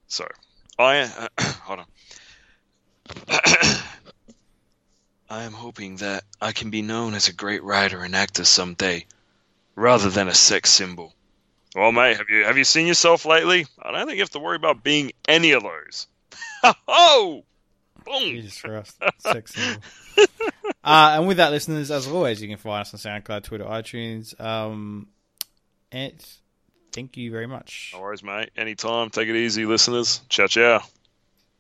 Sure. 0.07 0.28
so, 0.28 0.28
I 0.78 0.99
uh, 0.99 1.28
hold 1.63 1.80
on. 1.80 1.86
I 5.30 5.43
am 5.43 5.53
hoping 5.53 5.95
that 5.97 6.23
I 6.39 6.51
can 6.51 6.69
be 6.69 6.84
known 6.84 7.15
as 7.15 7.28
a 7.28 7.34
great 7.34 7.63
writer 7.63 8.01
and 8.01 8.15
actor 8.15 8.45
someday, 8.45 9.05
rather 9.76 10.11
than 10.11 10.28
a 10.28 10.34
sex 10.36 10.69
symbol. 10.69 11.13
Well, 11.76 11.91
mate, 11.91 12.15
have 12.17 12.30
you 12.30 12.45
have 12.45 12.57
you 12.57 12.63
seen 12.63 12.88
yourself 12.88 13.26
lately? 13.26 13.67
I 13.82 13.91
don't 13.91 14.07
think 14.07 14.15
you 14.15 14.23
have 14.23 14.30
to 14.32 14.39
worry 14.39 14.55
about 14.55 14.82
being 14.82 15.11
any 15.28 15.51
of 15.51 15.63
those. 15.63 16.07
oh, 16.88 17.43
boom. 18.05 18.21
Jesus 18.21 18.61
Christ, 18.61 18.97
sex 19.19 19.53
symbol. 19.53 19.82
uh, 20.84 21.15
and 21.17 21.28
with 21.28 21.38
that, 21.38 21.51
listeners, 21.51 21.91
as 21.91 22.07
always, 22.07 22.41
you 22.41 22.47
can 22.47 22.57
find 22.57 22.82
us 22.82 22.93
on 22.93 23.21
SoundCloud, 23.21 23.43
Twitter, 23.43 23.65
iTunes. 23.65 24.39
Um, 24.39 25.09
and 25.91 26.13
thank 26.93 27.17
you 27.17 27.30
very 27.30 27.47
much. 27.47 27.91
No 27.93 28.01
worries, 28.01 28.23
mate. 28.23 28.51
Anytime. 28.55 29.09
Take 29.09 29.28
it 29.28 29.36
easy, 29.36 29.65
listeners. 29.65 30.21
Ciao, 30.30 30.47
ciao. 30.47 30.82